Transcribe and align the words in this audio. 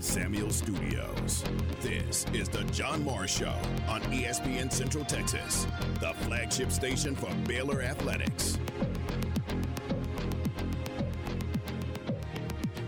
Samuel 0.00 0.50
Studios. 0.50 1.44
This 1.82 2.24
is 2.32 2.48
the 2.48 2.64
John 2.72 3.04
Morris 3.04 3.36
Show 3.36 3.54
on 3.86 4.00
ESPN 4.04 4.72
Central 4.72 5.04
Texas, 5.04 5.66
the 6.00 6.14
flagship 6.20 6.72
station 6.72 7.14
for 7.14 7.30
Baylor 7.46 7.82
Athletics. 7.82 8.58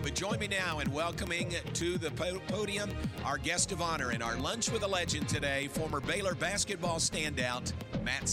But 0.01 0.15
join 0.15 0.39
me 0.39 0.47
now 0.47 0.79
in 0.79 0.91
welcoming 0.91 1.53
to 1.73 1.97
the 1.99 2.09
podium 2.47 2.89
our 3.23 3.37
guest 3.37 3.71
of 3.71 3.81
honor 3.81 4.11
in 4.11 4.23
our 4.23 4.35
Lunch 4.37 4.71
with 4.71 4.81
a 4.81 4.87
Legend 4.87 5.29
today, 5.29 5.67
former 5.67 5.99
Baylor 5.99 6.33
basketball 6.33 6.97
standout, 6.97 7.71
Matt 8.03 8.23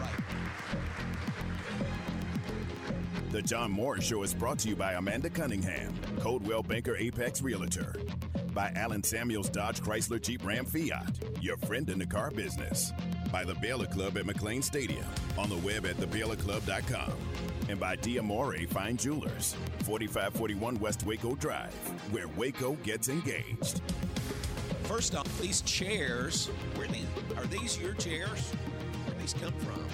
right. 0.00 0.24
The 3.30 3.42
John 3.42 3.70
Morris 3.70 4.04
Show 4.04 4.22
is 4.22 4.32
brought 4.32 4.60
to 4.60 4.68
you 4.68 4.76
by 4.76 4.92
Amanda 4.92 5.28
Cunningham, 5.28 5.92
Coldwell 6.24 6.62
Banker 6.62 6.96
Apex 6.96 7.42
Realtor, 7.42 7.94
by 8.54 8.72
Alan 8.76 9.02
Samuels 9.02 9.50
Dodge 9.50 9.82
Chrysler 9.82 10.18
Jeep 10.18 10.42
Ram 10.42 10.64
Fiat, 10.64 11.18
your 11.42 11.58
friend 11.58 11.90
in 11.90 11.98
the 11.98 12.06
car 12.06 12.30
business, 12.30 12.92
by 13.30 13.44
the 13.44 13.52
Baylor 13.56 13.84
Club 13.84 14.16
at 14.16 14.24
McLane 14.24 14.64
Stadium, 14.64 15.04
on 15.36 15.50
the 15.50 15.58
web 15.58 15.84
at 15.84 15.98
thebaylorclub.com, 15.98 17.12
and 17.68 17.78
by 17.78 17.94
Diamore 17.96 18.66
Fine 18.70 18.96
Jewelers, 18.96 19.54
4541 19.80 20.80
West 20.80 21.04
Waco 21.04 21.34
Drive, 21.34 21.74
where 22.10 22.28
Waco 22.28 22.72
gets 22.76 23.10
engaged. 23.10 23.82
First 24.84 25.14
off, 25.14 25.28
these 25.42 25.60
chairs, 25.60 26.46
where 26.76 26.88
these, 26.88 27.04
are 27.36 27.44
these 27.48 27.78
your 27.78 27.92
chairs? 27.92 28.50
Where 29.04 29.20
these 29.20 29.34
come 29.34 29.52
from? 29.58 29.84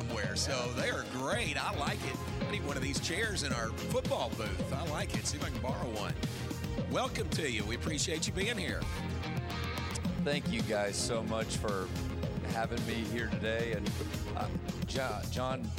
Somewhere. 0.00 0.34
So 0.34 0.68
they 0.76 0.90
are 0.90 1.04
great. 1.12 1.56
I 1.56 1.78
like 1.78 2.04
it. 2.08 2.31
Need 2.52 2.66
one 2.66 2.76
of 2.76 2.82
these 2.82 3.00
chairs 3.00 3.44
in 3.44 3.52
our 3.54 3.68
football 3.68 4.30
booth. 4.36 4.74
I 4.74 4.86
like 4.90 5.14
it. 5.14 5.26
See 5.26 5.38
if 5.38 5.44
I 5.44 5.48
can 5.48 5.62
borrow 5.62 5.88
one. 5.98 6.12
Welcome 6.90 7.26
to 7.30 7.50
you. 7.50 7.64
We 7.64 7.76
appreciate 7.76 8.26
you 8.26 8.34
being 8.34 8.58
here. 8.58 8.82
Thank 10.22 10.52
you 10.52 10.60
guys 10.60 10.94
so 10.94 11.22
much 11.22 11.56
for 11.56 11.88
having 12.52 12.84
me 12.86 13.04
here 13.10 13.28
today. 13.28 13.72
And 13.72 13.90
uh, 14.36 14.44
John, 14.86 15.22
John 15.30 15.70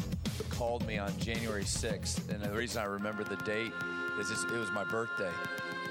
called 0.50 0.88
me 0.88 0.98
on 0.98 1.16
January 1.20 1.64
6th, 1.64 2.34
and 2.34 2.42
the 2.42 2.50
reason 2.50 2.82
I 2.82 2.86
remember 2.86 3.24
the 3.24 3.38
date 3.44 3.72
is 4.20 4.32
it 4.32 4.50
was 4.50 4.72
my 4.72 4.84
birthday. 4.84 5.30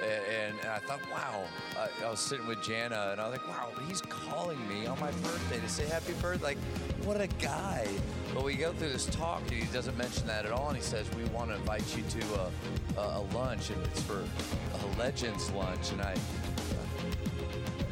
And, 0.03 0.59
and 0.61 0.69
I 0.69 0.79
thought, 0.79 1.01
wow, 1.11 1.45
I, 1.79 2.05
I 2.05 2.11
was 2.11 2.21
sitting 2.21 2.47
with 2.47 2.63
Jana, 2.63 3.11
and 3.13 3.21
I 3.21 3.29
was 3.29 3.39
like, 3.39 3.49
wow, 3.49 3.69
he's 3.87 4.01
calling 4.01 4.59
me 4.69 4.87
on 4.87 4.99
my 4.99 5.11
birthday 5.11 5.61
to 5.61 5.69
say 5.69 5.87
happy 5.87 6.13
birthday. 6.15 6.45
Like, 6.45 6.59
what 7.05 7.21
a 7.21 7.29
guy. 7.41 7.89
But 8.35 8.45
we 8.45 8.55
go 8.55 8.73
through 8.73 8.91
this 8.91 9.07
talk, 9.07 9.43
and 9.43 9.53
he 9.53 9.73
doesn't 9.73 9.97
mention 9.97 10.27
that 10.27 10.45
at 10.45 10.53
all. 10.53 10.69
And 10.69 10.77
he 10.77 10.83
says, 10.83 11.07
we 11.15 11.25
want 11.27 11.51
to 11.51 11.57
invite 11.57 11.97
you 11.97 12.03
to 12.21 12.27
a, 12.35 13.01
a, 13.01 13.19
a 13.19 13.23
lunch, 13.35 13.71
and 13.71 13.83
it's 13.87 14.03
for 14.03 14.19
a 14.23 14.99
Legends 14.99 15.51
lunch. 15.53 15.93
And 15.93 16.03
I, 16.03 16.15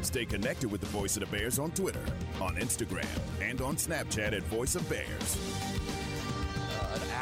Stay 0.01 0.25
connected 0.25 0.69
with 0.71 0.81
the 0.81 0.87
Voice 0.87 1.15
of 1.15 1.21
the 1.21 1.37
Bears 1.37 1.59
on 1.59 1.71
Twitter, 1.71 2.03
on 2.41 2.55
Instagram, 2.55 3.07
and 3.39 3.61
on 3.61 3.75
Snapchat 3.75 4.33
at 4.33 4.43
Voice 4.43 4.75
of 4.75 4.87
Bears. 4.89 5.37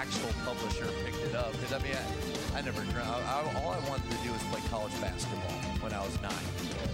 Actual 0.09 0.33
publisher 0.43 0.87
picked 1.05 1.21
it 1.23 1.35
up 1.35 1.51
because 1.51 1.71
I 1.71 1.77
mean 1.85 1.93
I, 1.93 2.57
I 2.57 2.61
never 2.61 2.81
I, 2.81 3.21
I, 3.29 3.61
all 3.61 3.69
I 3.69 3.79
wanted 3.87 4.09
to 4.09 4.17
do 4.25 4.33
was 4.33 4.41
play 4.49 4.61
college 4.69 4.93
basketball 4.99 5.53
when 5.85 5.93
I 5.93 6.01
was 6.01 6.19
nine, 6.21 6.33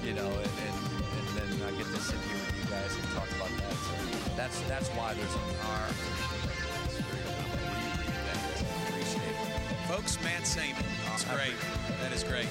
you 0.03 0.13
know, 0.13 0.27
and, 0.27 0.52
and, 0.67 0.75
and 1.16 1.27
then 1.31 1.47
I 1.63 1.71
get 1.77 1.88
to 1.88 2.02
sit 2.02 2.19
here 2.27 2.36
with 2.36 2.59
you 2.59 2.67
guys 2.69 2.91
and 2.91 3.03
talk 3.16 3.31
about 3.39 3.52
that. 3.55 3.71
So 3.71 3.95
that's 4.36 4.59
that's 4.67 4.89
why 4.89 5.13
there's 5.13 5.31
a 5.31 5.43
car. 5.63 5.88
Folks, 9.88 10.21
Matt 10.21 10.45
Saman. 10.45 10.83
That's 11.05 11.23
great. 11.23 11.55
That 12.02 12.11
is 12.11 12.23
great. 12.23 12.49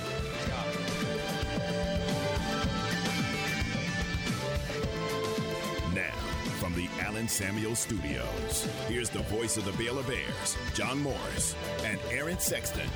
From 6.65 6.75
the 6.77 6.89
Allen 7.03 7.29
Samuel 7.29 7.75
Studios, 7.75 8.67
here's 8.89 9.11
the 9.11 9.19
voice 9.25 9.59
of 9.59 9.67
the 9.67 9.73
Baylor 9.73 10.03
Bears, 10.05 10.57
John 10.73 10.99
Morris, 10.99 11.55
and 11.85 12.01
Aaron 12.11 12.39
Sexton. 12.39 12.89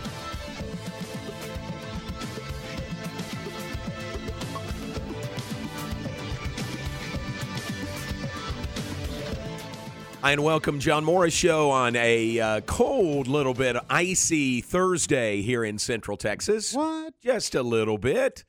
I 10.23 10.33
and 10.33 10.43
welcome 10.43 10.81
John 10.81 11.05
Morris 11.05 11.35
show 11.35 11.71
on 11.71 11.95
a 11.95 12.41
uh, 12.41 12.61
cold, 12.62 13.29
little 13.29 13.53
bit 13.53 13.77
icy 13.91 14.62
Thursday 14.62 15.43
here 15.43 15.62
in 15.62 15.77
Central 15.77 16.17
Texas. 16.17 16.73
What? 16.73 17.12
Just 17.21 17.55
a 17.55 17.62
little 17.62 17.99
bit. 17.99 18.47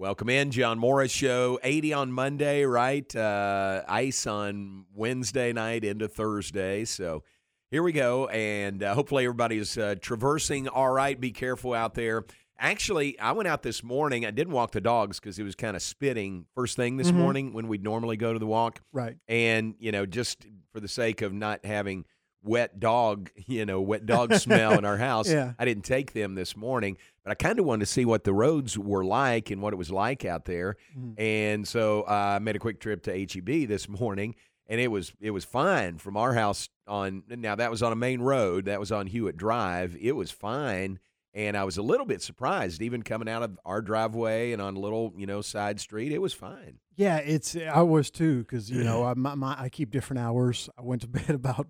Welcome 0.00 0.30
in, 0.30 0.50
John 0.50 0.78
Morris 0.78 1.12
show. 1.12 1.58
80 1.62 1.92
on 1.92 2.10
Monday, 2.12 2.64
right? 2.64 3.14
Uh, 3.14 3.82
ice 3.86 4.26
on 4.26 4.86
Wednesday 4.94 5.52
night 5.52 5.84
into 5.84 6.08
Thursday. 6.08 6.86
So 6.86 7.22
here 7.70 7.82
we 7.82 7.92
go. 7.92 8.26
And 8.28 8.82
uh, 8.82 8.94
hopefully 8.94 9.24
everybody's 9.26 9.76
uh, 9.76 9.96
traversing 10.00 10.68
all 10.68 10.90
right. 10.90 11.20
Be 11.20 11.32
careful 11.32 11.74
out 11.74 11.92
there. 11.92 12.24
Actually, 12.58 13.18
I 13.18 13.32
went 13.32 13.46
out 13.46 13.60
this 13.62 13.82
morning. 13.84 14.24
I 14.24 14.30
didn't 14.30 14.54
walk 14.54 14.70
the 14.72 14.80
dogs 14.80 15.20
because 15.20 15.38
it 15.38 15.42
was 15.42 15.54
kind 15.54 15.76
of 15.76 15.82
spitting 15.82 16.46
first 16.54 16.76
thing 16.76 16.96
this 16.96 17.10
Mhm. 17.10 17.16
morning 17.16 17.52
when 17.52 17.68
we'd 17.68 17.84
normally 17.84 18.16
go 18.16 18.32
to 18.32 18.38
the 18.38 18.46
walk 18.46 18.80
Right. 18.94 19.18
and 19.28 19.74
you 19.80 19.92
know 19.92 20.06
just 20.06 20.46
for 20.72 20.80
the 20.80 20.88
sake 20.88 21.20
of 21.20 21.34
not 21.34 21.66
having 21.66 22.06
wet 22.42 22.80
dog 22.80 23.30
you 23.46 23.66
know 23.66 23.82
wet 23.82 24.06
dog 24.06 24.32
smell 24.32 24.78
in 24.78 24.86
our 24.86 24.96
house 25.08 25.30
Yeah. 25.30 25.52
i 25.58 25.66
didn't 25.66 25.84
take 25.84 26.14
them 26.14 26.34
this 26.34 26.56
morning 26.56 26.96
but 27.24 27.30
i 27.30 27.34
kind 27.34 27.58
of 27.58 27.64
wanted 27.64 27.80
to 27.80 27.86
see 27.86 28.04
what 28.04 28.24
the 28.24 28.32
roads 28.32 28.78
were 28.78 29.04
like 29.04 29.50
and 29.50 29.60
what 29.62 29.72
it 29.72 29.76
was 29.76 29.90
like 29.90 30.24
out 30.24 30.44
there 30.44 30.76
Mhm. 30.96 31.14
and 31.20 31.68
so 31.68 32.02
uh, 32.02 32.36
i 32.36 32.38
made 32.38 32.56
a 32.56 32.60
quick 32.60 32.80
trip 32.80 33.02
to 33.04 33.18
heb 33.18 33.46
this 33.68 33.88
morning 33.88 34.34
and 34.66 34.80
it 34.80 34.88
was 34.88 35.12
it 35.20 35.30
was 35.32 35.44
fine 35.44 35.98
from 35.98 36.16
our 36.16 36.34
house 36.34 36.68
on 36.86 37.22
now 37.28 37.54
that 37.54 37.70
was 37.70 37.82
on 37.82 37.92
a 37.92 37.96
main 37.96 38.20
road 38.20 38.64
that 38.66 38.80
was 38.80 38.90
on 38.92 39.06
hewitt 39.06 39.36
drive 39.36 39.96
it 40.00 40.12
was 40.12 40.30
fine 40.30 40.98
and 41.34 41.56
i 41.56 41.62
was 41.64 41.76
a 41.76 41.82
little 41.82 42.06
bit 42.06 42.20
surprised 42.22 42.82
even 42.82 43.02
coming 43.02 43.28
out 43.28 43.42
of 43.42 43.58
our 43.64 43.80
driveway 43.82 44.52
and 44.52 44.60
on 44.62 44.76
a 44.76 44.78
little 44.80 45.12
you 45.16 45.26
know 45.26 45.40
side 45.40 45.78
street 45.80 46.10
it 46.12 46.18
was 46.18 46.32
fine 46.32 46.78
Yeah, 46.96 47.16
it's 47.18 47.56
I 47.56 47.82
was 47.82 48.10
too 48.10 48.40
because 48.40 48.70
you 48.70 48.82
know 48.84 49.04
I 49.04 49.14
my, 49.14 49.34
my, 49.34 49.54
I 49.58 49.68
keep 49.70 49.90
different 49.90 50.20
hours. 50.20 50.68
I 50.78 50.82
went 50.82 51.00
to 51.02 51.08
bed 51.18 51.30
about 51.30 51.68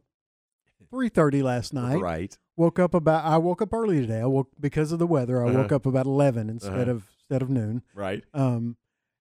three 0.90 1.08
thirty 1.08 1.42
last 1.42 1.72
night. 1.72 2.00
right 2.00 2.36
Woke 2.56 2.78
up 2.78 2.92
about 2.94 3.24
I 3.24 3.38
woke 3.38 3.62
up 3.62 3.72
early 3.72 4.00
today. 4.00 4.20
I 4.20 4.26
woke 4.26 4.50
because 4.60 4.92
of 4.92 4.98
the 4.98 5.06
weather. 5.06 5.40
I 5.42 5.46
woke 5.46 5.66
Uh-huh. 5.66 5.76
up 5.76 5.86
about 5.86 6.06
eleven 6.06 6.50
instead 6.50 6.72
Uh-huh. 6.88 6.90
of 6.90 7.08
instead 7.20 7.42
of 7.42 7.48
noon. 7.50 7.82
right 7.94 8.22
Um, 8.34 8.76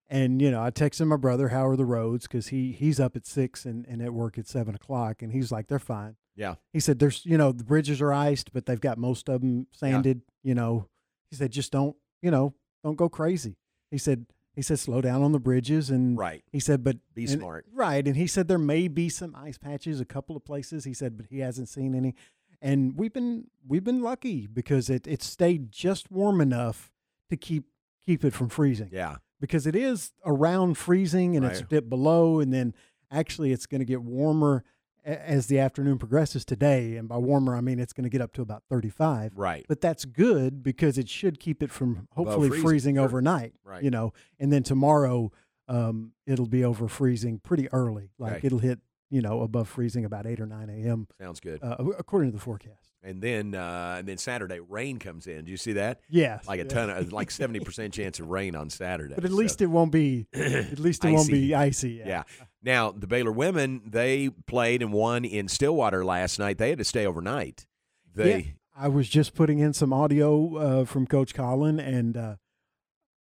and 0.09 0.41
you 0.41 0.49
know 0.51 0.61
I 0.63 0.71
texted 0.71 1.05
my 1.07 1.15
brother 1.15 1.49
how 1.49 1.65
are 1.67 1.75
the 1.77 1.85
roads 1.85 2.27
because 2.27 2.47
he 2.47 2.71
he's 2.71 2.99
up 2.99 3.15
at 3.15 3.25
six 3.25 3.65
and, 3.65 3.85
and 3.87 4.01
at 4.01 4.13
work 4.13 4.37
at 4.37 4.47
seven 4.47 4.75
o'clock 4.75 5.21
and 5.21 5.31
he's 5.31 5.51
like 5.51 5.67
they're 5.67 5.79
fine. 5.79 6.15
yeah 6.35 6.55
He 6.73 6.79
said 6.79 6.99
there's 6.99 7.25
you 7.25 7.37
know 7.37 7.51
the 7.51 7.63
bridges 7.63 8.01
are 8.01 8.11
iced 8.11 8.51
but 8.51 8.65
they've 8.65 8.81
got 8.81 8.97
most 8.97 9.29
of 9.29 9.41
them 9.41 9.67
sanded. 9.71 10.21
You 10.43 10.55
know 10.55 10.87
he 11.29 11.35
said 11.37 11.51
just 11.51 11.71
don't 11.71 11.95
you 12.21 12.31
know 12.31 12.55
don't 12.83 12.95
go 12.97 13.07
crazy. 13.09 13.55
He 13.91 13.97
said 13.97 14.25
he 14.59 14.63
said 14.63 14.77
slow 14.77 14.99
down 14.99 15.21
on 15.21 15.31
the 15.31 15.39
bridges 15.39 15.89
and 15.89 16.17
right 16.17 16.43
he 16.51 16.59
said, 16.59 16.83
but 16.83 16.97
Be 17.15 17.21
and- 17.23 17.31
smart. 17.39 17.65
right? 17.73 18.05
And 18.05 18.17
he 18.17 18.27
said 18.27 18.49
there 18.49 18.57
may 18.57 18.89
be 18.89 19.07
some 19.07 19.33
ice 19.33 19.57
patches, 19.57 20.01
a 20.01 20.05
couple 20.05 20.35
of 20.35 20.43
places. 20.43 20.83
He 20.83 20.93
said, 20.93 21.15
but 21.15 21.27
he 21.29 21.39
hasn't 21.39 21.69
seen 21.69 21.95
any. 21.95 22.13
And 22.61 22.97
we've 22.97 23.13
been 23.13 23.45
we've 23.65 23.85
been 23.85 24.01
lucky 24.01 24.45
because 24.47 24.89
it 24.89 25.07
it 25.07 25.23
stayed 25.23 25.71
just 25.71 26.11
warm 26.11 26.41
enough 26.41 26.91
to 27.29 27.37
keep 27.37 27.63
keep 28.05 28.25
it 28.25 28.33
from 28.33 28.49
freezing. 28.49 28.89
Yeah. 28.91 29.15
Because 29.39 29.65
it 29.65 29.77
is 29.77 30.11
around 30.25 30.77
freezing 30.77 31.37
and 31.37 31.45
it's 31.45 31.61
a 31.61 31.65
bit 31.65 31.87
below, 31.89 32.41
and 32.41 32.53
then 32.53 32.75
actually 33.09 33.53
it's 33.53 33.65
going 33.65 33.79
to 33.79 33.85
get 33.85 34.01
warmer 34.01 34.65
as 35.05 35.47
the 35.47 35.59
afternoon 35.59 35.97
progresses 35.97 36.45
today. 36.45 36.95
And 36.95 37.07
by 37.07 37.17
warmer, 37.17 37.55
I 37.55 37.61
mean 37.61 37.79
it's 37.79 37.93
going 37.93 38.03
to 38.03 38.09
get 38.09 38.21
up 38.21 38.33
to 38.33 38.41
about 38.41 38.63
thirty 38.69 38.89
five. 38.89 39.31
Right. 39.35 39.65
But 39.67 39.81
that's 39.81 40.05
good 40.05 40.63
because 40.63 40.97
it 40.97 41.09
should 41.09 41.39
keep 41.39 41.61
it 41.63 41.71
from 41.71 42.07
hopefully 42.13 42.49
freezing, 42.49 42.65
freezing, 42.67 42.95
sure. 42.95 43.05
overnight. 43.05 43.53
Right. 43.63 43.83
You 43.83 43.91
know, 43.91 44.13
and 44.39 44.51
then 44.51 44.63
tomorrow 44.63 45.31
um, 45.67 46.13
it'll 46.25 46.47
be 46.47 46.63
over 46.63 46.87
freezing 46.87 47.39
pretty 47.39 47.69
early. 47.71 48.11
Like 48.17 48.33
Right. 48.33 48.43
it'll 48.45 48.59
hit 48.59 48.79
you 49.09 49.21
know 49.21 49.41
above 49.41 49.67
freezing 49.69 50.05
about 50.05 50.25
eight 50.25 50.39
or 50.39 50.45
nine 50.45 50.69
a.m. 50.69 51.07
Sounds 51.19 51.39
good. 51.39 51.63
Uh, 51.63 51.75
according 51.97 52.31
to 52.31 52.37
the 52.37 52.43
forecast. 52.43 52.88
And 53.01 53.21
then 53.21 53.55
uh, 53.55 53.95
and 53.99 54.07
then 54.07 54.17
Saturday 54.17 54.59
rain 54.59 54.99
comes 54.99 55.25
in. 55.25 55.45
Do 55.45 55.51
you 55.51 55.57
see 55.57 55.73
that? 55.73 56.01
Yes, 56.09 56.45
Like 56.47 56.59
a 56.59 56.63
yeah. 56.63 56.69
ton 56.69 56.89
of 56.89 57.13
like 57.13 57.31
seventy 57.41 57.61
percent 57.61 57.93
chance 57.93 58.19
of 58.19 58.27
rain 58.27 58.55
on 58.55 58.69
Saturday. 58.69 59.15
But 59.15 59.23
at 59.23 59.31
So, 59.31 59.37
least 59.37 59.61
it 59.61 59.67
won't 59.67 59.91
be. 59.93 60.27
At 60.33 60.79
least 60.79 61.05
it 61.05 61.13
won't 61.13 61.29
be 61.29 61.55
icy. 61.55 62.01
yeah. 62.05 62.23
Now 62.61 62.91
the 62.91 63.07
Baylor 63.07 63.31
women 63.31 63.81
they 63.85 64.29
played 64.47 64.81
and 64.81 64.91
won 64.91 65.23
in 65.23 65.47
Stillwater 65.47 66.03
last 66.03 66.39
night. 66.39 66.57
They 66.57 66.69
had 66.69 66.77
to 66.79 66.83
stay 66.83 67.05
overnight. 67.05 67.65
They 68.13 68.37
Yeah. 68.39 68.51
I 68.75 68.87
was 68.89 69.07
just 69.09 69.33
putting 69.33 69.59
in 69.59 69.73
some 69.73 69.91
audio 69.93 70.55
uh, 70.57 70.85
from 70.85 71.05
Coach 71.07 71.33
Collen, 71.33 71.79
and 71.85 72.15
uh, 72.17 72.35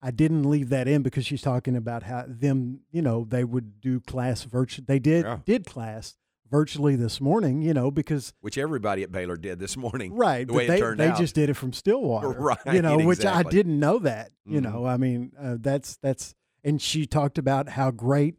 I 0.02 0.12
didn't 0.12 0.44
leave 0.50 0.70
that 0.70 0.88
in 0.88 1.02
because 1.04 1.26
she's 1.26 1.42
talking 1.42 1.76
about 1.76 2.04
how 2.04 2.26
them, 2.28 2.82
you 2.92 3.02
know, 3.02 3.26
they 3.28 3.44
would 3.44 3.82
do 3.82 4.00
class 4.00 4.44
virtual. 4.44 4.86
They 4.88 5.00
did 5.00 5.26
Yeah. 5.26 5.40
did 5.46 5.66
class 5.66 6.16
virtually 6.50 6.96
this 6.96 7.20
morning. 7.22 7.62
You 7.62 7.74
know, 7.74 7.92
because 7.92 8.34
which 8.42 8.58
everybody 8.58 9.04
at 9.04 9.12
Baylor 9.12 9.38
did 9.38 9.60
this 9.60 9.76
morning. 9.78 10.14
right, 10.16 10.46
the 10.48 10.54
way 10.54 10.66
it 10.66 10.68
they 10.70 10.80
turned 10.80 11.00
they 11.00 11.10
out. 11.10 11.18
just 11.18 11.36
did 11.36 11.50
it 11.50 11.56
from 11.56 11.74
Stillwater, 11.74 12.30
Right, 12.40 12.58
You 12.72 12.82
know, 12.82 12.98
which 13.00 13.26
I 13.26 13.44
didn't 13.44 13.80
know 13.80 14.00
that. 14.00 14.32
You 14.46 14.60
Mhm. 14.60 14.64
know, 14.64 14.86
I 14.86 14.98
mean, 14.98 15.32
uh, 15.40 15.58
that's 15.60 15.98
that's 15.98 16.34
and 16.64 16.82
she 16.82 17.06
talked 17.06 17.38
about 17.38 17.70
how 17.70 17.92
great 17.92 18.36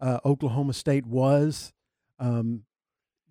uh, 0.00 0.18
Oklahoma 0.24 0.72
State 0.72 1.06
was. 1.06 1.72
Um, 2.18 2.64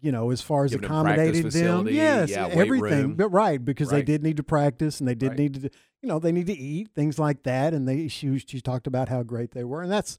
you 0.01 0.13
know, 0.13 0.31
as 0.31 0.41
far 0.41 0.63
as 0.63 0.71
Giving 0.71 0.83
them 0.87 0.91
accommodating 0.91 1.41
them, 1.41 1.51
facility, 1.51 1.93
yes, 1.95 2.29
yeah, 2.29 2.47
everything, 2.47 3.01
room. 3.01 3.15
but 3.15 3.27
right 3.29 3.63
because 3.63 3.89
they 3.89 4.01
did 4.01 4.23
need 4.23 4.37
to 4.37 4.43
practice 4.43 4.99
and 5.01 5.09
they 5.09 5.13
did 5.15 5.29
Right. 5.31 5.39
need 5.39 5.53
to, 5.55 5.69
you 6.01 6.07
know, 6.07 6.19
they 6.19 6.31
need 6.31 6.47
to 6.47 6.53
eat 6.57 6.91
things 6.95 7.19
like 7.19 7.43
that, 7.43 7.73
and 7.73 7.85
they 7.85 8.07
she 8.07 8.37
she 8.39 8.61
talked 8.61 8.87
about 8.87 9.09
how 9.09 9.23
great 9.23 9.51
they 9.51 9.65
were, 9.65 9.81
and 9.81 9.91
that's 9.91 10.17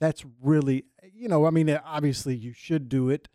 that's 0.00 0.24
really, 0.42 0.84
you 1.14 1.28
know, 1.28 1.46
I 1.46 1.50
mean, 1.50 1.70
obviously 1.84 2.34
you 2.36 2.52
should 2.52 2.88
do 2.90 3.08
it, 3.08 3.28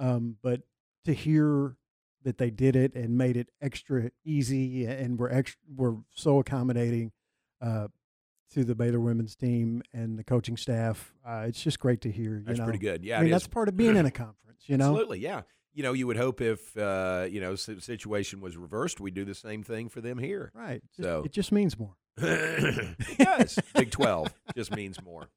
um, 0.00 0.36
but 0.42 0.62
to 1.04 1.12
hear 1.12 1.76
that 2.24 2.38
they 2.38 2.50
did 2.50 2.74
it 2.76 2.94
and 2.94 3.16
made 3.16 3.36
it 3.36 3.48
extra 3.62 4.10
easy 4.24 4.84
and 4.84 5.18
were 5.18 5.32
extra 5.32 5.58
were 5.74 5.96
so 6.14 6.38
accommodating 6.38 7.12
uh, 7.62 7.86
to 8.52 8.64
the 8.64 8.74
Baylor 8.74 9.00
women's 9.00 9.36
team 9.36 9.82
and 9.92 10.18
the 10.18 10.24
coaching 10.24 10.56
staff. 10.56 11.14
Uh, 11.26 11.44
it's 11.46 11.62
just 11.62 11.78
great 11.78 12.00
to 12.02 12.10
hear. 12.10 12.38
You 12.38 12.44
That's 12.44 12.58
know? 12.58 12.64
pretty 12.64 12.80
good. 12.80 13.04
Yeah, 13.04 13.18
I 13.18 13.22
mean, 13.22 13.30
that's 13.30 13.46
part 13.46 13.68
of 13.68 13.76
being 13.76 13.96
in 13.96 14.06
a 14.06 14.10
conference. 14.10 14.64
You 14.66 14.76
know, 14.76 14.86
Absolutely, 14.90 15.20
yeah. 15.20 15.42
You 15.72 15.84
know, 15.84 15.92
you 15.92 16.08
would 16.08 16.16
hope 16.16 16.40
if 16.40 16.76
uh, 16.76 17.26
you 17.30 17.40
know 17.40 17.54
the 17.54 17.80
situation 17.80 18.40
was 18.40 18.56
reversed, 18.56 19.00
we 19.00 19.10
do 19.10 19.24
the 19.24 19.36
same 19.36 19.62
thing 19.62 19.88
for 19.88 20.00
them 20.00 20.18
here. 20.18 20.50
right? 20.54 20.82
So- 21.00 21.22
it 21.24 21.32
just 21.32 21.52
means 21.52 21.78
more. 21.78 21.94
it 22.18 23.18
does. 23.18 23.58
Big 23.74 23.90
Twelve 23.90 24.34
just 24.54 24.74
means 24.74 25.00
more. 25.02 25.28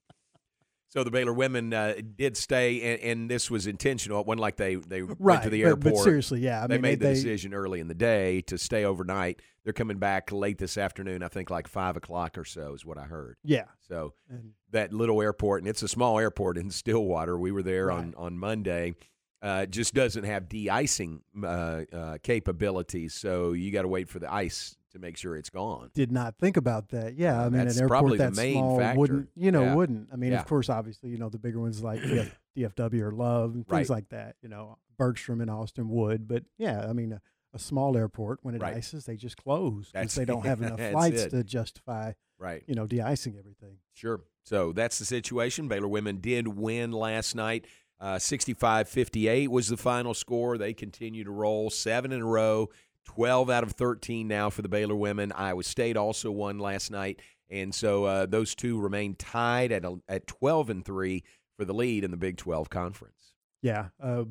So 0.93 1.03
the 1.03 1.09
Baylor 1.09 1.33
women 1.33 1.73
uh, 1.73 1.95
did 2.15 2.37
stay, 2.37 2.93
and, 2.93 3.01
and 3.01 3.31
this 3.31 3.49
was 3.49 3.65
intentional. 3.65 4.21
It 4.21 4.27
wasn't 4.27 4.41
like 4.41 4.57
they 4.57 4.75
they 4.75 5.01
Right, 5.01 5.17
went 5.19 5.43
to 5.45 5.49
the 5.49 5.63
airport. 5.63 5.95
But, 5.95 6.03
seriously, 6.03 6.41
yeah, 6.41 6.63
I 6.63 6.67
they 6.67 6.75
mean, 6.75 6.81
made 6.83 6.99
the 6.99 7.07
they, 7.07 7.13
decision 7.15 7.55
early 7.55 7.79
in 7.79 7.87
the 7.87 7.95
day 7.95 8.41
to 8.41 8.59
stay 8.59 8.85
overnight. 8.85 9.41
They're 9.63 9.73
coming 9.73 9.97
back 9.97 10.31
late 10.31 10.59
this 10.59 10.77
afternoon. 10.77 11.23
I 11.23 11.29
think 11.29 11.49
like 11.49 11.67
five 11.67 11.97
o'clock 11.97 12.37
or 12.37 12.45
so 12.45 12.75
is 12.75 12.85
what 12.85 12.99
I 12.99 13.05
heard. 13.05 13.37
Yeah, 13.43 13.63
So 13.79 14.13
and 14.29 14.51
that 14.69 14.93
little 14.93 15.19
airport, 15.19 15.63
and 15.63 15.67
it's 15.67 15.81
a 15.81 15.87
small 15.87 16.19
airport 16.19 16.59
in 16.59 16.69
Stillwater. 16.69 17.39
We 17.39 17.51
were 17.51 17.63
there 17.63 17.89
on 17.89 18.05
Right. 18.09 18.13
on 18.15 18.37
Monday. 18.37 18.93
Uh, 19.41 19.65
just 19.65 19.95
doesn't 19.95 20.25
have 20.25 20.47
de-icing 20.47 21.21
uh, 21.43 21.47
uh, 21.91 22.17
capabilities, 22.21 23.15
so 23.15 23.53
you 23.53 23.71
got 23.71 23.81
to 23.81 23.87
wait 23.87 24.09
for 24.09 24.19
the 24.19 24.31
ice 24.31 24.77
to 24.93 24.99
make 24.99 25.17
sure 25.17 25.35
it's 25.35 25.49
gone. 25.49 25.89
did 25.93 26.11
not 26.11 26.37
think 26.37 26.55
about 26.55 26.89
that. 26.89 27.15
Yeah, 27.15 27.39
I 27.41 27.49
mean, 27.49 27.65
That's 27.65 27.77
an 27.77 27.83
airport 27.91 28.17
that 28.19 28.35
main 28.35 28.53
small 28.53 28.77
factor. 28.79 28.99
wouldn't, 28.99 29.29
you 29.35 29.51
know, 29.51 29.63
Yeah. 29.63 29.75
wouldn't. 29.75 30.09
I 30.13 30.15
mean, 30.15 30.31
Yeah. 30.31 30.39
of 30.39 30.45
course, 30.47 30.69
obviously, 30.69 31.09
you 31.09 31.17
know, 31.17 31.29
the 31.29 31.39
bigger 31.39 31.59
ones 31.59 31.83
like 31.83 31.99
DF, 32.01 32.31
DFW 32.55 33.01
or 33.01 33.11
Love 33.11 33.55
and 33.55 33.67
things 33.67 33.89
Right. 33.89 33.95
like 33.95 34.09
that. 34.09 34.35
You 34.41 34.49
know, 34.49 34.77
Bergstrom 34.97 35.41
and 35.41 35.49
Austin 35.49 35.89
would, 35.89 36.27
but 36.27 36.43
yeah, 36.57 36.87
I 36.87 36.93
mean, 36.93 37.13
a, 37.13 37.21
a 37.53 37.59
small 37.59 37.97
airport 37.97 38.39
when 38.43 38.55
it 38.55 38.61
Right. 38.61 38.77
ices, 38.77 39.05
they 39.05 39.17
just 39.17 39.37
close 39.37 39.91
because 39.91 40.15
they 40.15 40.25
don't 40.25 40.45
have 40.45 40.61
enough 40.61 40.79
flights 40.91 41.23
it. 41.23 41.29
to 41.31 41.43
justify, 41.43 42.13
Right. 42.39 42.63
you 42.67 42.75
know, 42.75 42.85
de-icing 42.87 43.35
everything. 43.37 43.77
Sure. 43.93 44.21
So 44.43 44.73
that's 44.73 44.99
the 44.99 45.05
situation. 45.05 45.67
Baylor 45.67 45.87
women 45.87 46.17
did 46.17 46.47
win 46.47 46.91
last 46.91 47.35
night. 47.35 47.65
Uh, 47.99 48.17
65-58 48.63 49.47
was 49.47 49.69
the 49.69 49.77
final 49.77 50.13
score. 50.13 50.57
They 50.57 50.73
continue 50.73 51.23
to 51.23 51.31
roll 51.31 51.69
seven 51.69 52.11
in 52.11 52.21
a 52.21 52.25
row, 52.25 52.69
12 53.05 53.49
out 53.49 53.63
of 53.63 53.71
13 53.73 54.27
now 54.27 54.49
for 54.49 54.61
the 54.61 54.69
Baylor 54.69 54.95
women. 54.95 55.31
Iowa 55.31 55.63
State 55.63 55.97
also 55.97 56.31
won 56.31 56.59
last 56.59 56.91
night. 56.91 57.19
And 57.49 57.73
so 57.75 58.05
uh, 58.05 58.25
those 58.25 58.55
two 58.55 58.79
remain 58.79 59.15
tied 59.15 59.71
at, 59.71 59.85
a, 59.85 59.97
at 60.07 60.25
12 60.27 60.69
and 60.69 60.85
3 60.85 61.23
for 61.57 61.65
the 61.65 61.73
lead 61.73 62.03
in 62.03 62.11
the 62.11 62.17
Big 62.17 62.37
12 62.37 62.69
conference. 62.69 63.33
Yeah, 63.61 63.89
uh, 64.01 64.23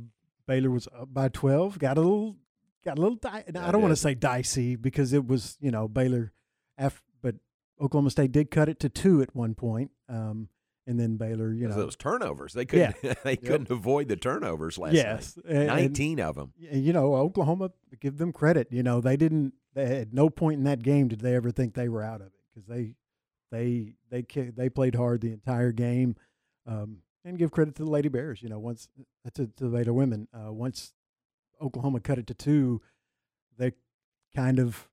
Baylor 0.47 0.71
was 0.71 0.89
up 0.89 1.09
by 1.15 1.29
twelve. 1.29 1.79
Got 1.79 1.97
a 1.97 2.01
little, 2.03 2.37
got 2.85 2.99
a 2.99 3.01
little. 3.01 3.17
Di- 3.17 3.45
I 3.55 3.71
don't 3.71 3.81
want 3.81 3.93
to 3.93 3.97
say 3.97 4.15
dicey 4.15 4.77
because 4.77 5.15
it 5.15 5.27
was, 5.27 5.57
you 5.59 5.71
know, 5.71 5.89
Baylor, 5.89 6.33
af- 6.77 7.03
but 7.23 7.37
Oklahoma 7.81 8.11
State 8.11 8.33
did 8.33 8.51
cut 8.51 8.69
it 8.69 8.79
to 8.81 8.91
two 8.91 9.23
at 9.23 9.35
one 9.35 9.55
point, 9.55 9.91
um, 10.09 10.49
and 10.87 10.99
then 10.99 11.17
Baylor, 11.17 11.53
you 11.53 11.69
know, 11.69 11.75
those 11.75 11.97
turnovers, 11.97 12.53
they 12.53 12.65
couldn't 12.65 12.97
they 13.25 13.37
couldn't 13.37 13.71
avoid 13.71 14.09
the 14.09 14.17
turnovers 14.17 14.79
last 14.79 14.95
yes, 14.95 15.37
night. 15.37 15.45
and- 15.49 15.59
and, 15.59 15.69
19 15.69 16.21
of 16.21 16.35
them. 16.35 16.53
you 16.59 16.93
know, 16.93 17.15
Oklahoma, 17.15 17.71
give 18.01 18.19
them 18.19 18.33
credit. 18.33 18.69
You 18.71 18.83
know, 18.83 19.01
they 19.01 19.17
didn't. 19.17 19.55
They, 19.75 20.01
at 20.01 20.13
no 20.13 20.29
point 20.29 20.59
in 20.59 20.65
that 20.65 20.83
game 20.83 21.09
did 21.09 21.21
they 21.21 21.35
ever 21.35 21.51
think 21.51 21.75
they 21.75 21.89
were 21.89 22.03
out 22.03 22.21
of 22.21 22.27
it 22.27 22.33
because 22.53 22.69
they, 22.69 22.95
they, 23.51 23.95
they, 24.11 24.23
they 24.51 24.69
played 24.69 24.95
hard 24.95 25.23
the 25.23 25.33
entire 25.33 25.73
game. 25.73 26.17
Um, 26.67 26.99
and 27.25 27.39
give 27.39 27.51
credit 27.53 27.75
to 27.77 27.85
the 27.85 27.91
Lady 27.91 28.09
Bears. 28.09 28.43
You 28.43 28.49
know, 28.49 28.59
once 28.59 28.89
uh, 29.27 29.31
to, 29.35 29.47
to 29.47 29.69
the 29.69 29.71
Baylor 29.71 29.93
women, 29.93 30.29
uh, 30.35 30.53
once 30.53 30.93
Oklahoma 31.61 32.01
cut 32.01 32.19
it 32.19 32.27
to 32.27 32.35
two, 32.35 32.83
they 33.57 33.73
kind 34.35 34.59
of, 34.59 34.89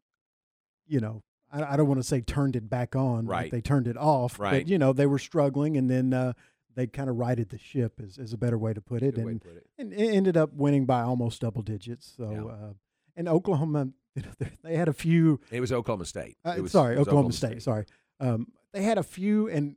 you 0.88 1.00
know, 1.00 1.24
I, 1.52 1.74
I 1.74 1.78
don't 1.78 1.88
want 1.88 2.00
to 2.00 2.08
say 2.08 2.22
turned 2.22 2.56
it 2.56 2.70
back 2.70 2.96
on, 2.96 3.26
Right. 3.26 3.52
They 3.52 3.62
turned 3.62 3.88
it 3.88 3.98
off, 3.98 4.40
Right. 4.40 4.52
But 4.64 4.68
you 4.68 4.78
know, 4.78 4.94
they 4.94 5.06
were 5.06 5.20
struggling, 5.20 5.78
and 5.78 5.90
then 5.90 6.14
uh, 6.14 6.34
they 6.76 6.88
kind 6.88 7.10
of 7.10 7.18
righted 7.18 7.50
the 7.50 7.58
ship, 7.58 8.00
is, 8.00 8.18
is 8.18 8.34
a 8.34 8.38
better 8.38 8.58
way 8.58 8.74
to 8.74 8.82
put 8.82 9.02
it, 9.04 9.18
and, 9.18 9.42
put 9.42 9.58
it. 9.58 9.68
and 9.78 9.92
it 9.94 10.14
ended 10.14 10.38
up 10.38 10.54
winning 10.54 10.86
by 10.86 11.02
almost 11.02 11.42
double 11.42 11.62
digits. 11.62 12.14
So, 12.18 12.32
Yeah. 12.32 12.52
uh, 12.68 12.74
and 13.16 13.28
Oklahoma, 13.28 13.90
they- 14.64 14.76
had 14.76 14.88
a 14.88 14.94
few. 14.94 15.40
It 15.52 15.60
was 15.62 15.72
Oklahoma 15.72 16.06
State. 16.06 16.38
Uh, 16.46 16.56
was- 16.62 16.72
sorry, 16.72 16.98
was 16.98 17.08
Oklahoma, 17.08 17.34
State. 17.34 17.62
Sorry, 17.62 17.86
um, 18.20 18.48
they 18.74 18.84
had 18.84 18.98
a 18.98 19.04
few, 19.04 19.50
and 19.50 19.76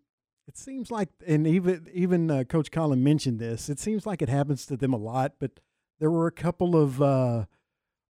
it 0.48 0.56
seems 0.58 0.90
like, 0.90 1.08
and 1.26 1.46
even 1.46 1.86
even 1.92 2.30
uh, 2.30 2.44
Coach 2.44 2.70
Collen 2.70 2.98
mentioned 3.00 3.38
this. 3.38 3.68
It 3.68 3.78
seems 3.78 4.06
like 4.06 4.22
it 4.22 4.28
happens 4.28 4.66
to 4.66 4.76
them 4.76 4.92
a 4.92 4.96
lot, 4.98 5.34
but 5.38 5.60
there 6.00 6.10
were 6.10 6.26
a 6.26 6.32
couple 6.32 6.76
of 6.76 7.00
uh, 7.00 7.44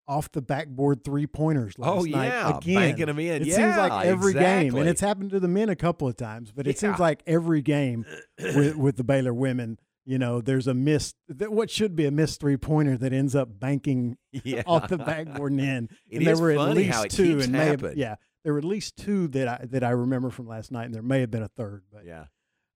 off 0.09 0.31
the 0.33 0.43
backboard 0.43 1.05
three 1.05 1.27
pointers 1.27 1.79
last 1.79 1.89
Oh, 1.91 2.03
night. 2.03 2.27
yeah, 2.27 2.59
again. 2.59 2.75
banking 2.75 3.09
'em 3.09 3.19
in. 3.19 3.43
It 3.43 3.53
seems 3.53 3.77
like 3.77 4.07
every 4.07 4.33
game, 4.35 4.75
and 4.75 4.89
it's 4.89 5.01
happened 5.01 5.31
to 5.31 5.41
the 5.41 5.49
men 5.49 5.69
a 5.69 5.77
couple 5.77 6.09
of 6.09 6.17
times. 6.17 6.51
But 6.53 6.67
it 6.67 6.79
seems 6.79 6.99
like 6.99 7.23
every 7.27 7.63
game 7.63 8.05
with 8.39 8.77
with 8.77 8.97
the 8.97 9.05
Baylor 9.05 9.33
women. 9.35 9.79
You 10.05 10.19
know, 10.19 10.41
there's 10.41 10.67
a 10.67 10.75
missed, 10.75 11.15
that 11.29 11.53
what 11.53 11.71
should 11.71 11.95
be 11.95 12.07
a 12.07 12.11
missed 12.11 12.41
three 12.41 12.57
pointer 12.57 12.97
that 12.99 13.13
ends 13.13 13.37
up 13.37 13.61
banking 13.61 14.17
Yeah. 14.33 14.65
off 14.67 14.89
the 14.89 14.99
backboard 14.99 15.53
and 15.53 15.61
in. 15.61 15.89
It 16.11 16.17
and 16.17 16.27
there 16.27 16.35
is 16.35 16.41
were 16.41 16.51
at 16.51 16.75
least 16.75 17.11
two, 17.13 17.39
and 17.39 17.53
may 17.53 17.67
have, 17.67 17.97
yeah, 17.97 18.17
there 18.43 18.53
were 18.53 18.59
at 18.59 18.65
least 18.65 18.97
two 18.97 19.29
that 19.29 19.47
I 19.47 19.65
that 19.67 19.85
I 19.85 19.91
remember 19.91 20.31
from 20.31 20.49
last 20.49 20.73
night, 20.73 20.87
and 20.87 20.95
there 20.95 21.03
may 21.03 21.21
have 21.21 21.31
been 21.31 21.45
a 21.45 21.49
third. 21.49 21.85
But 21.93 22.05
Yeah, 22.05 22.25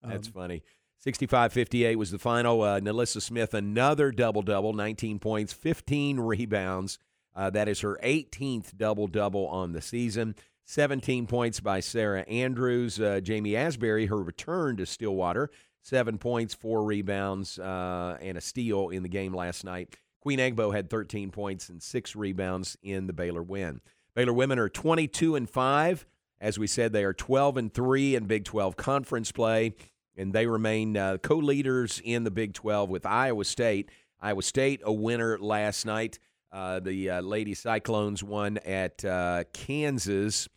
that's 0.04 0.28
um, 0.28 0.34
funny. 0.34 0.62
65-58 1.04 1.96
was 1.96 2.10
the 2.10 2.18
final. 2.18 2.62
Uh, 2.62 2.80
NaLyssa 2.80 3.20
Smith, 3.22 3.54
another 3.54 4.10
double-double, 4.10 4.72
19 4.72 5.18
points, 5.18 5.52
15 5.52 6.20
rebounds. 6.20 6.98
Uh, 7.36 7.50
that 7.50 7.68
is 7.68 7.80
her 7.80 7.98
18th 8.02 8.76
double-double 8.76 9.46
on 9.46 9.72
the 9.72 9.82
season. 9.82 10.34
17 10.64 11.26
points 11.26 11.60
by 11.60 11.80
Sarah 11.80 12.22
Andrews. 12.22 12.98
Uh, 12.98 13.20
Ja'Mee 13.22 13.52
Asberry, 13.52 14.08
her 14.08 14.20
return 14.20 14.76
to 14.78 14.86
Stillwater, 14.86 15.50
seven 15.82 16.18
points, 16.18 16.54
four 16.54 16.84
rebounds, 16.84 17.58
uh, 17.58 18.16
and 18.20 18.36
a 18.36 18.40
steal 18.40 18.88
in 18.88 19.02
the 19.02 19.08
game 19.08 19.32
last 19.32 19.64
night. 19.64 19.94
Queen 20.20 20.40
Egbo 20.40 20.74
had 20.74 20.90
13 20.90 21.30
points 21.30 21.68
and 21.68 21.80
six 21.80 22.16
rebounds 22.16 22.76
in 22.82 23.06
the 23.06 23.12
Baylor 23.12 23.44
win. 23.44 23.80
Baylor 24.14 24.32
women 24.32 24.58
are 24.58 24.68
22 24.68 25.36
and 25.36 25.48
five. 25.48 26.04
As 26.40 26.58
we 26.58 26.66
said, 26.66 26.92
they 26.92 27.04
are 27.04 27.14
12 27.14 27.56
and 27.58 27.72
three 27.72 28.16
in 28.16 28.26
Big 28.26 28.44
12 28.44 28.76
conference 28.76 29.30
play, 29.30 29.74
and 30.16 30.32
they 30.32 30.46
remain 30.46 30.96
uh, 30.96 31.18
co-leaders 31.18 32.00
in 32.04 32.24
the 32.24 32.30
Big 32.30 32.54
12 32.54 32.90
with 32.90 33.06
Iowa 33.06 33.44
State. 33.44 33.90
Iowa 34.20 34.42
State 34.42 34.80
a 34.84 34.92
winner 34.92 35.38
last 35.38 35.86
night. 35.86 36.18
Uh, 36.52 36.80
the 36.80 37.10
uh, 37.10 37.20
Lady 37.20 37.54
Cyclones 37.54 38.22
won 38.22 38.58
at 38.58 39.04
uh, 39.04 39.44
Kansas 39.52 40.48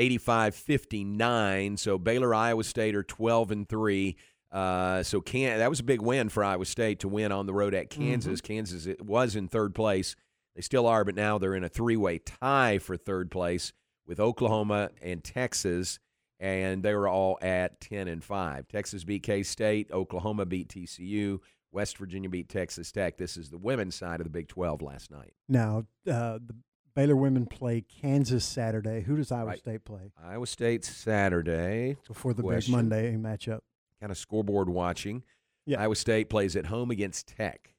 85-59. 0.00 1.78
So 1.78 1.98
Baylor, 1.98 2.34
Iowa 2.34 2.64
State 2.64 2.94
are 2.94 3.02
12 3.02 3.50
and 3.50 3.68
3. 3.68 4.16
Uh, 4.50 5.02
so 5.02 5.20
can 5.20 5.58
that 5.58 5.70
was 5.70 5.78
a 5.78 5.84
big 5.84 6.02
win 6.02 6.28
for 6.28 6.42
Iowa 6.42 6.64
State 6.64 7.00
to 7.00 7.08
win 7.08 7.30
on 7.30 7.46
the 7.46 7.54
road 7.54 7.74
at 7.74 7.88
Kansas. 7.88 8.40
Kansas 8.40 8.86
it 8.86 9.04
was 9.04 9.36
in 9.36 9.46
third 9.46 9.74
place. 9.74 10.16
They 10.56 10.62
still 10.62 10.86
are, 10.86 11.04
but 11.04 11.14
now 11.14 11.38
they're 11.38 11.54
in 11.54 11.62
a 11.62 11.68
three-way 11.68 12.18
tie 12.18 12.78
for 12.78 12.96
third 12.96 13.30
place 13.30 13.72
with 14.06 14.18
Oklahoma 14.18 14.90
and 15.00 15.22
Texas, 15.22 16.00
and 16.40 16.82
they 16.82 16.94
were 16.94 17.06
all 17.06 17.38
at 17.40 17.80
10 17.80 18.08
and 18.08 18.24
5. 18.24 18.66
Texas 18.66 19.04
beat 19.04 19.22
K-State, 19.22 19.92
Oklahoma 19.92 20.46
beat 20.46 20.68
TCU, 20.68 21.38
West 21.72 21.96
Virginia 21.98 22.28
beat 22.28 22.48
Texas 22.48 22.90
Tech. 22.92 23.16
This 23.16 23.36
is 23.36 23.50
the 23.50 23.58
women's 23.58 23.94
side 23.94 24.20
of 24.20 24.24
the 24.24 24.30
Big 24.30 24.48
12 24.48 24.82
last 24.82 25.10
night. 25.10 25.32
now 25.48 25.84
uh, 26.08 26.38
the 26.44 26.54
Baylor 26.96 27.14
women 27.16 27.46
play 27.46 27.82
Kansas 27.82 28.44
Saturday. 28.44 29.00
Who 29.02 29.16
does 29.16 29.30
Iowa 29.30 29.46
Right. 29.50 29.58
State 29.58 29.84
play 29.84 30.12
Iowa 30.22 30.46
State 30.46 30.84
Saturday. 30.84 31.96
before 32.08 32.34
the 32.34 32.42
Question. 32.42 32.72
big 32.72 32.76
Monday 32.76 33.16
matchup? 33.16 33.60
Kind 34.00 34.10
of 34.10 34.18
scoreboard 34.18 34.68
watching. 34.68 35.22
Yeah. 35.66 35.80
Iowa 35.82 35.94
State 35.94 36.28
plays 36.28 36.56
at 36.56 36.66
home 36.66 36.90
against 36.90 37.28
Tech. 37.28 37.74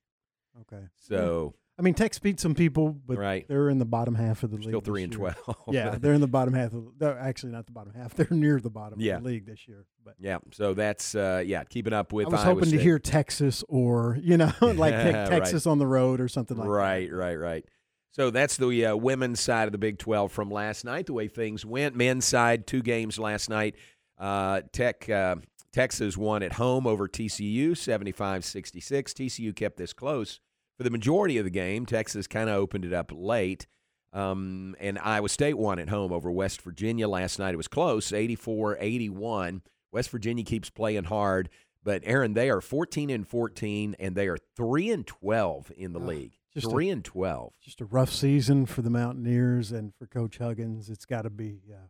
Okay, 0.61 0.83
So 0.95 1.53
I 1.79 1.83
mean, 1.83 1.93
Tech's 1.95 2.19
beat 2.19 2.39
some 2.39 2.53
people, 2.53 2.89
but 2.91 3.17
Right. 3.17 3.47
they're 3.47 3.69
in 3.69 3.79
the 3.79 3.85
bottom 3.85 4.13
half 4.13 4.43
of 4.43 4.51
the 4.51 4.57
league. 4.57 4.67
Still 4.67 4.81
three 4.81 5.03
and 5.03 5.11
year. 5.13 5.33
twelve. 5.43 5.57
Yeah, 5.69 5.97
they're 5.99 6.13
in 6.13 6.21
the 6.21 6.27
bottom 6.27 6.53
half 6.53 6.73
of. 6.73 6.85
They're 6.99 7.17
actually 7.17 7.53
not 7.53 7.65
the 7.65 7.71
bottom 7.71 7.93
half. 7.93 8.13
They're 8.13 8.27
near 8.29 8.59
the 8.59 8.69
bottom 8.69 8.99
Yeah. 8.99 9.17
of 9.17 9.23
the 9.23 9.29
league 9.29 9.45
this 9.47 9.67
year. 9.67 9.85
But 10.05 10.15
yeah. 10.19 10.37
So 10.51 10.73
that's 10.75 11.15
uh, 11.15 11.43
yeah, 11.45 11.63
keeping 11.63 11.93
up 11.93 12.13
with. 12.13 12.27
I 12.27 12.29
was 12.29 12.41
Iowa 12.41 12.53
hoping 12.55 12.69
State. 12.69 12.77
to 12.77 12.83
hear 12.83 12.99
Texas 12.99 13.63
or 13.67 14.17
you 14.21 14.37
know, 14.37 14.51
like 14.61 14.93
Te- 14.93 15.11
Right. 15.11 15.27
Texas 15.29 15.65
on 15.65 15.79
the 15.79 15.87
road 15.87 16.19
or 16.21 16.27
something 16.27 16.57
like 16.57 16.65
that. 16.65 16.71
right, 16.71 17.11
right, 17.11 17.35
right. 17.35 17.65
So 18.11 18.29
that's 18.29 18.57
the 18.57 18.85
uh, 18.87 18.95
women's 18.97 19.39
side 19.39 19.67
of 19.67 19.71
the 19.71 19.77
Big 19.77 19.97
12 19.97 20.31
from 20.33 20.51
last 20.51 20.83
night, 20.83 21.05
the 21.05 21.13
way 21.13 21.29
things 21.29 21.65
went. 21.65 21.95
Men's 21.95 22.25
side, 22.25 22.67
two 22.67 22.81
games 22.81 23.17
last 23.17 23.49
night. 23.49 23.75
Uh, 24.19 24.61
Tech, 24.73 25.09
uh, 25.09 25.37
Texas 25.71 26.17
won 26.17 26.43
at 26.43 26.53
home 26.53 26.85
over 26.85 27.07
TCU, 27.07 27.75
75 27.75 28.43
66. 28.43 29.13
TCU 29.13 29.55
kept 29.55 29.77
this 29.77 29.93
close 29.93 30.41
for 30.81 30.85
the 30.85 30.89
majority 30.89 31.37
of 31.37 31.43
the 31.43 31.51
game. 31.51 31.85
Texas 31.85 32.25
kind 32.25 32.49
of 32.49 32.55
opened 32.55 32.85
it 32.85 32.91
up 32.91 33.11
late. 33.13 33.67
Um, 34.13 34.75
and 34.79 34.97
Iowa 34.97 35.29
State 35.29 35.55
won 35.55 35.77
at 35.77 35.89
home 35.89 36.11
over 36.11 36.31
West 36.31 36.59
Virginia 36.63 37.07
last 37.07 37.37
night. 37.37 37.53
It 37.53 37.57
was 37.57 37.67
close, 37.67 38.11
84 38.11 38.77
81. 38.79 39.61
West 39.91 40.09
Virginia 40.09 40.43
keeps 40.43 40.71
playing 40.71 41.03
hard. 41.03 41.49
But 41.83 42.01
Aaron, 42.03 42.33
they 42.33 42.49
are 42.49 42.61
14 42.61 43.11
and 43.11 43.27
14, 43.27 43.95
and 43.99 44.15
they 44.15 44.27
are 44.27 44.37
3 44.55 44.89
and 44.89 45.05
12 45.05 45.71
in 45.77 45.93
the 45.93 45.99
Ah, 45.99 46.05
league. 46.05 46.33
just 46.51 46.65
a- 46.65 46.69
3 46.71 46.89
and 46.89 47.05
12. 47.05 47.53
Just 47.61 47.79
a 47.79 47.85
rough 47.85 48.11
season 48.11 48.65
for 48.65 48.81
the 48.81 48.89
Mountaineers 48.89 49.71
and 49.71 49.93
for 49.95 50.07
Coach 50.07 50.39
Huggins. 50.39 50.89
It's 50.89 51.05
got 51.05 51.21
to 51.23 51.29
be. 51.29 51.61
Uh, 51.71 51.87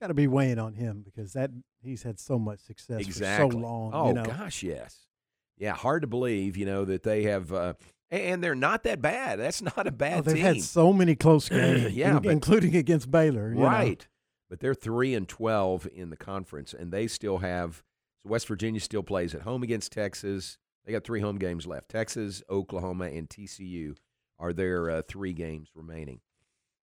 Got 0.00 0.08
to 0.08 0.14
be 0.14 0.26
weighing 0.26 0.58
on 0.58 0.74
him 0.74 1.02
because 1.02 1.32
that 1.34 1.50
he's 1.80 2.02
had 2.02 2.18
so 2.18 2.36
much 2.38 2.58
success 2.60 3.00
exactly. 3.00 3.48
for 3.48 3.52
so 3.52 3.58
long. 3.58 3.90
Oh 3.94 4.08
you 4.08 4.14
know? 4.14 4.24
gosh, 4.24 4.62
yes. 4.64 5.06
Yeah, 5.56 5.72
hard 5.72 6.02
to 6.02 6.08
believe, 6.08 6.56
you 6.56 6.66
know, 6.66 6.84
that 6.84 7.04
they 7.04 7.22
have 7.22 7.52
uh, 7.52 7.74
and 8.22 8.42
they're 8.42 8.54
not 8.54 8.84
that 8.84 9.00
bad. 9.02 9.38
That's 9.38 9.62
not 9.62 9.86
a 9.86 9.90
bad 9.92 10.18
Oh, 10.18 10.22
they've 10.22 10.36
team. 10.36 10.44
had 10.44 10.62
so 10.62 10.92
many 10.92 11.14
close 11.14 11.48
games, 11.48 11.92
Yeah, 11.94 12.16
in- 12.16 12.22
but- 12.22 12.32
including 12.32 12.76
against 12.76 13.10
Baylor. 13.10 13.50
you 13.50 13.56
know. 13.60 13.64
right. 13.66 14.06
But 14.50 14.60
they're 14.60 14.74
3 14.74 15.14
and 15.14 15.28
12 15.28 15.88
in 15.94 16.10
the 16.10 16.16
conference 16.16 16.74
and 16.74 16.92
they 16.92 17.06
still 17.08 17.38
have 17.38 17.82
so 18.22 18.30
West 18.30 18.46
Virginia 18.48 18.80
still 18.80 19.02
plays 19.02 19.34
at 19.34 19.42
home 19.42 19.62
against 19.62 19.92
Texas. 19.92 20.58
They 20.86 20.92
got 20.92 21.04
3 21.04 21.20
home 21.20 21.38
games 21.38 21.66
left. 21.66 21.88
Texas, 21.88 22.42
Oklahoma 22.48 23.06
and 23.06 23.28
TCU 23.28 23.96
are 24.38 24.52
their 24.52 24.90
uh, 24.90 25.02
3 25.08 25.32
games 25.32 25.70
remaining. 25.74 26.20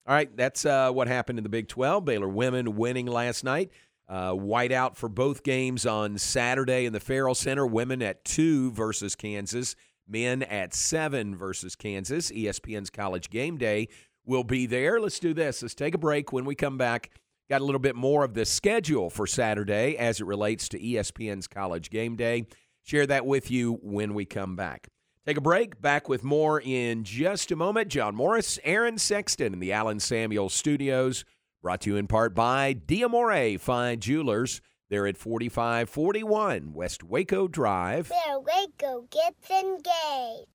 All 0.08 0.16
right, 0.16 0.36
that's 0.36 0.66
uh, 0.66 0.92
what 0.92 1.08
happened 1.08 1.38
in 1.38 1.44
the 1.44 1.50
Big 1.50 1.68
12. 1.68 2.04
Baylor 2.04 2.28
women 2.28 2.76
winning 2.76 3.06
last 3.06 3.44
night. 3.44 3.70
Uh, 4.10 4.32
whiteout 4.34 4.98
for 4.98 5.08
both 5.08 5.42
games 5.44 5.86
on 5.86 6.18
Saturday 6.18 6.86
in 6.86 6.92
the 6.92 7.00
Ferrell 7.00 7.36
Center. 7.36 7.66
Women 7.66 8.02
at 8.02 8.26
2 8.26 8.72
versus 8.72 9.16
Kansas. 9.16 9.76
Men 10.12 10.44
at 10.44 10.74
7 10.74 11.36
versus 11.36 11.76
Kansas. 11.76 12.32
ESPN's 12.32 12.90
College 12.90 13.30
Game 13.30 13.58
Day 13.58 13.88
will 14.26 14.44
be 14.44 14.66
there. 14.66 15.00
Let's 15.00 15.20
do 15.20 15.34
this. 15.34 15.62
Let's 15.62 15.74
take 15.74 15.96
a 15.96 15.98
break. 15.98 16.34
When 16.34 16.46
we 16.46 16.54
come 16.56 16.78
back, 16.78 17.10
got 17.50 17.62
a 17.62 17.66
little 17.66 17.80
bit 17.80 17.96
more 17.96 18.24
of 18.24 18.34
the 18.34 18.46
schedule 18.46 19.10
for 19.10 19.26
Saturday 19.26 19.98
as 19.98 20.20
it 20.20 20.26
relates 20.28 20.70
to 20.70 20.80
ESPN's 20.80 21.48
College 21.48 21.90
Game 21.90 22.16
Day. 22.16 22.46
Share 22.84 23.08
that 23.08 23.26
with 23.26 23.50
you 23.50 23.80
when 23.82 24.14
we 24.14 24.26
come 24.26 24.56
back. 24.56 24.90
Take 25.26 25.38
a 25.38 25.42
break. 25.42 25.80
Back 25.80 26.10
with 26.10 26.24
more 26.24 26.60
in 26.60 27.04
just 27.04 27.52
a 27.52 27.56
moment. 27.56 27.90
John 27.90 28.16
Morris, 28.16 28.60
Aaron 28.64 28.98
Sexton 28.98 29.54
in 29.54 29.60
the 29.60 29.72
Allen 29.72 30.00
Samuel 30.00 30.50
Studios. 30.50 31.24
Brought 31.62 31.82
to 31.82 31.92
you 31.92 31.98
in 31.98 32.08
part 32.08 32.34
by 32.34 32.74
Diamore 32.74 33.60
Fine 33.60 34.00
Jewelers. 34.00 34.62
They're 34.92 35.08
at 35.08 35.16
4541 35.16 36.74
West 36.74 37.02
Waco 37.02 37.48
Drive. 37.48 38.12
Where 38.12 38.40
Waco 38.42 39.08
gets 39.10 39.50
engaged. 39.50 40.48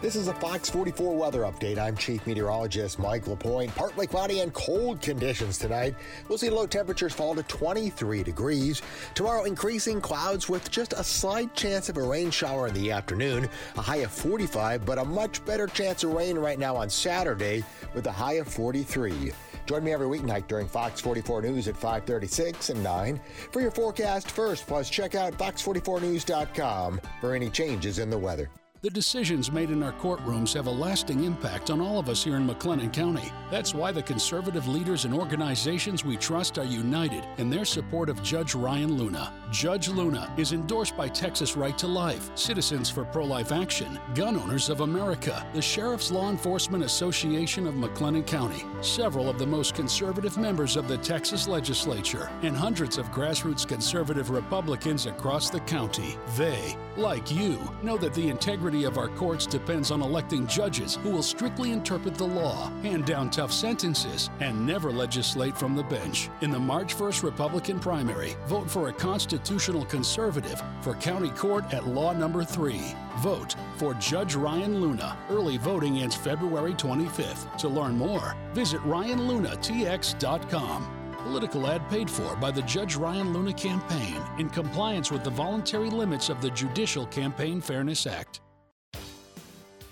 This 0.00 0.14
is 0.14 0.28
a 0.28 0.34
Fox 0.34 0.70
44 0.70 1.16
weather 1.16 1.40
update. 1.40 1.78
I'm 1.78 1.96
Chief 1.96 2.24
Meteorologist 2.28 3.00
Mike 3.00 3.26
LaPointe. 3.26 3.74
Partly 3.74 4.06
cloudy 4.06 4.38
and 4.38 4.54
cold 4.54 5.00
conditions 5.00 5.58
tonight. 5.58 5.96
We'll 6.28 6.38
see 6.38 6.48
low 6.48 6.68
temperatures 6.68 7.12
fall 7.12 7.34
to 7.34 7.42
23 7.42 8.22
degrees. 8.22 8.82
Tomorrow, 9.16 9.46
increasing 9.46 10.00
clouds 10.00 10.48
with 10.48 10.70
just 10.70 10.92
a 10.92 11.02
slight 11.02 11.52
chance 11.54 11.88
of 11.88 11.96
a 11.96 12.02
rain 12.02 12.30
shower 12.30 12.68
in 12.68 12.74
the 12.74 12.92
afternoon. 12.92 13.48
A 13.76 13.82
high 13.82 13.96
of 13.96 14.12
45, 14.12 14.86
but 14.86 14.98
a 14.98 15.04
much 15.04 15.44
better 15.44 15.66
chance 15.66 16.04
of 16.04 16.12
rain 16.12 16.38
right 16.38 16.60
now 16.60 16.76
on 16.76 16.88
Saturday 16.88 17.64
with 17.96 18.06
a 18.06 18.12
high 18.12 18.34
of 18.34 18.46
43. 18.46 19.32
Join 19.68 19.84
me 19.84 19.92
every 19.92 20.06
weeknight 20.06 20.48
during 20.48 20.66
Fox 20.66 20.98
44 20.98 21.42
News 21.42 21.68
at 21.68 21.76
536 21.76 22.70
and 22.70 22.82
9 22.82 23.20
for 23.52 23.60
your 23.60 23.70
forecast 23.70 24.30
first. 24.30 24.66
Plus, 24.66 24.88
check 24.88 25.14
out 25.14 25.34
fox44news.com 25.34 27.00
for 27.20 27.34
any 27.34 27.50
changes 27.50 27.98
in 27.98 28.08
the 28.08 28.16
weather. 28.16 28.48
The 28.80 28.90
decisions 28.90 29.50
made 29.50 29.70
in 29.70 29.82
our 29.82 29.92
courtrooms 29.94 30.54
have 30.54 30.68
a 30.68 30.70
lasting 30.70 31.24
impact 31.24 31.68
on 31.68 31.80
all 31.80 31.98
of 31.98 32.08
us 32.08 32.22
here 32.22 32.36
in 32.36 32.46
McLennan 32.46 32.92
County. 32.92 33.32
That's 33.50 33.74
why 33.74 33.90
the 33.90 34.04
conservative 34.04 34.68
leaders 34.68 35.04
and 35.04 35.12
organizations 35.12 36.04
we 36.04 36.16
trust 36.16 36.58
are 36.58 36.64
united 36.64 37.24
in 37.38 37.50
their 37.50 37.64
support 37.64 38.08
of 38.08 38.22
Judge 38.22 38.54
Ryan 38.54 38.96
Luna. 38.96 39.34
Judge 39.50 39.88
Luna 39.88 40.32
is 40.36 40.52
endorsed 40.52 40.96
by 40.96 41.08
Texas 41.08 41.56
Right 41.56 41.76
to 41.76 41.88
Life, 41.88 42.30
Citizens 42.36 42.88
for 42.88 43.04
Pro 43.04 43.24
Life 43.24 43.50
Action, 43.50 43.98
Gun 44.14 44.36
Owners 44.36 44.68
of 44.68 44.82
America, 44.82 45.44
the 45.54 45.62
Sheriff's 45.62 46.12
Law 46.12 46.30
Enforcement 46.30 46.84
Association 46.84 47.66
of 47.66 47.74
McLennan 47.74 48.28
County, 48.28 48.64
several 48.80 49.28
of 49.28 49.40
the 49.40 49.46
most 49.46 49.74
conservative 49.74 50.38
members 50.38 50.76
of 50.76 50.86
the 50.86 50.98
Texas 50.98 51.48
legislature, 51.48 52.30
and 52.42 52.56
hundreds 52.56 52.96
of 52.96 53.10
grassroots 53.10 53.66
conservative 53.66 54.30
Republicans 54.30 55.06
across 55.06 55.50
the 55.50 55.60
county. 55.60 56.16
They, 56.36 56.76
like 56.96 57.32
you, 57.32 57.58
know 57.82 57.96
that 57.96 58.14
the 58.14 58.28
integrity 58.28 58.67
of 58.68 58.98
our 58.98 59.08
courts 59.08 59.46
depends 59.46 59.90
on 59.90 60.02
electing 60.02 60.46
judges 60.46 60.96
who 60.96 61.10
will 61.10 61.22
strictly 61.22 61.72
interpret 61.72 62.14
the 62.14 62.26
law, 62.26 62.70
hand 62.82 63.06
down 63.06 63.30
tough 63.30 63.52
sentences, 63.52 64.28
and 64.40 64.66
never 64.66 64.92
legislate 64.92 65.56
from 65.56 65.74
the 65.74 65.84
bench. 65.84 66.28
In 66.42 66.50
the 66.50 66.58
March 66.58 66.94
1st 66.94 67.22
Republican 67.22 67.80
primary, 67.80 68.36
vote 68.46 68.70
for 68.70 68.88
a 68.88 68.92
constitutional 68.92 69.86
conservative 69.86 70.62
for 70.82 70.94
county 70.96 71.30
court 71.30 71.64
at 71.72 71.86
law 71.86 72.12
number 72.12 72.44
3. 72.44 72.80
Vote 73.18 73.56
for 73.76 73.94
Judge 73.94 74.34
Ryan 74.34 74.80
Luna. 74.80 75.16
Early 75.30 75.56
voting 75.56 75.98
ends 75.98 76.14
February 76.14 76.74
25th. 76.74 77.56
To 77.58 77.68
learn 77.68 77.96
more, 77.96 78.36
visit 78.52 78.80
ryanlunatx.com. 78.82 80.94
Political 81.24 81.66
ad 81.66 81.90
paid 81.90 82.08
for 82.08 82.36
by 82.36 82.50
the 82.50 82.62
Judge 82.62 82.96
Ryan 82.96 83.32
Luna 83.32 83.52
campaign 83.52 84.22
in 84.38 84.48
compliance 84.48 85.10
with 85.10 85.24
the 85.24 85.30
voluntary 85.30 85.90
limits 85.90 86.28
of 86.28 86.40
the 86.40 86.50
Judicial 86.50 87.06
Campaign 87.06 87.60
Fairness 87.60 88.06
Act. 88.06 88.40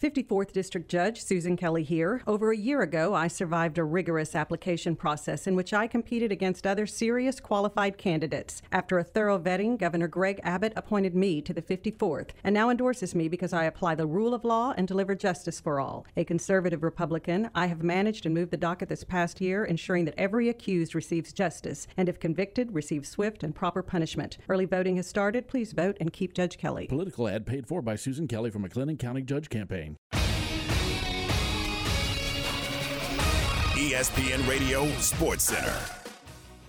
54th 0.00 0.52
District 0.52 0.88
Judge 0.88 1.20
Susan 1.20 1.56
Kelly 1.56 1.82
here. 1.82 2.22
Over 2.24 2.52
a 2.52 2.56
year 2.56 2.82
ago, 2.82 3.14
I 3.14 3.26
survived 3.26 3.78
a 3.78 3.84
rigorous 3.84 4.36
application 4.36 4.94
process 4.94 5.48
in 5.48 5.56
which 5.56 5.74
I 5.74 5.88
competed 5.88 6.30
against 6.30 6.68
other 6.68 6.86
serious 6.86 7.40
qualified 7.40 7.98
candidates. 7.98 8.62
After 8.70 9.00
a 9.00 9.02
thorough 9.02 9.40
vetting, 9.40 9.76
Governor 9.76 10.06
Greg 10.06 10.38
Abbott 10.44 10.72
appointed 10.76 11.16
me 11.16 11.42
to 11.42 11.52
the 11.52 11.62
54th 11.62 12.28
and 12.44 12.54
now 12.54 12.70
endorses 12.70 13.16
me 13.16 13.28
because 13.28 13.52
I 13.52 13.64
apply 13.64 13.96
the 13.96 14.06
rule 14.06 14.34
of 14.34 14.44
law 14.44 14.72
and 14.76 14.86
deliver 14.86 15.16
justice 15.16 15.58
for 15.58 15.80
all. 15.80 16.06
A 16.16 16.22
conservative 16.22 16.84
Republican, 16.84 17.50
I 17.56 17.66
have 17.66 17.82
managed 17.82 18.24
and 18.24 18.32
moved 18.32 18.52
the 18.52 18.56
docket 18.56 18.88
this 18.88 19.02
past 19.02 19.40
year, 19.40 19.64
ensuring 19.64 20.04
that 20.04 20.14
every 20.16 20.48
accused 20.48 20.94
receives 20.94 21.32
justice 21.32 21.88
and, 21.96 22.08
if 22.08 22.20
convicted, 22.20 22.72
receives 22.72 23.08
swift 23.08 23.42
and 23.42 23.52
proper 23.52 23.82
punishment. 23.82 24.38
Early 24.48 24.64
voting 24.64 24.94
has 24.94 25.08
started. 25.08 25.48
Please 25.48 25.72
vote 25.72 25.96
and 25.98 26.12
keep 26.12 26.34
Judge 26.34 26.56
Kelly. 26.56 26.86
Political 26.86 27.26
ad 27.26 27.46
paid 27.46 27.66
for 27.66 27.82
by 27.82 27.96
Susan 27.96 28.28
Kelly 28.28 28.50
from 28.50 28.62
McLennan 28.62 28.96
County 28.96 29.22
Judge 29.22 29.48
Campaign. 29.48 29.87
ESPN 33.74 34.46
Radio 34.48 34.86
Sports 34.98 35.44
Center. 35.44 35.74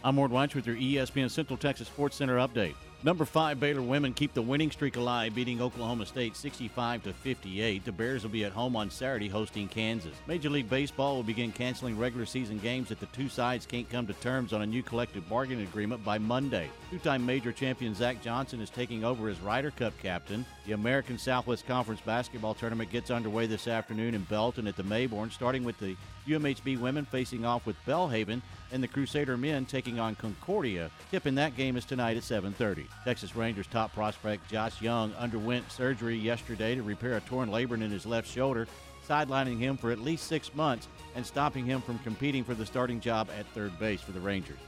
I'm 0.03 0.15
Ward 0.15 0.31
Weitz 0.31 0.55
with 0.55 0.65
your 0.67 0.75
ESPN 0.75 1.29
Central 1.29 1.57
Texas 1.57 1.87
Sports 1.87 2.15
Center 2.17 2.37
update. 2.37 2.75
Number 3.01 3.23
five 3.23 3.61
Baylor 3.61 3.81
women 3.81 4.13
keep 4.13 4.33
the 4.33 4.41
winning 4.41 4.71
streak 4.71 4.97
alive, 4.97 5.33
beating 5.33 5.61
Oklahoma 5.61 6.05
State 6.05 6.35
65 6.35 7.03
to 7.03 7.13
58. 7.13 7.85
The 7.85 7.93
Bears 7.93 8.23
will 8.23 8.29
be 8.29 8.43
at 8.43 8.51
home 8.51 8.75
on 8.75 8.89
Saturday 8.89 9.29
hosting 9.29 9.69
Kansas. 9.69 10.13
Major 10.27 10.49
League 10.49 10.69
Baseball 10.69 11.15
will 11.15 11.23
begin 11.23 11.53
canceling 11.53 11.97
regular 11.97 12.25
season 12.25 12.59
games 12.59 12.91
if 12.91 12.99
the 12.99 13.05
two 13.07 13.29
sides 13.29 13.65
can't 13.65 13.89
come 13.89 14.05
to 14.05 14.13
terms 14.15 14.51
on 14.51 14.63
a 14.63 14.65
new 14.65 14.83
collective 14.83 15.29
bargaining 15.29 15.65
agreement 15.65 16.03
by 16.03 16.17
Monday. 16.17 16.69
Two-time 16.91 17.25
major 17.25 17.53
champion 17.53 17.95
Zach 17.95 18.21
Johnson 18.21 18.59
is 18.59 18.69
taking 18.69 19.05
over 19.05 19.29
as 19.29 19.39
Ryder 19.39 19.71
Cup 19.71 19.93
captain. 20.01 20.45
The 20.65 20.73
American 20.73 21.17
Southwest 21.17 21.65
Conference 21.65 22.01
basketball 22.01 22.53
tournament 22.53 22.91
gets 22.91 23.11
underway 23.11 23.47
this 23.47 23.69
afternoon 23.69 24.13
in 24.13 24.23
Belton 24.23 24.67
at 24.67 24.75
the 24.75 24.83
Mayborn, 24.83 25.31
starting 25.31 25.63
with 25.63 25.79
the 25.79 25.95
UMHB 26.27 26.79
women 26.79 27.05
facing 27.05 27.45
off 27.45 27.65
with 27.65 27.75
Belhaven 27.85 28.41
and 28.71 28.83
the 28.83 28.87
Crusader 28.87 29.37
men 29.37 29.65
taking 29.65 29.99
on 29.99 30.15
Concordia. 30.15 30.91
Tip 31.11 31.25
in 31.25 31.35
that 31.35 31.55
game 31.55 31.77
is 31.77 31.85
tonight 31.85 32.17
at 32.17 32.23
7:30. 32.23 32.87
Texas 33.03 33.35
Rangers 33.35 33.67
top 33.67 33.93
prospect 33.93 34.49
Josh 34.49 34.81
Jung 34.81 35.13
underwent 35.17 35.71
surgery 35.71 36.17
yesterday 36.17 36.75
to 36.75 36.83
repair 36.83 37.17
a 37.17 37.21
torn 37.21 37.49
labrum 37.49 37.81
in 37.81 37.91
his 37.91 38.05
left 38.05 38.29
shoulder, 38.29 38.67
sidelining 39.07 39.57
him 39.57 39.77
for 39.77 39.91
at 39.91 39.99
least 39.99 40.27
six 40.27 40.53
months 40.53 40.87
and 41.15 41.25
stopping 41.25 41.65
him 41.65 41.81
from 41.81 41.99
competing 41.99 42.43
for 42.43 42.53
the 42.53 42.65
starting 42.65 42.99
job 42.99 43.29
at 43.37 43.47
third 43.47 43.77
base 43.79 44.01
for 44.01 44.11
the 44.11 44.19
Rangers. 44.19 44.59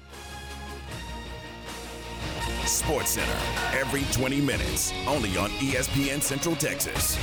Sports 2.65 3.12
Center 3.12 3.38
every 3.74 4.03
20 4.12 4.41
minutes, 4.41 4.93
only 5.08 5.38
on 5.38 5.50
ESPN 5.51 6.22
Central 6.22 6.55
Texas. 6.55 7.17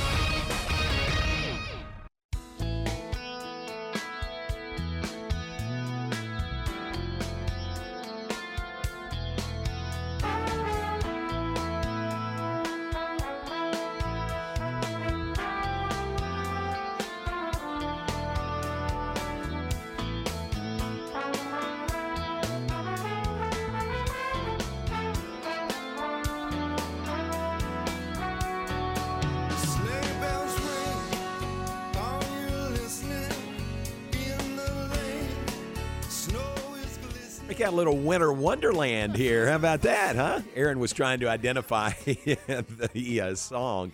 Wonderland 38.63 39.15
here. 39.15 39.47
How 39.47 39.55
about 39.55 39.83
that, 39.83 40.17
huh? 40.17 40.41
Aaron 40.53 40.79
was 40.79 40.91
trying 40.91 41.21
to 41.21 41.29
identify 41.29 41.91
the 42.03 43.21
uh, 43.23 43.35
song. 43.35 43.93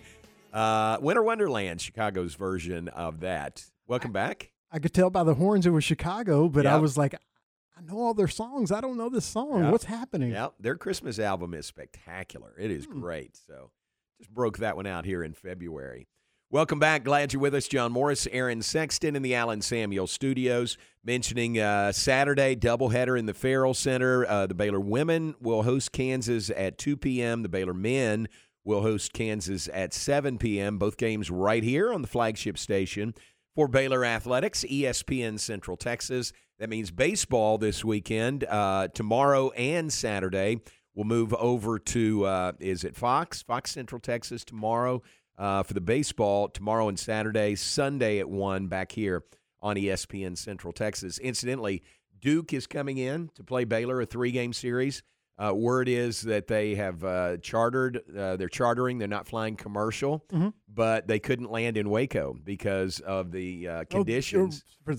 Uh, 0.52 0.98
winter 1.00 1.22
Wonderland, 1.22 1.80
Chicago's 1.80 2.34
version 2.34 2.88
of 2.88 3.20
that. 3.20 3.64
Welcome 3.86 4.10
back. 4.10 4.50
I 4.72 4.80
could 4.80 4.92
tell 4.92 5.08
by 5.08 5.22
the 5.22 5.34
horns 5.34 5.66
it 5.66 5.70
was 5.70 5.84
Chicago, 5.84 6.48
but 6.48 6.66
I 6.66 6.78
was 6.78 6.98
like, 6.98 7.14
I 7.14 7.80
know 7.82 8.00
all 8.00 8.12
their 8.14 8.26
songs. 8.26 8.72
I 8.72 8.80
don't 8.80 8.96
know 8.96 9.08
this 9.08 9.24
song. 9.24 9.62
Yep. 9.62 9.72
What's 9.72 9.84
happening? 9.84 10.32
Yeah, 10.32 10.48
their 10.58 10.74
Christmas 10.74 11.20
album 11.20 11.54
is 11.54 11.66
spectacular. 11.66 12.52
It 12.58 12.72
is 12.72 12.86
Hmm. 12.86 12.98
great. 13.00 13.36
So 13.36 13.70
just 14.18 14.34
broke 14.34 14.58
that 14.58 14.74
one 14.74 14.88
out 14.88 15.04
here 15.04 15.22
in 15.22 15.32
February. 15.32 16.08
Welcome 16.56 16.78
back. 16.78 17.04
Glad 17.04 17.34
you're 17.34 17.42
with 17.42 17.54
us. 17.54 17.68
John 17.68 17.92
Morris, 17.92 18.26
Aaron 18.32 18.62
Sexton 18.62 19.14
in 19.14 19.20
the 19.20 19.34
Allen 19.34 19.60
Samuel 19.60 20.06
studios. 20.06 20.78
Mentioning 21.04 21.60
uh, 21.60 21.92
Saturday 21.92 22.56
doubleheader 22.56 23.18
in 23.18 23.26
the 23.26 23.34
Ferrell 23.34 23.74
Center. 23.74 24.24
Uh, 24.24 24.46
the 24.46 24.54
Baylor 24.54 24.80
women 24.80 25.34
will 25.38 25.64
host 25.64 25.92
Kansas 25.92 26.48
at 26.48 26.78
2 26.78 26.96
p.m. 26.96 27.42
The 27.42 27.50
Baylor 27.50 27.74
men 27.74 28.26
will 28.64 28.80
host 28.80 29.12
Kansas 29.12 29.68
at 29.70 29.92
7 29.92 30.38
p.m. 30.38 30.78
Both 30.78 30.96
games 30.96 31.30
right 31.30 31.62
here 31.62 31.92
on 31.92 32.00
the 32.00 32.08
flagship 32.08 32.56
station 32.56 33.12
for 33.54 33.68
Baylor 33.68 34.02
Athletics, 34.02 34.64
ESPN 34.64 35.38
Central 35.38 35.76
Texas. 35.76 36.32
That 36.58 36.70
means 36.70 36.90
baseball 36.90 37.58
this 37.58 37.84
weekend, 37.84 38.44
uh, 38.44 38.88
tomorrow 38.94 39.50
and 39.50 39.92
Saturday. 39.92 40.62
We'll 40.94 41.04
move 41.04 41.34
over 41.34 41.78
to, 41.78 42.24
uh, 42.24 42.52
is 42.60 42.82
it 42.82 42.96
Fox? 42.96 43.42
Fox 43.42 43.72
Central 43.72 44.00
Texas 44.00 44.42
tomorrow 44.42 45.02
uh, 45.38 45.62
for 45.62 45.74
the 45.74 45.80
baseball, 45.80 46.48
tomorrow 46.48 46.88
and 46.88 46.98
Saturday, 46.98 47.54
Sunday 47.54 48.18
at 48.18 48.28
1 48.28 48.66
back 48.68 48.92
here 48.92 49.24
on 49.60 49.76
ESPN 49.76 50.36
Central 50.36 50.72
Texas. 50.72 51.18
Incidentally, 51.18 51.82
Duke 52.20 52.52
is 52.52 52.66
coming 52.66 52.98
in 52.98 53.30
to 53.34 53.44
play 53.44 53.64
Baylor, 53.64 54.00
a 54.00 54.06
three 54.06 54.30
game 54.32 54.52
series. 54.52 55.02
Uh, 55.38 55.52
word 55.54 55.86
is 55.86 56.22
that 56.22 56.46
they 56.46 56.74
have 56.74 57.04
uh, 57.04 57.36
chartered, 57.38 58.00
uh, 58.16 58.36
they're 58.36 58.48
chartering, 58.48 58.96
they're 58.96 59.06
not 59.06 59.26
flying 59.26 59.54
commercial, 59.54 60.24
Mhm. 60.32 60.54
but 60.66 61.06
they 61.08 61.18
couldn't 61.18 61.50
land 61.50 61.76
in 61.76 61.90
Waco 61.90 62.34
because 62.42 63.00
of 63.00 63.32
the 63.32 63.68
uh, 63.68 63.80
Oh, 63.80 63.84
conditions. 63.84 64.64
for- 64.82 64.94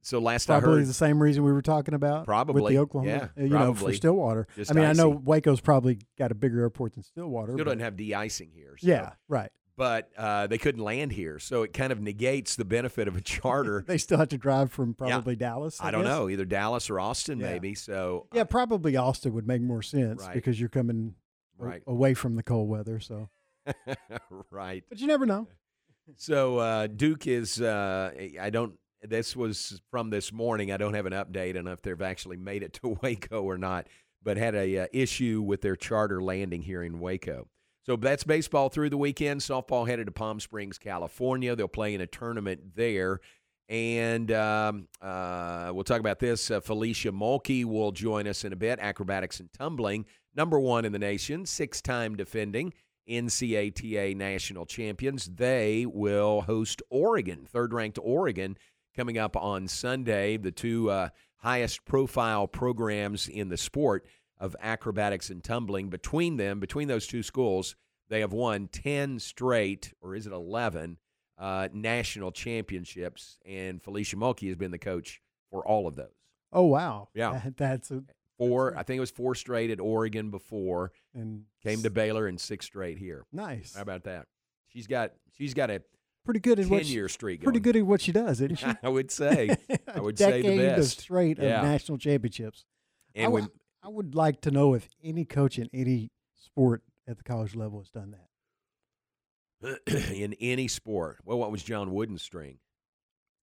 So 0.00 0.18
last 0.20 0.48
I 0.48 0.60
Probably 0.60 0.78
heard, 0.78 0.86
the 0.88 0.94
same 0.94 1.20
reason 1.20 1.42
we 1.44 1.52
were 1.52 1.60
talking 1.60 1.92
about 1.92 2.24
probably 2.24 2.62
with 2.62 2.72
the 2.72 2.78
Oklahoma, 2.78 3.10
yeah, 3.36 3.42
uh, 3.42 3.44
you 3.44 3.50
know, 3.50 3.74
for. 3.74 3.92
Stillwater. 3.92 4.46
Just 4.56 4.70
I 4.70 4.74
mean, 4.74 4.84
I 4.84 4.92
know. 4.92 5.08
Waco's 5.10 5.60
probably 5.60 5.98
got 6.16 6.30
a 6.30 6.34
bigger 6.36 6.60
airport 6.60 6.94
than 6.94 7.02
Stillwater. 7.02 7.52
still 7.54 7.64
doesn't 7.64 7.80
have 7.80 7.96
de-icing 7.96 8.52
here. 8.54 8.76
so- 8.78 8.86
Yeah, 8.86 9.10
right. 9.28 9.50
But 9.76 10.10
uh, 10.16 10.46
they 10.46 10.56
couldn't 10.56 10.82
land 10.82 11.12
here, 11.12 11.38
so 11.38 11.62
it 11.62 11.74
kind 11.74 11.92
of 11.92 12.00
negates 12.00 12.56
the 12.56 12.64
benefit 12.64 13.08
of 13.08 13.16
a 13.16 13.20
charter. 13.20 13.84
They 13.86 13.98
still 13.98 14.16
have 14.16 14.28
to 14.30 14.38
drive 14.38 14.72
from 14.72 14.96
Yeah. 14.98 15.08
probably 15.08 15.36
Dallas. 15.36 15.78
I 15.82 15.90
don't 15.90 16.02
guess. 16.04 16.08
know, 16.10 16.28
either 16.30 16.46
Dallas 16.46 16.88
or 16.88 16.98
Austin, 16.98 17.40
Yeah. 17.40 17.50
maybe. 17.52 17.74
So 17.74 18.26
Yeah, 18.32 18.44
probably 18.44 18.96
Austin 18.96 19.34
would 19.34 19.46
make 19.46 19.60
more 19.60 19.82
sense 19.82 20.22
Right. 20.22 20.32
because 20.34 20.58
you're 20.58 20.70
coming 20.70 21.14
a- 21.60 21.80
away 21.86 22.14
from 22.14 22.36
the 22.36 22.42
cold 22.42 22.70
weather. 22.70 23.00
So, 23.00 23.28
right. 24.50 24.82
but 24.88 24.98
you 25.00 25.06
never 25.06 25.26
know. 25.26 25.46
So 26.16 26.58
uh, 26.58 26.86
Duke 26.86 27.26
is. 27.26 27.60
Uh, 27.60 28.12
I 28.40 28.48
don't. 28.50 28.78
This 29.02 29.36
was 29.36 29.80
from 29.90 30.10
this 30.10 30.32
morning. 30.32 30.72
I 30.72 30.76
don't 30.78 30.94
have 30.94 31.06
an 31.06 31.12
update 31.12 31.58
on 31.58 31.66
if 31.68 31.82
they've 31.82 32.00
actually 32.00 32.36
made 32.38 32.62
it 32.62 32.72
to 32.74 32.88
Waco 33.02 33.42
or 33.42 33.58
not, 33.58 33.88
but 34.22 34.36
had 34.36 34.54
a 34.54 34.78
uh, 34.78 34.86
issue 34.92 35.42
with 35.42 35.60
their 35.60 35.76
charter 35.76 36.22
landing 36.22 36.62
here 36.62 36.82
in 36.82 36.98
Waco. 37.00 37.48
So 37.86 37.94
that's 37.94 38.24
baseball 38.24 38.68
through 38.68 38.90
the 38.90 38.96
weekend. 38.96 39.40
Softball 39.40 39.86
headed 39.86 40.06
to 40.06 40.12
Palm 40.12 40.40
Springs, 40.40 40.76
California. 40.76 41.54
They'll 41.54 41.68
play 41.68 41.94
in 41.94 42.00
a 42.00 42.06
tournament 42.08 42.74
there. 42.74 43.20
And 43.68 44.32
um, 44.32 44.88
uh, 45.00 45.70
we'll 45.72 45.84
talk 45.84 46.00
about 46.00 46.18
this. 46.18 46.50
Uh, 46.50 46.60
Felecia 46.60 47.12
Mulkey 47.12 47.64
will 47.64 47.92
join 47.92 48.26
us 48.26 48.44
in 48.44 48.52
a 48.52 48.56
bit. 48.56 48.80
Acrobatics 48.80 49.38
and 49.38 49.52
tumbling, 49.52 50.04
number 50.34 50.58
one 50.58 50.84
in 50.84 50.90
the 50.90 50.98
nation, 50.98 51.46
six 51.46 51.80
time 51.80 52.16
defending 52.16 52.72
NCATA 53.08 54.16
national 54.16 54.66
champions. 54.66 55.26
They 55.26 55.86
will 55.86 56.40
host 56.40 56.82
Oregon, 56.90 57.46
third 57.46 57.72
ranked 57.72 58.00
Oregon, 58.02 58.56
coming 58.96 59.16
up 59.16 59.36
on 59.36 59.68
Sunday. 59.68 60.36
The 60.36 60.50
two 60.50 60.90
uh, 60.90 61.10
highest 61.36 61.84
profile 61.84 62.48
programs 62.48 63.28
in 63.28 63.48
the 63.48 63.56
sport 63.56 64.06
of 64.38 64.54
acrobatics 64.60 65.30
and 65.30 65.42
tumbling. 65.42 65.88
Between 65.88 66.36
them, 66.36 66.60
between 66.60 66.88
those 66.88 67.06
two 67.06 67.22
schools, 67.22 67.76
they 68.08 68.20
have 68.20 68.32
won 68.32 68.68
10 68.68 69.18
straight, 69.18 69.92
or 70.00 70.14
is 70.14 70.26
it 70.26 70.32
11, 70.32 70.98
uh, 71.38 71.68
national 71.72 72.32
championships. 72.32 73.38
And 73.46 73.82
Felecia 73.82 74.14
Mulkey 74.16 74.48
has 74.48 74.56
been 74.56 74.70
the 74.70 74.78
coach 74.78 75.20
for 75.50 75.66
all 75.66 75.86
of 75.86 75.96
those. 75.96 76.12
Oh 76.52 76.64
wow, 76.64 77.08
Yeah. 77.14 77.32
That- 77.44 77.56
that's 77.56 77.90
a, 77.90 78.02
Four, 78.38 78.76
I 78.76 78.82
think 78.82 78.98
it 78.98 79.00
was 79.00 79.10
four 79.10 79.34
straight 79.34 79.70
at 79.70 79.80
Oregon 79.80 80.30
before. 80.30 80.92
and 81.14 81.44
Came 81.62 81.82
to 81.82 81.88
Baylor 81.88 82.26
and 82.26 82.38
six 82.38 82.66
straight 82.66 82.98
here. 82.98 83.24
nice. 83.32 83.74
How 83.74 83.80
about 83.80 84.04
that? 84.04 84.26
She's 84.68 84.86
got 84.86 85.12
she's 85.38 85.54
got 85.54 85.70
a 85.70 85.80
Pretty 86.22 86.40
good 86.40 86.58
at 86.58 86.64
ten 86.64 86.70
what 86.70 86.84
she, 86.84 86.92
year 86.92 87.08
streak. 87.08 87.42
pretty 87.42 87.60
going. 87.60 87.72
good 87.72 87.76
at 87.80 87.86
what 87.86 88.02
she 88.02 88.12
does, 88.12 88.42
isn't 88.42 88.56
she? 88.58 88.66
I 88.82 88.88
would 88.90 89.10
say. 89.10 89.56
I 89.94 90.00
would 90.00 90.18
say 90.18 90.42
the 90.42 90.70
of 90.70 90.76
best. 90.76 91.00
straight 91.00 91.38
Yeah. 91.38 91.60
of 91.60 91.64
national 91.64 91.96
championships. 91.96 92.66
And 93.14 93.32
would- 93.32 93.42
when 93.44 93.50
I 93.86 93.88
would 93.88 94.16
like 94.16 94.40
to 94.40 94.50
know 94.50 94.74
if 94.74 94.88
any 95.04 95.24
coach 95.24 95.58
in 95.60 95.70
any 95.72 96.10
sport 96.34 96.82
at 97.06 97.18
the 97.18 97.22
college 97.22 97.54
level 97.54 97.78
has 97.78 97.88
done 97.90 98.16
that. 99.62 99.80
in 100.12 100.34
any 100.40 100.66
sport, 100.66 101.18
well, 101.24 101.38
what 101.38 101.52
was 101.52 101.62
John 101.62 101.92
Wooden's 101.92 102.22
string? 102.22 102.58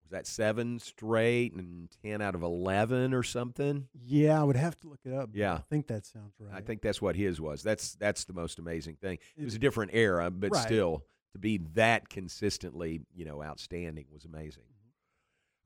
Was 0.04 0.12
that 0.12 0.26
seven 0.26 0.78
straight 0.78 1.52
and 1.52 1.88
ten 2.02 2.22
out 2.22 2.34
of 2.34 2.42
eleven 2.42 3.12
or 3.12 3.22
something? 3.22 3.86
Yeah, 4.02 4.40
I 4.40 4.44
would 4.44 4.56
have 4.56 4.76
to 4.80 4.88
look 4.88 5.00
it 5.04 5.12
up. 5.12 5.30
Yeah. 5.34 5.54
I 5.54 5.62
think 5.68 5.88
that 5.88 6.06
sounds 6.06 6.32
right. 6.40 6.54
I 6.54 6.62
think 6.62 6.80
that's 6.80 7.02
what 7.02 7.16
his 7.16 7.38
was. 7.40 7.62
That's 7.62 7.94
that's 7.96 8.24
the 8.24 8.32
most 8.32 8.58
amazing 8.58 8.96
thing. 8.96 9.18
It 9.36 9.44
was 9.44 9.54
a 9.54 9.58
different 9.58 9.90
era, 9.94 10.30
but 10.30 10.52
Right. 10.52 10.62
still 10.66 11.04
to 11.34 11.38
be 11.38 11.58
that 11.74 12.08
consistently, 12.08 13.02
you 13.14 13.24
know, 13.26 13.42
outstanding 13.42 14.06
was 14.10 14.24
amazing. 14.24 14.64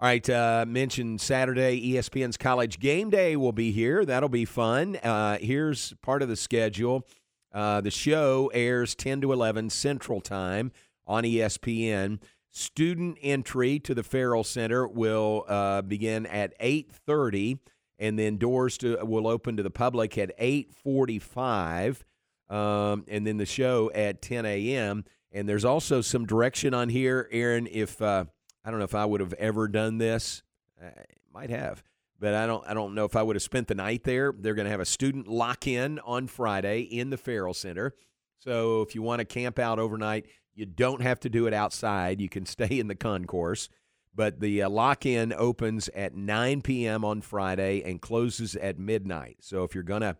All 0.00 0.09
right, 0.09 0.28
uh, 0.28 0.64
mentioned 0.66 1.20
Saturday, 1.20 1.92
ESPN's 1.92 2.37
College 2.37 2.80
Game 2.80 3.11
Day 3.11 3.37
will 3.37 3.52
be 3.52 3.70
here. 3.70 4.04
That'll 4.04 4.28
be 4.28 4.44
fun. 4.44 4.96
Uh, 4.96 5.38
here's 5.38 5.94
part 6.02 6.20
of 6.20 6.28
the 6.28 6.35
schedule. 6.35 7.07
Uh, 7.52 7.80
the 7.80 7.92
show 7.92 8.50
airs 8.52 8.96
10 8.96 9.20
to 9.20 9.33
11 9.33 9.70
Central 9.70 10.20
Time 10.20 10.72
on 11.07 11.22
ESPN. 11.22 12.18
Student 12.50 13.18
entry 13.22 13.78
to 13.78 13.94
the 13.94 14.02
Ferrell 14.02 14.42
Center 14.42 14.88
will 14.88 15.44
uh, 15.46 15.83
begin 15.83 16.26
at 16.26 16.59
8:30, 16.59 17.61
and 18.00 18.18
then 18.18 18.37
doors 18.37 18.76
to 18.78 18.98
will 19.04 19.28
open 19.28 19.57
to 19.57 19.62
the 19.62 19.70
public 19.70 20.18
at 20.18 20.37
8:45, 20.38 22.02
um, 22.50 23.04
and 23.07 23.24
then 23.24 23.37
the 23.37 23.46
show 23.46 23.92
at 23.94 24.22
10 24.22 24.44
a.m. 24.44 25.04
And 25.30 25.48
there's 25.48 25.64
also 25.64 26.00
some 26.00 26.26
direction 26.26 26.74
on 26.74 26.88
here, 26.88 27.28
Aaron. 27.30 27.68
If 27.70 28.02
uh, 28.02 28.24
I 28.64 28.70
don't 28.70 28.79
know 28.79 28.85
if 28.85 28.94
I 28.94 29.05
would 29.05 29.20
have 29.20 29.35
ever 29.35 29.68
done 29.68 29.98
this, 29.98 30.42
I 30.83 30.90
might 31.33 31.50
have, 31.50 31.83
but 32.18 32.35
I 32.35 32.46
don't. 32.46 32.66
I 32.66 32.74
don't 32.74 32.94
know 32.94 33.05
if 33.05 33.16
I 33.16 33.22
would 33.22 33.37
have 33.37 33.42
spent 33.42 33.68
the 33.68 33.74
night 33.74 34.05
there. 34.05 34.33
They're 34.37 34.55
going 34.55 34.64
to 34.64 34.70
have 34.70 34.81
a 34.81 34.87
student 34.87 35.29
lock 35.29 35.66
in 35.66 35.98
on 36.00 36.27
Friday 36.27 36.81
in 36.81 37.11
the 37.11 37.16
Ferrell 37.16 37.55
Center. 37.55 37.94
So 38.38 38.83
if 38.83 38.94
you 38.94 39.03
want 39.03 39.20
to 39.20 39.24
camp 39.24 39.59
out 39.59 39.79
overnight, 39.79 40.27
you 40.55 40.66
don't 40.66 41.03
have 41.03 41.20
to 41.20 41.29
do 41.29 41.46
it 41.46 41.55
outside. 41.55 42.20
You 42.20 42.29
can 42.29 42.46
stay 42.46 42.79
in 42.79 42.88
the 42.88 42.94
concourse. 42.94 43.68
But 44.14 44.38
the 44.38 44.62
uh, 44.62 44.70
lock 44.70 45.07
in 45.07 45.33
opens 45.33 45.88
at 45.88 46.14
9 46.14 46.62
p.m. 46.62 47.05
on 47.05 47.20
Friday 47.20 47.83
and 47.85 48.00
closes 48.00 48.55
at 48.55 48.79
midnight. 48.79 49.38
So 49.40 49.64
if 49.64 49.74
you're 49.74 49.83
going 49.83 50.03
to 50.03 50.16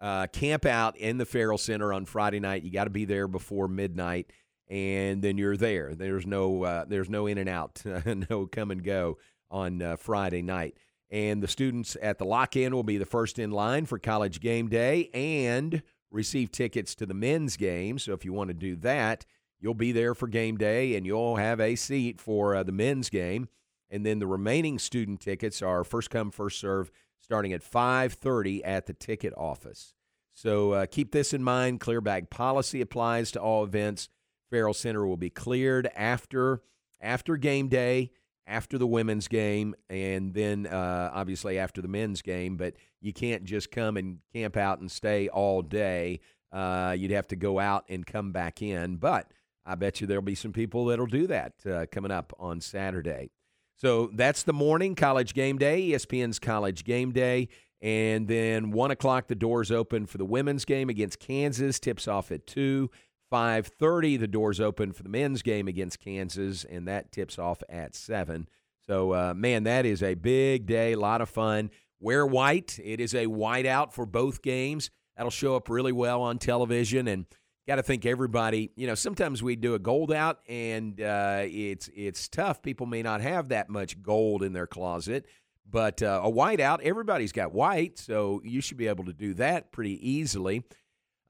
uh, 0.00 0.28
camp 0.28 0.64
out 0.64 0.96
in 0.96 1.18
the 1.18 1.26
Ferrell 1.26 1.58
Center 1.58 1.92
on 1.92 2.04
Friday 2.04 2.38
night, 2.38 2.62
you 2.62 2.70
got 2.70 2.84
to 2.84 2.90
be 2.90 3.04
there 3.04 3.26
before 3.26 3.66
midnight, 3.66 4.30
and 4.68 5.22
then 5.22 5.38
you're 5.38 5.56
there. 5.56 5.94
There's 5.94 6.26
no 6.26 6.62
uh, 6.64 6.84
there's 6.86 7.08
no 7.08 7.26
in 7.26 7.38
and 7.38 7.48
out, 7.48 7.82
no 8.30 8.46
come 8.46 8.70
and 8.70 8.82
go 8.82 9.18
on 9.50 9.80
uh, 9.82 9.96
Friday 9.96 10.42
night. 10.42 10.76
And 11.10 11.42
the 11.42 11.48
students 11.48 11.96
at 12.02 12.18
the 12.18 12.26
lock 12.26 12.54
in 12.54 12.74
will 12.74 12.82
be 12.82 12.98
the 12.98 13.06
first 13.06 13.38
in 13.38 13.50
line 13.50 13.86
for 13.86 13.98
college 13.98 14.40
game 14.40 14.68
day 14.68 15.08
and 15.14 15.82
receive 16.10 16.52
tickets 16.52 16.94
to 16.96 17.06
the 17.06 17.14
men's 17.14 17.56
game. 17.56 17.98
So 17.98 18.12
if 18.12 18.24
you 18.24 18.32
want 18.32 18.48
to 18.48 18.54
do 18.54 18.76
that, 18.76 19.24
you'll 19.58 19.74
be 19.74 19.92
there 19.92 20.14
for 20.14 20.28
game 20.28 20.58
day 20.58 20.96
and 20.96 21.06
you'll 21.06 21.36
have 21.36 21.60
a 21.60 21.76
seat 21.76 22.20
for 22.20 22.54
uh, 22.54 22.62
the 22.62 22.72
men's 22.72 23.08
game. 23.08 23.48
And 23.90 24.04
then 24.04 24.18
the 24.18 24.26
remaining 24.26 24.78
student 24.78 25.20
tickets 25.20 25.62
are 25.62 25.82
first 25.82 26.10
come 26.10 26.30
first 26.30 26.60
serve 26.60 26.90
starting 27.18 27.52
at 27.52 27.62
5:30 27.62 28.60
at 28.64 28.86
the 28.86 28.92
ticket 28.92 29.32
office. 29.36 29.94
So 30.34 30.72
uh, 30.72 30.86
keep 30.86 31.12
this 31.12 31.32
in 31.32 31.42
mind. 31.42 31.80
Clear 31.80 32.00
bag 32.00 32.30
policy 32.30 32.80
applies 32.80 33.32
to 33.32 33.40
all 33.40 33.64
events. 33.64 34.08
Ferrell 34.50 34.74
Center 34.74 35.06
will 35.06 35.16
be 35.16 35.30
cleared 35.30 35.88
after 35.94 36.62
after 37.00 37.36
game 37.36 37.68
day, 37.68 38.10
after 38.46 38.78
the 38.78 38.86
women's 38.86 39.28
game, 39.28 39.74
and 39.88 40.34
then 40.34 40.66
uh, 40.66 41.10
obviously 41.12 41.58
after 41.58 41.80
the 41.80 41.88
men's 41.88 42.22
game. 42.22 42.56
But 42.56 42.74
you 43.00 43.12
can't 43.12 43.44
just 43.44 43.70
come 43.70 43.96
and 43.96 44.18
camp 44.32 44.56
out 44.56 44.80
and 44.80 44.90
stay 44.90 45.28
all 45.28 45.62
day. 45.62 46.20
Uh, 46.50 46.96
you'd 46.98 47.10
have 47.10 47.28
to 47.28 47.36
go 47.36 47.58
out 47.58 47.84
and 47.88 48.06
come 48.06 48.32
back 48.32 48.62
in. 48.62 48.96
But 48.96 49.30
I 49.66 49.74
bet 49.74 50.00
you 50.00 50.06
there'll 50.06 50.22
be 50.22 50.34
some 50.34 50.52
people 50.52 50.86
that'll 50.86 51.06
do 51.06 51.26
that 51.26 51.52
uh, 51.70 51.86
coming 51.92 52.10
up 52.10 52.32
on 52.38 52.60
Saturday. 52.60 53.30
So 53.76 54.10
that's 54.14 54.42
the 54.42 54.52
morning 54.52 54.96
college 54.96 55.34
game 55.34 55.58
day, 55.58 55.90
ESPN's 55.90 56.38
college 56.40 56.84
game 56.84 57.12
day. 57.12 57.48
And 57.80 58.26
then 58.26 58.72
one 58.72 58.90
o'clock, 58.90 59.28
the 59.28 59.36
doors 59.36 59.70
open 59.70 60.06
for 60.06 60.18
the 60.18 60.24
women's 60.24 60.64
game 60.64 60.88
against 60.88 61.20
Kansas. 61.20 61.78
Tips 61.78 62.08
off 62.08 62.32
at 62.32 62.44
two. 62.44 62.90
Five 63.30 63.66
thirty, 63.66 64.16
the 64.16 64.26
doors 64.26 64.60
open 64.60 64.92
for 64.92 65.02
the 65.02 65.08
men's 65.10 65.42
game 65.42 65.68
against 65.68 66.00
Kansas, 66.00 66.64
and 66.64 66.88
that 66.88 67.12
tips 67.12 67.38
off 67.38 67.62
at 67.68 67.94
seven. 67.94 68.48
So, 68.86 69.12
uh, 69.12 69.34
man, 69.34 69.64
that 69.64 69.84
is 69.84 70.02
a 70.02 70.14
big 70.14 70.66
day, 70.66 70.92
a 70.92 70.98
lot 70.98 71.20
of 71.20 71.28
fun. 71.28 71.70
Wear 72.00 72.26
white. 72.26 72.78
It 72.82 73.00
is 73.00 73.14
a 73.14 73.26
whiteout 73.26 73.92
for 73.92 74.06
both 74.06 74.40
games. 74.40 74.90
That'll 75.16 75.30
show 75.30 75.56
up 75.56 75.68
really 75.68 75.92
well 75.92 76.22
on 76.22 76.38
television, 76.38 77.06
and 77.06 77.26
got 77.66 77.76
to 77.76 77.82
think 77.82 78.06
everybody. 78.06 78.70
You 78.76 78.86
know, 78.86 78.94
sometimes 78.94 79.42
we 79.42 79.56
do 79.56 79.74
a 79.74 79.78
gold 79.78 80.10
out, 80.10 80.38
and 80.48 80.98
uh, 80.98 81.42
it's 81.44 81.90
it's 81.94 82.28
tough. 82.28 82.62
People 82.62 82.86
may 82.86 83.02
not 83.02 83.20
have 83.20 83.50
that 83.50 83.68
much 83.68 84.00
gold 84.02 84.42
in 84.42 84.54
their 84.54 84.66
closet, 84.66 85.26
but 85.70 86.02
uh, 86.02 86.22
a 86.24 86.30
white 86.30 86.60
out, 86.60 86.80
everybody's 86.82 87.32
got 87.32 87.52
white, 87.52 87.98
so 87.98 88.40
you 88.42 88.62
should 88.62 88.78
be 88.78 88.86
able 88.86 89.04
to 89.04 89.12
do 89.12 89.34
that 89.34 89.70
pretty 89.70 89.98
easily. 90.08 90.64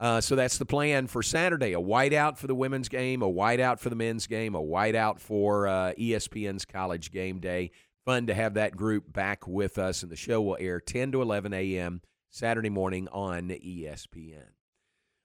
Uh, 0.01 0.21
so 0.21 0.37
that's 0.37 0.59
the 0.59 0.67
plan 0.67 1.07
for 1.07 1.23
Saturday: 1.23 1.73
a 1.73 1.81
whiteout 1.81 2.37
for 2.37 2.47
the 2.47 2.55
women's 2.55 2.89
game, 2.89 3.23
a 3.23 3.31
whiteout 3.31 3.81
for 3.81 3.91
the 3.91 3.97
men's 3.97 4.27
game, 4.27 4.55
a 4.55 4.63
whiteout 4.63 5.19
for 5.19 5.67
uh, 5.67 5.93
ESPN's 5.99 6.65
College 6.65 7.11
Game 7.11 7.41
Day. 7.41 7.71
Fun 8.05 8.27
to 8.27 8.35
have 8.35 8.55
that 8.55 8.77
group 8.77 9.13
back 9.13 9.47
with 9.47 9.77
us, 9.77 10.03
and 10.03 10.11
the 10.11 10.17
show 10.17 10.41
will 10.41 10.57
air 10.61 10.81
10 10.81 11.13
to 11.13 11.21
11 11.21 11.53
a.m. 11.53 12.01
Saturday 12.31 12.71
morning 12.71 13.09
on 13.09 13.49
ESPN. 13.49 14.53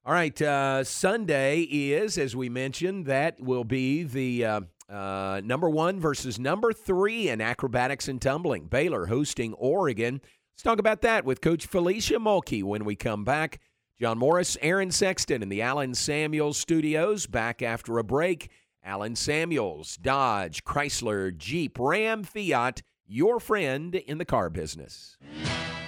All 0.05 0.13
right, 0.13 0.41
uh, 0.41 0.83
Sunday 0.83 1.61
is, 1.61 2.17
as 2.17 2.35
we 2.35 2.49
mentioned, 2.49 3.05
that 3.05 3.39
will 3.39 3.63
be 3.63 4.03
the 4.03 4.43
uh, 4.43 4.61
uh, 4.89 5.39
number 5.45 5.69
one 5.69 5.99
versus 5.99 6.37
number 6.37 6.73
three 6.73 7.29
in 7.29 7.39
acrobatics 7.39 8.09
and 8.09 8.21
tumbling. 8.21 8.65
Baylor 8.65 9.05
hosting 9.05 9.53
Oregon. 9.53 10.19
Let's 10.53 10.63
talk 10.63 10.79
about 10.79 11.01
that 11.03 11.23
with 11.23 11.39
Coach 11.39 11.69
Felecia 11.69 12.17
Mulkey 12.17 12.63
when 12.63 12.83
we 12.83 12.95
come 12.97 13.23
back. 13.23 13.61
John 13.99 14.17
Morris, 14.17 14.57
Aaron 14.61 14.91
Sexton 14.91 15.43
in 15.43 15.49
the 15.49 15.61
Alan 15.61 15.93
Samuels 15.93 16.57
studios. 16.57 17.27
Back 17.27 17.61
after 17.61 17.97
a 17.99 18.03
break. 18.03 18.49
Alan 18.83 19.15
Samuels, 19.15 19.97
Dodge, 19.97 20.63
Chrysler, 20.63 21.35
Jeep, 21.35 21.77
Ram, 21.79 22.23
Fiat, 22.23 22.81
your 23.05 23.39
friend 23.39 23.95
in 23.95 24.17
the 24.17 24.25
car 24.25 24.49
business. 24.49 25.17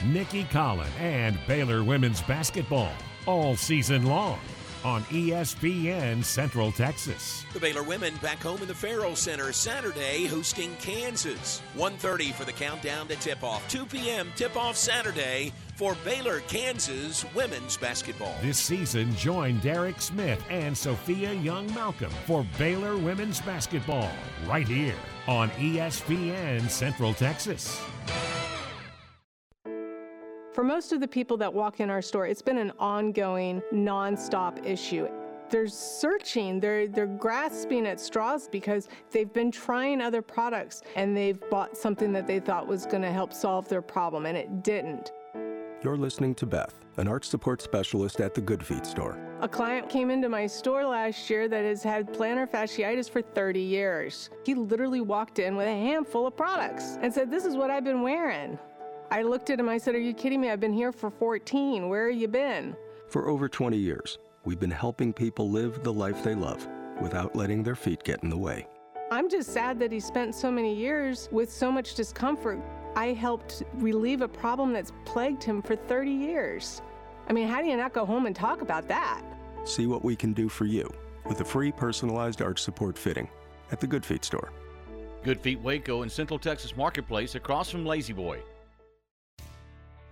Nicki 0.05 0.43
Collen 0.45 0.87
and 0.99 1.37
Baylor 1.47 1.83
women's 1.83 2.21
basketball 2.21 2.91
all 3.25 3.55
season 3.55 4.05
long 4.05 4.39
on 4.85 5.01
ESPN 5.05 6.23
Central 6.23 6.71
Texas. 6.71 7.43
The 7.53 7.59
Baylor 7.59 7.81
women 7.81 8.13
back 8.17 8.37
home 8.37 8.61
in 8.61 8.67
the 8.67 8.75
Ferrell 8.75 9.15
Center 9.15 9.51
Saturday 9.51 10.27
hosting 10.27 10.75
Kansas. 10.75 11.63
1.30 11.75 12.33
for 12.33 12.45
the 12.45 12.51
countdown 12.51 13.07
to 13.07 13.15
tip-off. 13.15 13.67
2 13.67 13.87
p.m. 13.87 14.31
tip-off 14.35 14.77
Saturday 14.77 15.51
for 15.75 15.97
Baylor, 16.05 16.41
Kansas 16.41 17.25
women's 17.33 17.77
basketball. 17.77 18.35
This 18.43 18.59
season, 18.59 19.13
join 19.15 19.57
Derek 19.59 19.99
Smith 19.99 20.41
and 20.51 20.77
Sophia 20.77 21.33
Young 21.33 21.65
Malcolm 21.73 22.11
for 22.27 22.45
Baylor 22.59 22.95
women's 22.95 23.41
basketball 23.41 24.11
right 24.45 24.67
here 24.67 24.95
on 25.27 25.49
ESPN 25.51 26.69
Central 26.69 27.15
Texas. 27.15 27.81
For 30.55 30.63
most 30.63 30.93
of 30.93 31.01
the 31.01 31.07
people 31.09 31.35
that 31.35 31.53
walk 31.53 31.81
in 31.81 31.89
our 31.89 32.01
store, 32.01 32.27
it's 32.27 32.41
been 32.41 32.57
an 32.57 32.71
ongoing, 32.79 33.61
nonstop 33.73 34.65
issue. 34.65 35.09
They're 35.49 35.67
searching, 35.67 36.61
they're, 36.61 36.87
they're 36.87 37.07
grasping 37.07 37.85
at 37.85 37.99
straws 37.99 38.47
because 38.47 38.87
they've 39.11 39.33
been 39.33 39.51
trying 39.51 39.99
other 39.99 40.21
products 40.21 40.81
and 40.95 41.15
they've 41.15 41.37
bought 41.49 41.75
something 41.75 42.13
that 42.13 42.25
they 42.25 42.39
thought 42.39 42.67
was 42.67 42.85
going 42.85 43.01
to 43.01 43.11
help 43.11 43.33
solve 43.33 43.67
their 43.67 43.81
problem, 43.81 44.25
and 44.25 44.37
it 44.37 44.63
didn't. 44.63 45.11
You're 45.83 45.97
listening 45.97 46.33
to 46.35 46.45
Beth, 46.45 46.73
an 46.95 47.09
arch 47.09 47.25
support 47.25 47.61
specialist 47.61 48.21
at 48.21 48.33
the 48.33 48.39
Good 48.39 48.65
Feet 48.65 48.85
store. 48.85 49.19
A 49.41 49.49
client 49.49 49.89
came 49.89 50.09
into 50.09 50.29
my 50.29 50.47
store 50.47 50.85
last 50.85 51.29
year 51.29 51.49
that 51.49 51.65
has 51.65 51.83
had 51.83 52.13
plantar 52.13 52.49
fasciitis 52.49 53.09
for 53.09 53.21
30 53.21 53.59
years. 53.59 54.29
He 54.45 54.55
literally 54.55 55.01
walked 55.01 55.39
in 55.39 55.57
with 55.57 55.67
a 55.67 55.71
handful 55.71 56.25
of 56.25 56.37
products 56.37 56.97
and 57.01 57.13
said, 57.13 57.29
This 57.29 57.43
is 57.43 57.57
what 57.57 57.69
I've 57.69 57.83
been 57.83 58.01
wearing. 58.01 58.57
I 59.11 59.21
looked 59.21 59.49
at 59.49 59.59
him, 59.59 59.69
I 59.69 59.77
said, 59.77 59.95
Are 59.95 59.99
you 59.99 60.13
kidding 60.13 60.41
me? 60.41 60.49
I've 60.49 60.59
been 60.59 60.73
here 60.73 60.91
for 60.91 61.09
14. 61.09 61.87
Where 61.87 62.11
have 62.11 62.19
you 62.19 62.27
been? 62.27 62.75
For 63.07 63.29
over 63.29 63.47
20 63.47 63.77
years, 63.77 64.17
we've 64.45 64.59
been 64.59 64.71
helping 64.71 65.13
people 65.13 65.49
live 65.49 65.83
the 65.83 65.93
life 65.93 66.23
they 66.23 66.35
love 66.35 66.67
without 67.01 67.35
letting 67.35 67.63
their 67.63 67.75
feet 67.75 68.03
get 68.03 68.23
in 68.23 68.29
the 68.29 68.37
way. 68.37 68.67
I'm 69.11 69.29
just 69.29 69.53
sad 69.53 69.79
that 69.79 69.91
he 69.91 69.99
spent 69.99 70.33
so 70.33 70.49
many 70.49 70.73
years 70.73 71.29
with 71.31 71.51
so 71.51 71.71
much 71.71 71.93
discomfort. 71.93 72.59
I 72.95 73.07
helped 73.07 73.63
relieve 73.75 74.21
a 74.21 74.27
problem 74.27 74.73
that's 74.73 74.91
plagued 75.05 75.43
him 75.43 75.61
for 75.61 75.75
30 75.75 76.09
years. 76.09 76.81
I 77.27 77.33
mean, 77.33 77.47
how 77.47 77.61
do 77.61 77.67
you 77.67 77.77
not 77.77 77.93
go 77.93 78.05
home 78.05 78.25
and 78.25 78.35
talk 78.35 78.61
about 78.61 78.87
that? 78.87 79.21
See 79.65 79.85
what 79.85 80.03
we 80.03 80.15
can 80.15 80.33
do 80.33 80.49
for 80.49 80.65
you 80.65 80.91
with 81.27 81.41
a 81.41 81.45
free 81.45 81.71
personalized 81.71 82.41
arch 82.41 82.61
support 82.61 82.97
fitting 82.97 83.29
at 83.71 83.79
the 83.79 83.87
Good 83.87 84.05
Feet 84.05 84.25
store. 84.25 84.51
Good 85.23 85.39
Feet 85.39 85.59
Waco 85.61 86.03
in 86.03 86.09
Central 86.09 86.39
Texas 86.39 86.75
Marketplace 86.75 87.35
across 87.35 87.69
from 87.69 87.85
La-Z-Boy. 87.85 88.41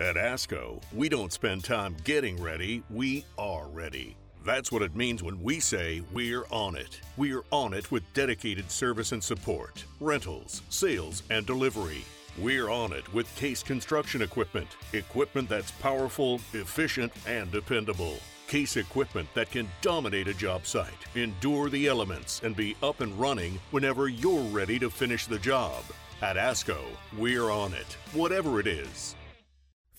At 0.03 0.17
ASCO, 0.17 0.81
we 0.91 1.07
don't 1.07 1.31
spend 1.31 1.63
time 1.63 1.95
getting 2.03 2.35
ready, 2.43 2.83
we 2.89 3.23
are 3.37 3.67
ready. 3.69 4.17
That's 4.45 4.69
what 4.69 4.81
it 4.81 4.97
means 4.97 5.23
when 5.23 5.41
we 5.41 5.61
say 5.61 6.03
we're 6.11 6.43
on 6.51 6.75
it. 6.75 6.99
We're 7.15 7.45
on 7.51 7.73
it 7.73 7.89
with 7.89 8.03
dedicated 8.13 8.69
service 8.69 9.13
and 9.13 9.23
support, 9.23 9.85
rentals, 10.01 10.61
sales, 10.67 11.23
and 11.29 11.45
delivery. 11.45 12.03
We're 12.37 12.69
on 12.69 12.91
it 12.91 13.13
with 13.13 13.33
Case 13.37 13.63
Construction 13.63 14.21
Equipment, 14.21 14.67
equipment 14.91 15.47
that's 15.47 15.71
powerful, 15.71 16.41
efficient, 16.51 17.13
and 17.25 17.49
dependable. 17.49 18.17
Case 18.47 18.75
equipment 18.75 19.29
that 19.35 19.51
can 19.51 19.69
dominate 19.79 20.27
a 20.27 20.33
job 20.33 20.65
site, 20.65 20.91
endure 21.15 21.69
the 21.69 21.87
elements, 21.87 22.41
and 22.43 22.57
be 22.57 22.75
up 22.83 22.99
and 22.99 23.17
running 23.17 23.57
whenever 23.71 24.09
you're 24.09 24.43
ready 24.49 24.77
to 24.79 24.89
finish 24.89 25.27
the 25.27 25.39
job. 25.39 25.81
At 26.21 26.35
ASCO, 26.35 26.79
we're 27.17 27.49
on 27.49 27.73
it, 27.73 27.95
whatever 28.11 28.59
it 28.59 28.67
is. 28.67 29.15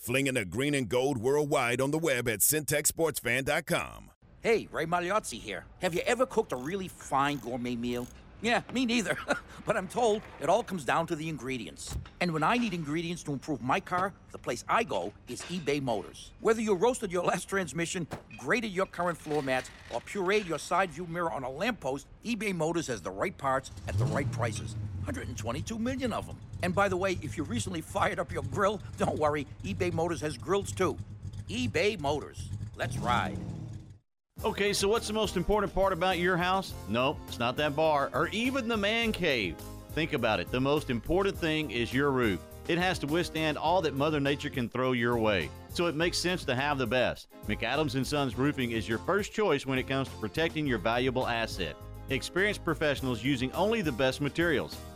Flinging 0.05 0.35
the 0.35 0.45
green 0.45 0.75
and 0.75 0.87
gold 0.87 1.17
worldwide 1.17 1.81
on 1.81 1.91
the 1.91 1.99
web 1.99 2.29
at 2.29 2.41
syntechsportsfan.com. 2.41 4.11
Hey, 4.43 4.69
Ray 4.71 4.85
Magliozzi 4.85 5.41
here. 5.41 5.65
Have 5.81 5.95
you 5.95 6.03
ever 6.05 6.27
cooked 6.27 6.53
a 6.53 6.57
really 6.57 6.89
fine 6.89 7.39
gourmet 7.39 7.75
meal? 7.75 8.07
Yeah, 8.43 8.61
me 8.75 8.85
neither. 8.85 9.17
but 9.65 9.79
I'm 9.79 9.89
told 9.89 10.21
it 10.43 10.51
all 10.51 10.63
comes 10.63 10.85
down 10.85 11.07
to 11.07 11.17
the 11.17 11.27
ingredients. 11.31 11.97
And 12.21 12.35
when 12.35 12.43
I 12.43 12.59
need 12.59 12.75
ingredients 12.75 13.23
to 13.23 13.33
improve 13.33 13.63
my 13.63 13.81
car, 13.81 14.13
the 14.33 14.37
place 14.37 14.63
I 14.69 14.83
go 14.83 15.11
is 15.27 15.41
eBay 15.45 15.81
Motors. 15.81 16.33
Whether 16.41 16.61
you 16.61 16.75
roasted 16.75 17.11
your 17.11 17.25
last 17.25 17.49
transmission, 17.49 18.07
graded 18.37 18.73
your 18.73 18.85
current 18.85 19.17
floor 19.17 19.43
mats, 19.43 19.71
or 19.89 20.03
pureed 20.03 20.47
your 20.47 20.59
side 20.59 20.91
view 20.91 21.07
mirror 21.07 21.33
on 21.33 21.45
a 21.45 21.51
lamppost, 21.51 22.07
eBay 22.27 22.55
Motors 22.55 22.89
has 22.89 23.01
the 23.01 23.11
right 23.11 23.39
parts 23.39 23.71
at 23.89 23.97
the 23.97 24.05
right 24.05 24.31
prices. 24.33 24.77
122 25.05 25.79
million 25.79 26.13
of 26.13 26.27
them. 26.27 26.37
And 26.63 26.75
by 26.75 26.89
the 26.89 26.97
way, 26.97 27.19
if 27.21 27.37
you 27.37 27.45
recently 27.45 27.83
fired 27.83 28.19
up 28.19 28.33
your 28.33 28.43
grill, 28.45 28.81
don't 28.99 29.19
worry, 29.19 29.47
eBay 29.65 29.93
Motors 29.93 30.21
has 30.23 30.39
grills 30.39 30.73
too. 30.73 30.97
eBay 31.49 32.01
Motors. 32.01 32.49
Let's 32.77 32.97
ride. 32.99 33.39
Okay, 34.43 34.73
so 34.73 34.89
what's 34.89 35.07
the 35.07 35.13
most 35.13 35.37
important 35.37 35.75
part 35.75 35.93
about 35.93 36.19
your 36.19 36.37
house? 36.37 36.73
Nope, 36.89 37.19
it's 37.29 37.39
not 37.39 37.57
that 37.59 37.77
bar 37.77 38.11
or 38.15 38.29
even 38.29 38.67
the 38.67 38.77
man 38.77 39.13
cave. 39.13 39.57
Think 39.93 40.13
about 40.13 40.41
it. 40.41 40.51
The 40.51 40.61
most 40.61 40.91
important 40.91 41.37
thing 41.39 41.71
is 41.71 41.93
your 41.93 42.11
roof. 42.11 42.41
It 42.67 42.79
has 42.79 42.99
to 43.01 43.07
withstand 43.07 43.59
all 43.59 43.83
that 43.83 43.95
Mother 43.95 44.21
Nature 44.21 44.51
can 44.51 44.69
throw 44.69 44.93
your 44.93 45.19
way. 45.19 45.51
So 45.69 45.87
it 45.87 45.95
makes 45.95 46.19
sense 46.19 46.45
to 46.47 46.55
have 46.55 46.79
the 46.79 46.87
best. 46.87 47.29
McAdams 47.47 47.95
and 47.95 48.07
Sons 48.07 48.39
Roofing 48.39 48.73
is 48.73 48.89
your 48.89 48.99
first 48.99 49.33
choice 49.33 49.67
when 49.67 49.79
it 49.79 49.87
comes 49.87 50.09
to 50.09 50.15
protecting 50.17 50.67
your 50.67 50.79
valuable 50.79 51.27
asset. 51.27 51.77
Experienced 52.11 52.65
professionals 52.65 53.23
using 53.23 53.53
only 53.53 53.83
the 53.83 53.93
best 53.93 54.21
materials. 54.21 54.77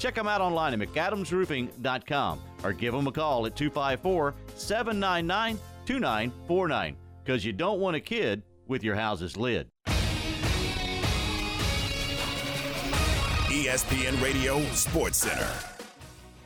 Check 0.00 0.14
them 0.14 0.26
out 0.26 0.40
online 0.40 0.72
at 0.72 0.88
McAdamsRoofing.com 0.88 2.40
or 2.64 2.72
give 2.72 2.94
them 2.94 3.06
a 3.06 3.12
call 3.12 3.44
at 3.44 3.54
254 3.54 4.34
799 4.56 5.58
2949 5.84 6.96
because 7.22 7.44
you 7.44 7.52
don't 7.52 7.80
want 7.80 7.96
a 7.96 8.00
kid 8.00 8.42
with 8.66 8.82
your 8.82 8.96
house's 8.96 9.36
lid. 9.36 9.68
ESPN 13.50 14.22
Radio 14.22 14.62
Sports 14.72 15.18
Center. 15.18 15.48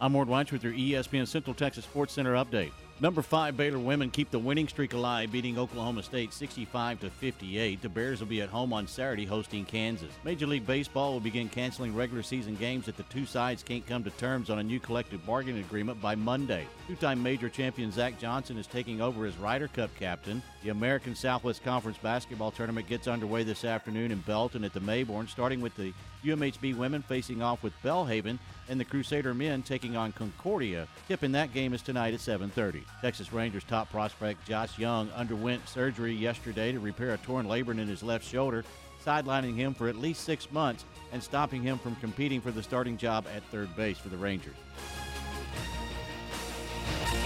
I'm 0.01 0.13
Ward 0.15 0.27
Weitz 0.27 0.51
with 0.51 0.65
your 0.65 0.73
ESPN 0.73 1.29
Central 1.29 1.55
Texas 1.55 1.85
Sports 1.85 2.13
Center 2.13 2.35
update. 2.35 2.73
Number 3.01 3.23
five 3.23 3.57
Baylor 3.57 3.81
women 3.81 4.09
keep 4.09 4.31
the 4.31 4.39
winning 4.39 4.69
streak 4.69 4.93
alive, 4.93 5.33
beating 5.33 5.59
Oklahoma 5.59 6.05
State 6.05 6.33
65 6.33 7.01
to 7.01 7.11
58. 7.11 7.83
The 7.83 7.89
Bears 7.89 8.21
will 8.21 8.29
be 8.29 8.41
at 8.41 8.49
home 8.49 8.73
on 8.73 8.87
Saturday 8.87 9.27
hosting 9.27 9.65
Kansas. 9.65 10.13
Major 10.23 10.47
League 10.47 10.65
Baseball 10.65 11.13
will 11.13 11.21
begin 11.21 11.49
canceling 11.49 11.95
regular 11.95 12.23
season 12.23 12.55
games 12.55 12.87
if 12.87 12.97
the 12.97 13.03
two 13.05 13.27
sides 13.27 13.65
can't 13.65 13.85
come 13.85 14.05
to 14.05 14.11
terms 14.11 14.49
on 14.49 14.61
a 14.61 14.63
new 14.63 14.79
collective 14.79 15.27
bargaining 15.27 15.65
agreement 15.65 16.01
by 16.01 16.15
Monday. 16.15 16.69
Two-time 16.87 17.21
major 17.21 17.49
champion 17.49 17.91
Zach 17.91 18.17
Johnson 18.17 18.57
is 18.57 18.69
taking 18.69 19.01
over 19.01 19.27
as 19.27 19.37
Ryder 19.39 19.69
Cup 19.69 19.91
captain. 19.99 20.41
The 20.63 20.71
American 20.71 21.17
Southwest 21.17 21.65
Conference 21.65 21.99
basketball 21.99 22.53
tournament 22.53 22.87
gets 22.87 23.09
underway 23.09 23.43
this 23.43 23.65
afternoon 23.65 24.13
in 24.13 24.21
Belton 24.21 24.63
at 24.63 24.73
the 24.73 24.81
Mayborn, 24.81 25.29
starting 25.29 25.61
with 25.61 25.75
the 25.75 25.93
UMHB 26.25 26.77
women 26.77 27.03
facing 27.03 27.43
off 27.43 27.63
with 27.63 27.73
Belhaven 27.83 28.39
and 28.69 28.81
the 28.81 28.85
Crusader 28.85 29.35
men 29.35 29.63
taking 29.63 29.97
on 29.97 30.13
Concordia. 30.13 30.89
Tip 31.09 31.23
in 31.23 31.33
that 31.33 31.53
game 31.53 31.75
is 31.75 31.83
tonight 31.83 32.15
at 32.15 32.21
7:30. 32.21 32.83
Texas 33.01 33.33
Rangers 33.33 33.65
top 33.65 33.91
prospect 33.91 34.47
Josh 34.47 34.79
Jung 34.79 35.11
underwent 35.15 35.69
surgery 35.69 36.15
yesterday 36.15 36.73
to 36.73 36.81
repair 36.81 37.15
a 37.15 37.19
torn 37.19 37.47
labrum 37.47 37.79
in 37.79 37.89
his 37.89 38.03
left 38.03 38.27
shoulder, 38.27 38.65
sidelining 39.05 39.55
him 39.55 39.75
for 39.75 39.89
at 39.89 39.97
least 39.97 40.25
six 40.25 40.51
months 40.51 40.85
and 41.13 41.23
stopping 41.23 41.63
him 41.63 41.79
from 41.79 41.95
competing 41.97 42.41
for 42.41 42.51
the 42.51 42.63
starting 42.63 42.97
job 42.97 43.27
at 43.35 43.43
third 43.45 43.75
base 43.77 43.99
for 43.99 44.09
the 44.09 44.17
Rangers. 44.17 44.57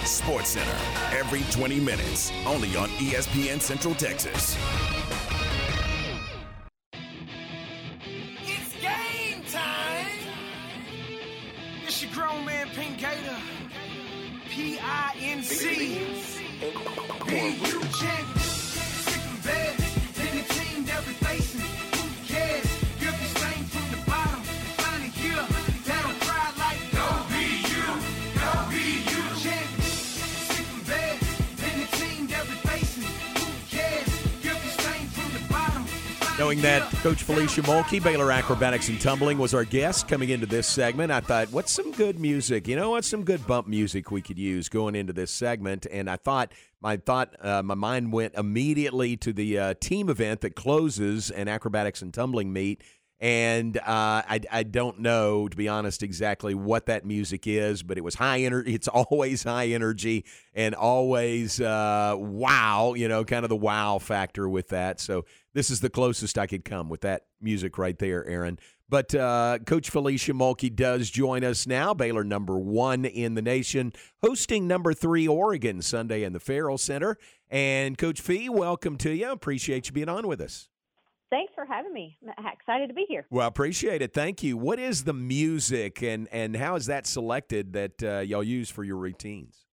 Sports 0.04 0.50
Center 0.50 0.76
every 1.12 1.42
20 1.50 1.80
minutes, 1.80 2.32
only 2.46 2.74
on 2.76 2.88
ESPN 2.98 3.60
Central 3.60 3.94
Texas. 3.94 4.56
It's 11.88 12.02
your 12.02 12.12
grown 12.12 12.44
man 12.44 12.68
Pink 12.74 12.98
Gator. 12.98 13.38
P 14.50 14.78
I 14.78 15.14
N 15.22 15.42
C. 15.42 15.98
Be 17.26 17.56
you 17.66 17.80
champion. 17.98 18.37
Knowing 36.48 36.62
that 36.62 36.90
Coach 37.02 37.26
Felecia 37.26 37.62
Mulkey, 37.62 38.02
Baylor 38.02 38.32
Acrobatics 38.32 38.88
and 38.88 38.98
Tumbling, 38.98 39.36
was 39.36 39.52
our 39.52 39.64
guest 39.66 40.08
coming 40.08 40.30
into 40.30 40.46
this 40.46 40.66
segment, 40.66 41.12
I 41.12 41.20
thought, 41.20 41.52
what's 41.52 41.70
some 41.70 41.92
good 41.92 42.18
music? 42.18 42.66
You 42.66 42.74
know, 42.74 42.92
what's 42.92 43.06
some 43.06 43.22
good 43.22 43.46
bump 43.46 43.66
music 43.68 44.10
we 44.10 44.22
could 44.22 44.38
use 44.38 44.70
going 44.70 44.94
into 44.94 45.12
this 45.12 45.30
segment? 45.30 45.86
And 45.92 46.08
I 46.08 46.16
thought, 46.16 46.52
my 46.80 46.96
thought, 46.96 47.34
uh, 47.44 47.62
my 47.62 47.74
mind 47.74 48.14
went 48.14 48.34
immediately 48.34 49.14
to 49.18 49.34
the 49.34 49.58
uh, 49.58 49.74
team 49.78 50.08
event 50.08 50.40
that 50.40 50.56
closes 50.56 51.30
an 51.30 51.48
acrobatics 51.48 52.00
and 52.00 52.14
tumbling 52.14 52.50
meet. 52.50 52.82
And 53.20 53.76
uh, 53.78 53.82
I, 53.86 54.40
I 54.50 54.62
don't 54.62 55.00
know, 55.00 55.48
to 55.48 55.56
be 55.56 55.68
honest, 55.68 56.02
exactly 56.02 56.54
what 56.54 56.86
that 56.86 57.04
music 57.04 57.46
is, 57.46 57.82
but 57.82 57.98
it 57.98 58.04
was 58.04 58.14
high 58.14 58.40
energy. 58.40 58.74
It's 58.74 58.88
always 58.88 59.42
high 59.42 59.66
energy 59.66 60.24
and 60.54 60.74
always 60.74 61.60
uh, 61.60 62.14
wow, 62.16 62.94
you 62.94 63.08
know, 63.08 63.24
kind 63.24 63.44
of 63.44 63.48
the 63.48 63.56
wow 63.56 63.98
factor 63.98 64.48
with 64.48 64.68
that. 64.68 65.00
So 65.00 65.24
this 65.58 65.70
is 65.70 65.80
the 65.80 65.90
closest 65.90 66.38
I 66.38 66.46
could 66.46 66.64
come 66.64 66.88
with 66.88 67.00
that 67.00 67.24
music 67.40 67.78
right 67.78 67.98
there, 67.98 68.24
Aaron. 68.28 68.60
But 68.88 69.12
uh, 69.12 69.58
Coach 69.66 69.90
Felecia 69.90 70.32
Mulkey 70.32 70.72
does 70.72 71.10
join 71.10 71.42
us 71.42 71.66
now. 71.66 71.92
Baylor 71.92 72.22
number 72.22 72.56
one 72.56 73.04
in 73.04 73.34
the 73.34 73.42
nation, 73.42 73.92
hosting 74.22 74.68
number 74.68 74.94
three 74.94 75.26
Oregon 75.26 75.82
Sunday 75.82 76.22
in 76.22 76.32
the 76.32 76.38
Ferrell 76.38 76.78
Center. 76.78 77.18
And 77.50 77.98
Coach 77.98 78.20
Fee, 78.20 78.48
welcome 78.48 78.96
to 78.98 79.10
you. 79.10 79.32
Appreciate 79.32 79.88
you 79.88 79.92
being 79.92 80.08
on 80.08 80.28
with 80.28 80.40
us. 80.40 80.68
Thanks 81.28 81.52
for 81.56 81.66
having 81.66 81.92
me. 81.92 82.16
I'm 82.38 82.46
excited 82.46 82.86
to 82.86 82.94
be 82.94 83.04
here. 83.08 83.26
Well, 83.28 83.44
I 83.44 83.48
appreciate 83.48 84.00
it. 84.00 84.14
Thank 84.14 84.44
you. 84.44 84.56
What 84.56 84.78
is 84.78 85.02
the 85.02 85.12
music 85.12 86.04
and 86.04 86.28
and 86.30 86.54
how 86.56 86.76
is 86.76 86.86
that 86.86 87.04
selected 87.04 87.72
that 87.72 88.00
uh, 88.00 88.20
y'all 88.20 88.44
use 88.44 88.70
for 88.70 88.84
your 88.84 88.96
routines? 88.96 89.66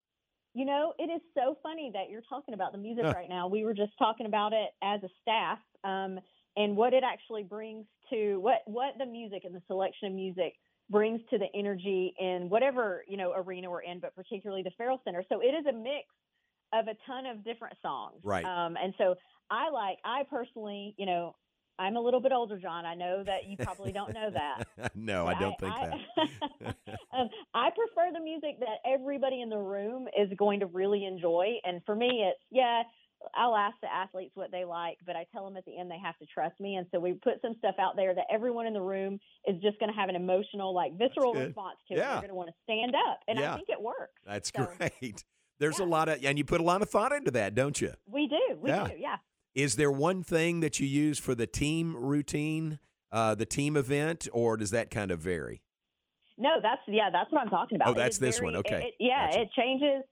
You 0.56 0.64
know, 0.64 0.94
it 0.98 1.10
is 1.10 1.20
so 1.34 1.58
funny 1.62 1.90
that 1.92 2.08
you're 2.08 2.22
talking 2.22 2.54
about 2.54 2.72
the 2.72 2.78
music 2.78 3.04
right 3.04 3.28
now. 3.28 3.46
We 3.46 3.62
were 3.66 3.74
just 3.74 3.92
talking 3.98 4.24
about 4.24 4.54
it 4.54 4.70
as 4.82 5.02
a 5.02 5.08
staff 5.20 5.58
um, 5.84 6.18
and 6.56 6.74
what 6.74 6.94
it 6.94 7.04
actually 7.04 7.42
brings 7.42 7.84
to 8.08 8.40
what 8.40 8.62
what 8.64 8.94
the 8.98 9.04
music 9.04 9.42
and 9.44 9.54
the 9.54 9.60
selection 9.66 10.08
of 10.08 10.14
music 10.14 10.54
brings 10.88 11.20
to 11.28 11.36
the 11.36 11.44
energy 11.54 12.14
in 12.18 12.48
whatever 12.48 13.04
you 13.06 13.18
know 13.18 13.34
arena 13.36 13.68
we're 13.68 13.82
in, 13.82 14.00
but 14.00 14.14
particularly 14.14 14.62
the 14.62 14.70
Ferrell 14.78 14.98
Center. 15.04 15.22
So 15.28 15.40
it 15.42 15.52
is 15.52 15.66
a 15.66 15.74
mix 15.74 16.06
of 16.72 16.88
a 16.88 16.96
ton 17.06 17.26
of 17.26 17.44
different 17.44 17.76
songs, 17.82 18.20
Right. 18.22 18.46
Um, 18.46 18.78
and 18.82 18.94
so 18.96 19.14
I 19.50 19.68
like 19.68 19.98
I 20.06 20.22
personally, 20.30 20.94
you 20.96 21.04
know. 21.04 21.36
I'm 21.78 21.96
a 21.96 22.00
little 22.00 22.20
bit 22.20 22.32
older, 22.32 22.58
John. 22.58 22.86
I 22.86 22.94
know 22.94 23.22
that 23.24 23.44
you 23.46 23.58
probably 23.58 23.92
don't 23.92 24.14
know 24.14 24.30
that. 24.30 24.94
no, 24.96 25.26
I 25.26 25.38
don't 25.38 25.60
think 25.60 25.74
that. 25.74 26.74
um, 27.12 27.28
I 27.56 27.70
prefer 27.70 28.12
the 28.12 28.20
music 28.22 28.60
that 28.60 28.78
everybody 28.86 29.40
in 29.40 29.48
the 29.48 29.58
room 29.58 30.06
is 30.16 30.28
going 30.36 30.60
to 30.60 30.66
really 30.66 31.06
enjoy. 31.06 31.54
And 31.64 31.80
for 31.86 31.94
me, 31.94 32.26
it's 32.28 32.40
yeah. 32.50 32.82
I'll 33.34 33.56
ask 33.56 33.74
the 33.80 33.92
athletes 33.92 34.32
what 34.34 34.52
they 34.52 34.64
like, 34.66 34.98
but 35.06 35.16
I 35.16 35.24
tell 35.32 35.46
them 35.46 35.56
at 35.56 35.64
the 35.64 35.78
end 35.78 35.90
they 35.90 35.98
have 35.98 36.18
to 36.18 36.26
trust 36.26 36.60
me. 36.60 36.76
And 36.76 36.86
so 36.92 37.00
we 37.00 37.14
put 37.14 37.40
some 37.40 37.54
stuff 37.58 37.74
out 37.80 37.96
there 37.96 38.14
that 38.14 38.26
everyone 38.30 38.66
in 38.66 38.74
the 38.74 38.80
room 38.82 39.18
is 39.46 39.60
just 39.62 39.80
going 39.80 39.90
to 39.90 39.98
have 39.98 40.10
an 40.10 40.16
emotional, 40.16 40.74
like 40.74 40.96
visceral 40.98 41.32
response 41.32 41.78
to. 41.88 41.96
Yeah. 41.96 42.10
They're 42.12 42.16
going 42.16 42.28
to 42.28 42.34
want 42.34 42.50
to 42.50 42.54
stand 42.64 42.94
up, 42.94 43.20
and 43.26 43.38
Yeah. 43.38 43.54
I 43.54 43.56
think 43.56 43.68
it 43.70 43.80
works. 43.80 44.12
That's 44.26 44.50
great. 44.50 45.24
There's 45.58 45.78
a 45.78 45.84
lot 45.84 46.10
of, 46.10 46.22
and 46.22 46.36
you 46.36 46.44
put 46.44 46.60
a 46.60 46.64
lot 46.64 46.82
of 46.82 46.90
thought 46.90 47.12
into 47.12 47.30
that, 47.30 47.54
don't 47.54 47.80
you? 47.80 47.94
We 48.06 48.28
do, 48.28 48.58
we 48.60 48.68
Yeah. 48.68 48.88
do, 48.88 48.92
yeah. 48.98 49.16
Is 49.54 49.76
there 49.76 49.90
one 49.90 50.22
thing 50.22 50.60
that 50.60 50.78
you 50.78 50.86
use 50.86 51.18
for 51.18 51.34
the 51.34 51.46
team 51.46 51.96
routine, 51.96 52.78
uh, 53.10 53.34
the 53.34 53.46
team 53.46 53.78
event, 53.78 54.28
or 54.34 54.58
does 54.58 54.70
that 54.72 54.90
kind 54.90 55.10
of 55.10 55.20
vary? 55.20 55.62
No, 56.38 56.56
that's 56.62 56.82
yeah, 56.86 57.10
that's 57.10 57.30
what 57.32 57.40
I'm 57.42 57.48
talking 57.48 57.76
about. 57.76 57.88
Oh, 57.88 57.94
that's 57.94 58.18
this 58.18 58.38
very- 58.38 58.46
one. 58.52 58.56
Okay. 58.56 58.88
it- 58.88 58.94
yeah, 59.00 59.30
it 59.34 59.50
changes. 59.52 60.04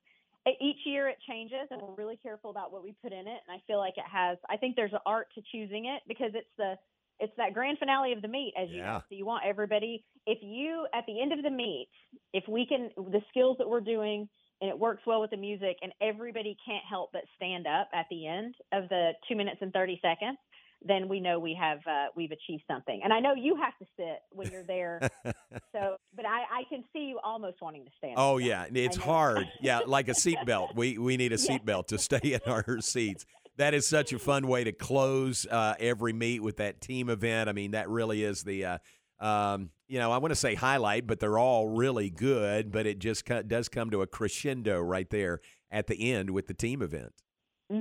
Each 0.60 0.84
year 0.84 1.08
it 1.08 1.16
changes, 1.26 1.68
and 1.70 1.80
we're 1.80 1.94
really 1.94 2.18
careful 2.18 2.50
about 2.50 2.70
what 2.70 2.82
we 2.82 2.92
put 3.02 3.12
in 3.12 3.26
it. 3.26 3.40
And 3.48 3.50
I 3.56 3.60
feel 3.66 3.78
like 3.78 3.96
it 3.96 4.04
has. 4.10 4.36
I 4.48 4.58
think 4.58 4.76
there's 4.76 4.92
an 4.92 4.98
art 5.06 5.28
to 5.36 5.42
choosing 5.52 5.86
it 5.86 6.02
because 6.06 6.32
it's 6.34 6.50
the 6.58 6.78
it's 7.20 7.32
that 7.36 7.54
grand 7.54 7.78
finale 7.78 8.12
of 8.12 8.20
the 8.22 8.28
meet, 8.28 8.52
as 8.58 8.68
you 8.70 8.78
Yeah. 8.78 8.84
know. 8.94 8.98
So 9.08 9.14
you 9.14 9.24
want 9.24 9.44
everybody. 9.46 10.04
If 10.26 10.38
you 10.42 10.86
at 10.92 11.06
the 11.06 11.20
end 11.20 11.32
of 11.32 11.42
the 11.42 11.50
meet, 11.50 11.88
if 12.32 12.46
we 12.48 12.66
can, 12.66 12.90
the 12.96 13.22
skills 13.30 13.56
that 13.58 13.68
we're 13.68 13.80
doing, 13.80 14.28
and 14.60 14.68
it 14.68 14.78
works 14.78 15.06
well 15.06 15.20
with 15.20 15.30
the 15.30 15.36
music, 15.38 15.78
and 15.82 15.92
everybody 16.00 16.56
can't 16.66 16.84
help 16.84 17.10
but 17.12 17.22
stand 17.36 17.66
up 17.66 17.88
at 17.94 18.06
the 18.10 18.26
end 18.26 18.54
of 18.72 18.88
the 18.90 19.12
two 19.28 19.36
minutes 19.36 19.58
and 19.62 19.72
thirty 19.72 19.98
seconds, 20.02 20.38
then 20.86 21.08
we 21.08 21.20
know 21.20 21.38
we 21.38 21.54
have 21.58 21.78
uh, 21.86 22.06
we've 22.14 22.30
achieved 22.30 22.62
something. 22.70 23.00
And 23.02 23.12
I 23.12 23.20
know 23.20 23.34
you 23.34 23.56
have 23.56 23.76
to 23.78 23.86
sit 23.96 24.20
when 24.30 24.50
you're 24.50 24.64
there. 24.64 25.00
so, 25.72 25.96
but 26.14 26.26
I, 26.26 26.42
I 26.60 26.64
can 26.68 26.84
see 26.92 27.00
you 27.06 27.18
almost 27.24 27.62
wanting 27.62 27.84
to 27.84 27.90
stand. 27.98 28.14
Oh 28.16 28.38
yeah, 28.38 28.66
it's 28.72 28.96
hard. 28.96 29.46
Yeah, 29.60 29.80
like 29.86 30.08
a 30.08 30.12
seatbelt. 30.14 30.74
We 30.76 30.98
we 30.98 31.16
need 31.16 31.32
a 31.32 31.36
Yeah. 31.36 31.58
seatbelt 31.58 31.88
to 31.88 31.98
stay 31.98 32.20
in 32.22 32.40
our 32.46 32.64
seats. 32.80 33.24
That 33.56 33.72
is 33.72 33.86
such 33.86 34.12
a 34.12 34.18
fun 34.18 34.48
way 34.48 34.64
to 34.64 34.72
close 34.72 35.46
uh, 35.48 35.74
every 35.78 36.12
meet 36.12 36.42
with 36.42 36.56
that 36.56 36.80
team 36.80 37.08
event. 37.08 37.48
I 37.48 37.52
mean, 37.52 37.72
that 37.72 37.88
really 37.88 38.22
is 38.22 38.42
the. 38.42 38.64
Uh, 38.64 38.78
um, 39.20 39.70
you 39.86 39.98
know, 39.98 40.10
I 40.10 40.18
want 40.18 40.32
to 40.32 40.36
say 40.36 40.54
highlight, 40.54 41.06
but 41.06 41.20
they're 41.20 41.38
all 41.38 41.68
really 41.68 42.10
good. 42.10 42.72
But 42.72 42.86
it 42.86 42.98
just 42.98 43.24
co- 43.24 43.42
does 43.42 43.68
come 43.68 43.90
to 43.90 44.02
a 44.02 44.06
crescendo 44.06 44.80
right 44.80 45.08
there 45.08 45.40
at 45.70 45.86
the 45.86 46.12
end 46.12 46.30
with 46.30 46.46
the 46.46 46.54
team 46.54 46.82
event. 46.82 47.12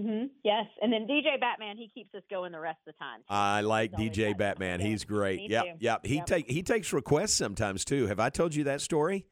Hmm 0.02 0.24
Yes, 0.44 0.66
and 0.82 0.92
then 0.92 1.06
DJ 1.08 1.40
Batman, 1.40 1.78
he 1.78 1.90
keeps 1.94 2.14
us 2.16 2.24
going 2.30 2.52
the 2.52 2.60
rest 2.60 2.80
of 2.88 2.94
the 2.94 2.98
time. 3.00 3.22
I 3.30 3.62
like 3.62 3.92
DJ 3.94 4.38
Batman. 4.38 4.80
He's 4.80 5.04
great. 5.04 5.38
Me 5.38 5.48
Yep, 5.50 5.64
too. 5.64 5.72
yep. 5.80 6.06
He 6.06 6.16
Yep. 6.16 6.26
take 6.26 6.50
he 6.50 6.64
takes 6.64 6.92
requests 6.94 7.34
sometimes 7.34 7.86
too. 7.86 8.08
Have 8.08 8.20
I 8.20 8.30
told 8.30 8.56
you 8.56 8.64
that 8.66 8.82
story? 8.82 9.26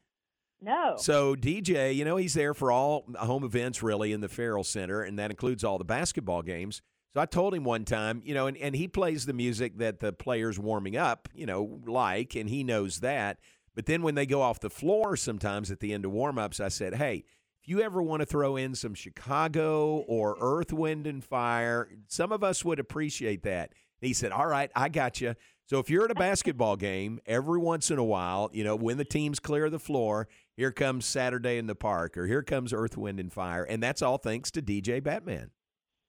No. 0.62 0.95
So 0.97 1.36
DJ, 1.36 1.95
you 1.95 2.06
know, 2.06 2.17
he's 2.17 2.36
there 2.36 2.54
for 2.54 2.71
all 2.71 3.06
home 3.17 3.43
events 3.43 3.82
really 3.82 4.13
in 4.13 4.21
the 4.21 4.30
Ferrell 4.30 4.63
Center, 4.63 5.02
and 5.02 5.17
that 5.17 5.32
includes 5.32 5.63
all 5.63 5.78
the 5.80 5.84
basketball 5.84 6.43
games. 6.43 6.82
So 7.13 7.19
I 7.19 7.26
told 7.26 7.54
him 7.54 7.63
one 7.63 7.84
time, 7.84 8.21
you 8.24 8.34
know, 8.34 8.47
and, 8.47 8.56
and 8.58 8.76
he 8.76 8.88
plays 8.88 9.26
the 9.26 9.34
music 9.34 9.80
that 9.80 10.00
the 10.00 10.13
players 10.13 10.58
warming 10.60 10.95
up, 10.95 11.28
you 11.34 11.45
know, 11.45 11.82
like, 11.86 12.36
and 12.36 12.47
he 12.47 12.63
knows 12.63 13.00
that. 13.00 13.39
But 13.76 13.86
then 13.86 14.02
when 14.02 14.15
they 14.15 14.26
go 14.26 14.41
off 14.41 14.60
the 14.60 14.69
floor 14.69 15.17
sometimes 15.17 15.71
at 15.71 15.80
the 15.80 15.93
end 15.93 16.06
of 16.06 16.12
warm-ups, 16.12 16.60
I 16.60 16.67
said, 16.69 16.95
hey, 16.95 17.26
if 17.62 17.69
you 17.69 17.82
ever 17.82 18.02
want 18.02 18.21
to 18.21 18.26
throw 18.26 18.56
in 18.56 18.74
some 18.74 18.95
Chicago 18.95 19.97
or 20.08 20.36
Earth, 20.41 20.74
Wind, 20.74 21.06
and 21.06 21.24
Fire, 21.24 21.89
some 22.08 22.32
of 22.32 22.43
us 22.43 22.65
would 22.65 22.80
appreciate 22.80 23.43
that. 23.43 23.74
He 24.00 24.13
said, 24.13 24.32
all 24.32 24.47
right, 24.47 24.71
I 24.76 24.89
got 24.89 25.21
you. 25.21 25.36
So 25.67 25.78
if 25.78 25.88
you're 25.88 26.06
at 26.06 26.12
a 26.12 26.15
basketball 26.15 26.76
game, 26.76 27.19
every 27.28 27.60
once 27.60 27.91
in 27.91 28.00
a 28.00 28.04
while, 28.04 28.50
you 28.52 28.63
know, 28.63 28.76
when 28.76 28.97
the 28.97 29.06
teams 29.06 29.39
clear 29.39 29.69
the 29.69 29.78
floor, 29.78 30.28
here 30.58 30.71
comes 30.71 31.06
Saturday 31.06 31.60
in 31.60 31.67
the 31.67 31.76
Park, 31.76 32.17
or 32.17 32.26
here 32.26 32.41
comes 32.41 32.74
Earth, 32.74 32.97
Wind, 32.97 33.19
and 33.19 33.32
Fire, 33.32 33.63
and 33.63 33.82
that's 33.82 34.02
all 34.02 34.17
thanks 34.17 34.50
to 34.52 34.62
DJ 34.63 35.02
Batman. 35.02 35.52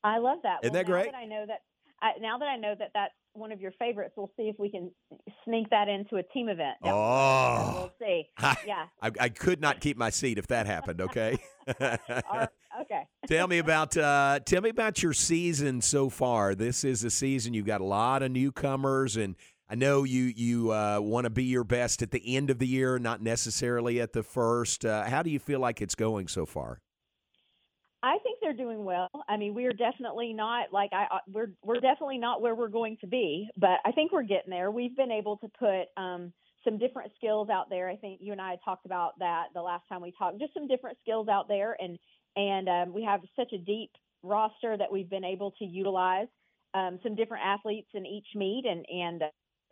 I 0.03 0.19
love 0.19 0.39
that. 0.45 0.61
Isn't 0.63 0.73
well, 0.73 0.83
that 0.83 0.91
great? 0.91 1.13
That 1.13 1.19
I 1.19 1.27
know 1.27 1.45
that. 1.47 1.61
I, 2.01 2.13
now 2.19 2.39
that 2.39 2.49
I 2.49 2.57
know 2.57 2.75
that 2.79 2.91
that's 2.95 3.15
one 3.35 3.53
of 3.53 3.61
your 3.61 3.73
favorites, 3.73 4.15
we'll 4.17 4.31
see 4.37 4.45
if 4.45 4.57
we 4.59 4.71
can 4.71 4.91
sneak 5.45 5.71
that 5.71 5.89
into 5.89 6.17
a 6.17 6.23
team 6.23 6.49
event. 6.49 6.77
down. 6.85 6.95
Oh. 6.95 7.73
we'll 7.75 8.09
see. 8.09 8.29
Yeah. 8.67 8.87
I, 9.01 9.11
I 9.19 9.29
could 9.29 9.61
not 9.61 9.81
keep 9.81 9.97
my 9.97 10.11
seat 10.11 10.39
if 10.39 10.47
that 10.49 10.67
happened. 10.67 11.01
Okay. 11.01 11.39
Okay. 12.81 13.07
tell 13.27 13.47
me 13.47 13.59
about 13.59 13.97
uh, 13.97 14.41
tell 14.45 14.63
me 14.63 14.71
about 14.71 15.03
your 15.03 15.13
season 15.13 15.81
so 15.81 16.09
far. 16.09 16.55
This 16.55 16.85
is 16.85 17.05
a 17.05 17.11
season 17.11 17.55
you've 17.55 17.67
got 17.67 17.81
a 17.81 17.85
lot 17.85 18.23
of 18.23 18.31
newcomers, 18.31 19.17
and 19.17 19.37
I 19.69 19.75
know 19.75 20.05
you 20.05 20.25
you 20.25 20.73
uh, 20.73 20.99
want 21.01 21.25
to 21.25 21.31
be 21.31 21.45
your 21.45 21.65
best 21.65 22.03
at 22.03 22.11
the 22.11 22.37
end 22.37 22.51
of 22.51 22.59
the 22.59 22.67
year, 22.67 22.99
not 22.99 23.23
necessarily 23.23 24.01
at 24.01 24.13
the 24.13 24.23
first. 24.23 24.85
Uh, 24.85 25.05
how 25.05 25.23
do 25.23 25.31
you 25.31 25.39
feel 25.39 25.61
like 25.61 25.83
it's 25.83 25.95
going 25.95 26.29
so 26.29 26.47
far? 26.47 26.81
They're 28.53 28.67
doing 28.67 28.85
well. 28.85 29.09
I 29.29 29.37
mean, 29.37 29.55
we 29.55 29.67
are 29.67 29.73
definitely 29.73 30.33
not 30.33 30.73
like 30.73 30.91
I 30.93 31.07
we're 31.33 31.51
we're 31.65 31.81
definitely 31.81 32.19
not 32.19 32.43
where 32.43 32.55
we're 32.55 32.69
going 32.69 32.97
to 33.01 33.07
be, 33.07 33.49
but 33.57 33.79
I 33.85 33.93
think 33.93 34.13
we're 34.13 34.23
getting 34.23 34.51
there. 34.51 34.71
We've 34.71 34.97
been 34.97 35.11
able 35.11 35.37
to 35.39 35.49
put 35.59 35.85
um, 35.97 36.33
some 36.65 36.79
different 36.79 37.13
skills 37.17 37.49
out 37.49 37.71
there. 37.71 37.89
I 37.89 37.97
think 37.97 38.21
you 38.21 38.33
and 38.33 38.41
I 38.41 38.57
talked 38.65 38.85
about 38.87 39.19
that 39.21 39.47
the 39.55 39.63
last 39.63 39.85
time 39.89 40.03
we 40.03 40.13
talked. 40.19 40.39
Just 40.39 40.55
some 40.55 40.69
different 40.69 40.99
skills 41.01 41.29
out 41.29 41.49
there, 41.49 41.77
and 41.81 41.99
and 42.37 42.69
um, 42.69 42.93
we 42.93 43.03
have 43.05 43.21
such 43.37 43.53
a 43.53 43.59
deep 43.59 43.91
roster 44.23 44.77
that 44.77 44.91
we've 44.91 45.11
been 45.11 45.25
able 45.25 45.53
to 45.53 45.65
utilize 45.65 46.29
um, 46.75 46.99
some 47.03 47.15
different 47.15 47.45
athletes 47.45 47.89
in 47.95 48.05
each 48.05 48.27
meet 48.35 48.65
and 48.69 48.85
and 48.91 49.23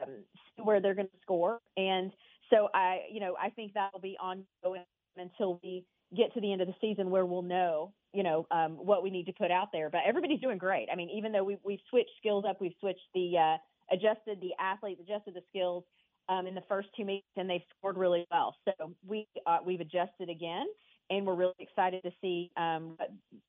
um, 0.02 0.14
see 0.56 0.62
where 0.62 0.80
they're 0.80 0.94
going 0.94 1.08
to 1.08 1.20
score. 1.22 1.58
And 1.76 2.12
so 2.50 2.68
I, 2.74 3.00
you 3.12 3.20
know, 3.20 3.36
I 3.40 3.50
think 3.50 3.72
that'll 3.74 4.00
be 4.00 4.16
ongoing 4.20 4.84
until 5.16 5.60
we 5.62 5.84
get 6.16 6.34
to 6.34 6.40
the 6.40 6.52
end 6.52 6.60
of 6.60 6.68
the 6.68 6.74
season 6.80 7.10
where 7.10 7.24
we'll 7.24 7.42
know, 7.42 7.92
you 8.12 8.22
know, 8.22 8.46
um, 8.50 8.72
what 8.72 9.02
we 9.02 9.10
need 9.10 9.26
to 9.26 9.32
put 9.32 9.50
out 9.50 9.68
there. 9.72 9.90
But 9.90 10.00
everybody's 10.06 10.40
doing 10.40 10.58
great. 10.58 10.88
I 10.92 10.96
mean, 10.96 11.10
even 11.10 11.32
though 11.32 11.44
we 11.44 11.56
we've 11.64 11.80
switched 11.88 12.10
skills 12.18 12.44
up, 12.48 12.60
we've 12.60 12.74
switched 12.80 13.08
the 13.14 13.38
uh, 13.38 13.56
adjusted 13.94 14.40
the 14.40 14.50
athletes, 14.58 15.00
adjusted 15.00 15.34
the 15.34 15.42
skills 15.48 15.84
um, 16.28 16.46
in 16.46 16.54
the 16.54 16.62
first 16.68 16.88
two 16.96 17.04
meets, 17.04 17.26
and 17.36 17.48
they've 17.48 17.62
scored 17.78 17.96
really 17.96 18.26
well. 18.30 18.56
So 18.64 18.92
we 19.06 19.26
uh, 19.46 19.58
we've 19.64 19.80
adjusted 19.80 20.28
again, 20.28 20.66
and 21.10 21.26
we're 21.26 21.34
really 21.34 21.54
excited 21.58 22.02
to 22.02 22.12
see 22.20 22.50
um, 22.56 22.96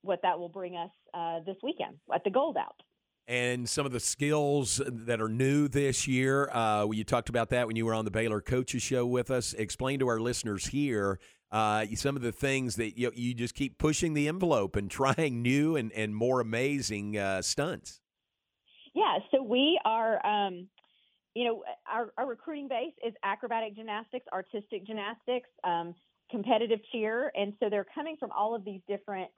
what, 0.04 0.22
that 0.22 0.38
will 0.38 0.50
bring 0.50 0.76
us 0.78 0.92
uh, 1.14 1.40
this 1.46 1.58
weekend 1.64 1.98
at 2.14 2.24
the 2.24 2.30
Gold 2.30 2.58
Out. 2.58 2.82
and 3.28 3.70
some 3.70 3.86
of 3.86 3.92
the 3.92 4.00
skills 4.00 4.82
that 4.86 5.22
are 5.22 5.30
new 5.30 5.68
this 5.68 6.08
year. 6.08 6.50
Uh, 6.52 6.88
you 6.92 7.04
talked 7.04 7.30
about 7.30 7.50
that 7.50 7.68
when 7.68 7.76
you 7.76 7.86
were 7.86 7.94
on 7.94 8.06
the 8.06 8.12
Baylor 8.12 8.42
Coaches 8.42 8.82
Show 8.82 9.06
with 9.06 9.32
us. 9.32 9.54
Explain 9.54 10.00
to 10.00 10.08
our 10.08 10.20
listeners 10.20 10.68
here 10.68 11.20
uh, 11.52 11.86
some 11.96 12.16
of 12.16 12.22
the 12.22 12.32
things 12.32 12.76
that 12.78 12.98
you, 12.98 13.12
you 13.14 13.34
just 13.34 13.56
keep 13.56 13.78
pushing 13.78 14.14
the 14.14 14.28
envelope 14.28 14.76
and 14.76 14.90
trying 14.92 15.42
new 15.42 15.76
and, 15.76 15.92
and 15.94 16.16
more 16.16 16.40
amazing 16.40 17.18
uh, 17.18 17.42
stunts. 17.42 18.00
Yeah, 18.94 19.20
so 19.32 19.42
we 19.42 19.80
are, 19.86 20.26
um, 20.26 20.68
you 21.34 21.46
know, 21.46 21.64
our, 21.90 22.12
our 22.18 22.28
recruiting 22.28 22.68
base 22.68 22.94
is 23.06 23.14
acrobatic 23.24 23.76
gymnastics, 23.76 24.26
artistic 24.34 24.86
gymnastics, 24.86 25.50
um, 25.64 25.96
competitive 26.30 26.80
cheer, 26.92 27.32
and 27.36 27.54
so 27.60 27.70
they're 27.70 27.86
coming 27.96 28.18
from 28.20 28.32
all 28.32 28.56
of 28.56 28.66
these 28.66 28.82
different 28.88 29.30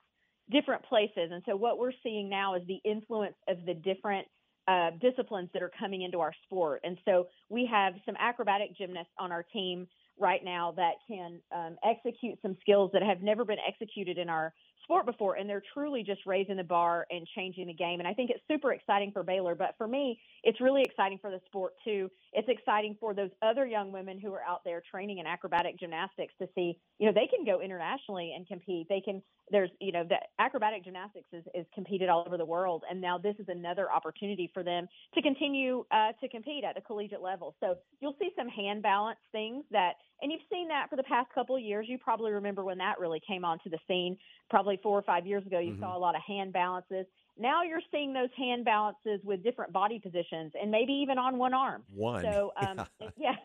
different 0.52 0.84
places. 0.84 1.30
And 1.32 1.42
so 1.46 1.56
what 1.56 1.80
we're 1.80 1.94
seeing 2.04 2.30
now 2.30 2.56
is 2.56 2.64
the 2.68 2.80
influence 2.84 3.36
of 3.48 3.66
the 3.66 3.74
different 3.74 4.28
uh, 4.68 4.92
disciplines 5.02 5.50
that 5.54 5.62
are 5.62 5.72
coming 5.80 6.02
into 6.02 6.20
our 6.20 6.34
sport. 6.46 6.82
And 6.84 6.98
so 7.06 7.28
we 7.50 7.68
have 7.72 7.94
some 8.06 8.16
acrobatic 8.20 8.78
gymnasts 8.78 9.12
on 9.18 9.32
our 9.32 9.44
team 9.44 9.88
right 10.20 10.44
now 10.44 10.74
that 10.78 10.94
can 11.08 11.40
um, 11.56 11.78
execute 11.84 12.38
some 12.42 12.58
skills 12.62 12.92
that 12.94 13.02
have 13.02 13.22
never 13.22 13.46
been 13.46 13.58
executed 13.68 14.18
in 14.18 14.30
our 14.30 14.54
sport 14.84 15.06
before. 15.06 15.36
And 15.36 15.50
they're 15.50 15.64
truly 15.74 16.04
just 16.04 16.22
raising 16.26 16.58
the 16.58 16.64
bar 16.64 17.06
and 17.10 17.28
changing 17.36 17.68
the 17.68 17.74
game. 17.74 18.00
And 18.00 18.08
I 18.08 18.14
think 18.14 18.30
it's 18.30 18.44
super 18.50 18.74
exciting 18.74 19.12
for 19.12 19.24
Baylor. 19.24 19.56
But 19.56 19.76
for 19.78 19.88
me, 19.88 20.20
it's 20.44 20.60
really 20.62 20.82
exciting 20.84 21.20
for 21.20 21.32
the 21.32 21.40
sport 21.46 21.74
too. 21.84 22.10
It's 22.34 22.48
exciting 22.50 22.98
for 23.00 23.14
those 23.14 23.30
other 23.42 23.66
young 23.66 23.92
women 23.92 24.20
who 24.20 24.34
are 24.34 24.44
out 24.48 24.62
there 24.64 24.82
training 24.90 25.20
in 25.20 25.26
acrobatic 25.28 25.80
gymnastics 25.80 26.34
to 26.40 26.48
see, 26.56 26.78
you 27.00 27.08
know, 27.08 27.14
they 27.14 27.28
can 27.28 27.46
go 27.46 27.62
internationally 27.62 28.34
and 28.36 28.48
compete. 28.48 28.88
They 28.90 29.02
can, 29.02 29.22
there's, 29.52 29.70
you 29.80 29.92
know, 29.92 30.04
the 30.08 30.18
acrobatic 30.40 30.84
gymnastics 30.84 31.28
is, 31.32 31.44
is 31.54 31.66
competed 31.74 32.10
all 32.10 32.24
over 32.26 32.38
the 32.38 32.46
world. 32.46 32.84
And 32.90 33.00
now 33.00 33.18
this 33.18 33.36
is 33.40 33.46
another 33.50 33.92
opportunity 33.92 34.50
for 34.54 34.64
them 34.64 34.88
to 35.14 35.22
continue 35.22 35.86
uh, 35.92 36.14
to 36.22 36.30
compete 36.30 36.64
at 36.64 36.76
the 36.76 36.82
collegiate 36.82 37.22
level. 37.22 37.56
So 37.60 37.76
you'll 38.00 38.16
see 38.20 38.32
some 38.38 38.48
hand 38.48 38.82
balance 38.82 39.20
things 39.32 39.64
that, 39.72 39.94
and 40.22 40.32
you've 40.32 40.42
seen 40.52 40.68
that 40.70 40.90
for 40.90 40.96
the 40.96 41.04
past 41.04 41.30
couple 41.34 41.56
of 41.56 41.62
years. 41.62 41.86
You 41.90 41.98
probably 41.98 42.32
remember 42.32 42.64
when 42.64 42.78
that 42.78 43.00
really 43.00 43.22
came 43.28 43.44
onto 43.44 43.70
the 43.70 43.80
scene, 43.88 44.18
probably 44.50 44.73
four 44.82 44.98
or 44.98 45.04
five 45.04 45.28
years 45.28 45.46
ago. 45.46 45.60
You 45.60 45.74
Mhm. 45.74 45.80
saw 45.80 45.98
a 45.98 46.00
lot 46.00 46.16
of 46.16 46.22
hand 46.22 46.54
balances. 46.54 47.06
Now 47.38 47.64
you're 47.64 47.82
seeing 47.92 48.14
those 48.14 48.30
hand 48.38 48.64
balances 48.64 49.20
with 49.24 49.44
different 49.44 49.74
body 49.74 50.00
positions 50.00 50.54
and 50.60 50.70
maybe 50.70 50.94
even 50.94 51.18
on 51.18 51.38
one 51.38 51.54
arm. 51.54 51.84
One. 51.94 52.24
So 52.24 52.54
um, 52.58 52.86
yeah, 53.18 53.36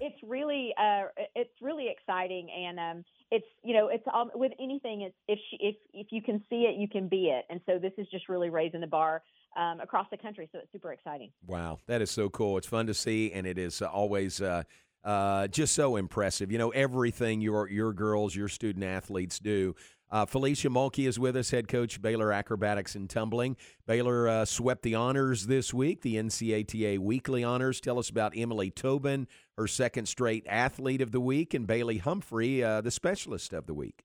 it's 0.00 0.22
really 0.22 0.72
uh, 0.78 1.04
it's 1.34 1.54
really 1.60 1.88
exciting, 1.88 2.50
and 2.50 2.78
um, 2.78 3.04
it's 3.30 3.46
you 3.62 3.74
know 3.74 3.88
it's 3.88 4.04
um, 4.12 4.30
with 4.34 4.52
anything. 4.60 5.02
It's 5.02 5.16
if 5.28 5.38
she, 5.50 5.56
if 5.60 5.76
if 5.92 6.06
you 6.10 6.22
can 6.22 6.42
see 6.48 6.62
it, 6.62 6.76
you 6.76 6.88
can 6.88 7.08
be 7.08 7.30
it, 7.30 7.44
and 7.50 7.60
so 7.66 7.78
this 7.78 7.92
is 7.98 8.06
just 8.10 8.28
really 8.28 8.50
raising 8.50 8.80
the 8.80 8.86
bar 8.86 9.22
um, 9.56 9.80
across 9.80 10.06
the 10.10 10.16
country. 10.16 10.48
So 10.52 10.58
it's 10.58 10.70
super 10.72 10.92
exciting. 10.92 11.32
Wow, 11.46 11.80
that 11.86 12.00
is 12.00 12.10
so 12.10 12.28
cool. 12.30 12.58
It's 12.58 12.66
fun 12.66 12.86
to 12.86 12.94
see, 12.94 13.32
and 13.32 13.46
it 13.46 13.58
is 13.58 13.82
uh, 13.82 13.86
always 13.86 14.40
uh, 14.40 14.62
uh, 15.04 15.48
just 15.48 15.74
so 15.74 15.96
impressive. 15.96 16.52
You 16.52 16.58
know, 16.58 16.70
everything 16.70 17.40
your 17.40 17.68
your 17.68 17.92
girls, 17.92 18.36
your 18.36 18.48
student 18.48 18.84
athletes 18.84 19.38
do. 19.38 19.74
Uh, 20.12 20.26
Felecia 20.26 20.70
Mulkey 20.70 21.08
is 21.08 21.18
with 21.18 21.34
us, 21.38 21.50
head 21.50 21.68
coach 21.68 22.02
Baylor 22.02 22.32
Acrobatics 22.32 22.94
and 22.94 23.08
Tumbling. 23.08 23.56
Baylor 23.86 24.28
uh, 24.28 24.44
swept 24.44 24.82
the 24.82 24.94
honors 24.94 25.46
this 25.46 25.72
week, 25.72 26.02
the 26.02 26.16
NCATA 26.16 26.98
weekly 26.98 27.42
honors. 27.42 27.80
Tell 27.80 27.98
us 27.98 28.10
about 28.10 28.34
Emily 28.36 28.70
Tobin, 28.70 29.26
her 29.56 29.66
second 29.66 30.04
straight 30.06 30.44
athlete 30.46 31.00
of 31.00 31.12
the 31.12 31.20
week, 31.20 31.54
and 31.54 31.66
Bailey 31.66 31.96
Humphrey, 31.96 32.62
uh, 32.62 32.82
the 32.82 32.90
specialist 32.90 33.54
of 33.54 33.66
the 33.66 33.72
week. 33.72 34.04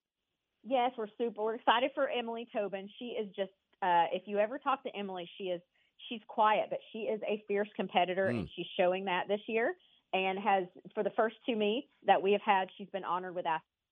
Yes, 0.64 0.92
we're 0.96 1.08
super. 1.18 1.42
We're 1.42 1.56
excited 1.56 1.90
for 1.94 2.08
Emily 2.08 2.48
Tobin. 2.54 2.88
She 2.98 3.08
is 3.20 3.28
just. 3.36 3.52
Uh, 3.82 4.06
if 4.10 4.22
you 4.24 4.38
ever 4.38 4.58
talk 4.58 4.82
to 4.84 4.96
Emily, 4.96 5.28
she 5.36 5.44
is. 5.44 5.60
She's 6.08 6.20
quiet, 6.26 6.68
but 6.70 6.78
she 6.92 7.00
is 7.00 7.20
a 7.28 7.44
fierce 7.48 7.68
competitor, 7.76 8.28
and 8.28 8.46
Mm. 8.46 8.50
she's 8.56 8.66
showing 8.78 9.04
that 9.04 9.28
this 9.28 9.40
year. 9.46 9.74
And 10.14 10.38
has 10.38 10.64
for 10.94 11.02
the 11.02 11.10
first 11.10 11.36
two 11.44 11.54
meets 11.54 11.88
that 12.06 12.22
we 12.22 12.32
have 12.32 12.40
had, 12.40 12.68
she's 12.78 12.88
been 12.88 13.04
honored 13.04 13.34
with 13.34 13.44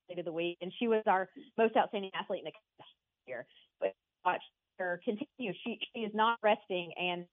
athlete 0.07 0.19
of 0.19 0.25
the 0.25 0.33
week, 0.33 0.59
and 0.61 0.73
she 0.79 0.89
was 0.89 1.03
our 1.07 1.29
most 1.59 1.77
outstanding 1.77 2.11
athlete 2.15 2.43
in 2.45 2.53
the 2.79 2.85
year. 3.31 3.47
But 3.81 3.95
watch 4.25 4.43
her 4.79 5.01
continue. 5.05 5.53
She 5.65 5.79
she 5.95 6.01
is 6.01 6.13
not 6.15 6.39
resting, 6.43 6.93
and 6.97 7.27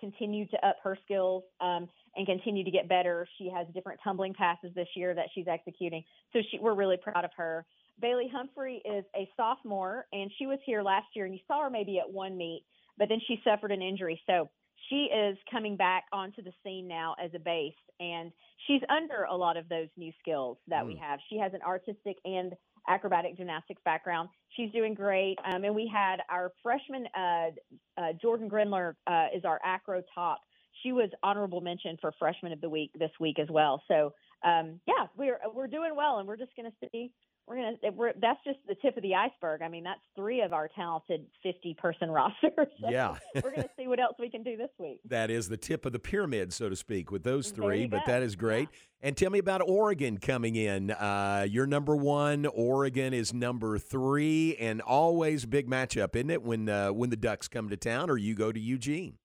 continue 0.00 0.46
to 0.48 0.66
up 0.66 0.76
her 0.82 0.98
skills 1.04 1.44
um, 1.60 1.88
and 2.16 2.26
continue 2.26 2.64
to 2.64 2.70
get 2.70 2.88
better. 2.88 3.26
She 3.38 3.48
has 3.54 3.66
different 3.72 4.00
tumbling 4.02 4.34
passes 4.34 4.72
this 4.74 4.88
year 4.96 5.14
that 5.14 5.26
she's 5.32 5.46
executing. 5.46 6.02
So 6.32 6.40
she, 6.50 6.58
we're 6.58 6.74
really 6.74 6.96
proud 6.96 7.24
of 7.24 7.30
her. 7.36 7.64
Bailey 8.00 8.28
Humphrey 8.32 8.82
is 8.84 9.04
a 9.14 9.28
sophomore, 9.36 10.06
and 10.12 10.30
she 10.38 10.46
was 10.46 10.58
here 10.66 10.82
last 10.82 11.06
year, 11.14 11.24
and 11.24 11.34
you 11.34 11.40
saw 11.46 11.62
her 11.62 11.70
maybe 11.70 12.00
at 12.00 12.10
one 12.10 12.36
meet, 12.36 12.64
but 12.98 13.08
then 13.08 13.20
she 13.28 13.40
suffered 13.44 13.70
an 13.70 13.80
injury. 13.80 14.20
So 14.26 14.50
she 14.88 15.08
is 15.14 15.38
coming 15.50 15.76
back 15.76 16.04
onto 16.12 16.42
the 16.42 16.52
scene 16.64 16.88
now 16.88 17.14
as 17.22 17.30
a 17.34 17.38
base, 17.38 17.74
and 18.00 18.32
she's 18.66 18.80
under 18.88 19.24
a 19.24 19.36
lot 19.36 19.56
of 19.56 19.68
those 19.68 19.88
new 19.96 20.12
skills 20.20 20.58
that 20.68 20.84
mm. 20.84 20.88
we 20.88 20.96
have. 20.96 21.18
She 21.30 21.38
has 21.38 21.52
an 21.54 21.60
artistic 21.62 22.16
and 22.24 22.52
acrobatic 22.88 23.36
gymnastics 23.36 23.80
background. 23.84 24.28
She's 24.56 24.70
doing 24.72 24.94
great. 24.94 25.38
Um, 25.44 25.64
and 25.64 25.74
we 25.74 25.90
had 25.92 26.16
our 26.28 26.52
freshman, 26.62 27.06
uh, 27.16 27.50
uh, 27.96 28.12
Jordan 28.20 28.48
Grindler, 28.48 28.96
uh, 29.06 29.26
is 29.34 29.44
our 29.44 29.60
acro 29.64 30.02
top. 30.14 30.40
She 30.82 30.92
was 30.92 31.10
honorable 31.22 31.60
mention 31.60 31.96
for 32.00 32.12
freshman 32.18 32.52
of 32.52 32.60
the 32.60 32.68
week 32.68 32.90
this 32.98 33.12
week 33.20 33.38
as 33.38 33.48
well. 33.50 33.82
So, 33.86 34.12
um, 34.44 34.80
yeah, 34.86 35.06
we're, 35.16 35.38
we're 35.54 35.68
doing 35.68 35.94
well 35.96 36.18
and 36.18 36.26
we're 36.26 36.36
just 36.36 36.50
going 36.56 36.70
to 36.70 36.88
see 36.92 37.12
we're 37.46 37.56
gonna 37.56 37.92
we're, 37.96 38.12
that's 38.20 38.38
just 38.44 38.58
the 38.68 38.74
tip 38.76 38.96
of 38.96 39.02
the 39.02 39.14
iceberg. 39.14 39.62
I 39.62 39.68
mean, 39.68 39.84
that's 39.84 40.00
three 40.14 40.42
of 40.42 40.52
our 40.52 40.68
talented 40.68 41.26
fifty 41.42 41.74
person 41.74 42.10
rosters. 42.12 42.68
So 42.80 42.88
yeah, 42.88 43.16
we're 43.42 43.54
gonna 43.54 43.68
see 43.76 43.88
what 43.88 44.00
else 44.00 44.14
we 44.18 44.30
can 44.30 44.42
do 44.42 44.56
this 44.56 44.70
week. 44.78 45.00
That 45.06 45.30
is 45.30 45.48
the 45.48 45.56
tip 45.56 45.84
of 45.84 45.92
the 45.92 45.98
pyramid, 45.98 46.52
so 46.52 46.68
to 46.68 46.76
speak, 46.76 47.10
with 47.10 47.24
those 47.24 47.50
three. 47.50 47.86
But 47.86 48.06
that 48.06 48.22
is 48.22 48.36
great. 48.36 48.68
Yeah. 48.72 49.08
And 49.08 49.16
tell 49.16 49.30
me 49.30 49.40
about 49.40 49.62
Oregon 49.66 50.18
coming 50.18 50.54
in. 50.54 50.92
Uh, 50.92 51.44
you're 51.48 51.66
number 51.66 51.96
one. 51.96 52.46
Oregon 52.46 53.12
is 53.12 53.34
number 53.34 53.76
three, 53.76 54.56
and 54.56 54.80
always 54.80 55.44
big 55.44 55.68
matchup, 55.68 56.14
isn't 56.14 56.30
it? 56.30 56.42
When 56.42 56.68
uh, 56.68 56.92
when 56.92 57.10
the 57.10 57.16
Ducks 57.16 57.48
come 57.48 57.68
to 57.70 57.76
town, 57.76 58.08
or 58.08 58.16
you 58.16 58.34
go 58.34 58.52
to 58.52 58.60
Eugene. 58.60 59.18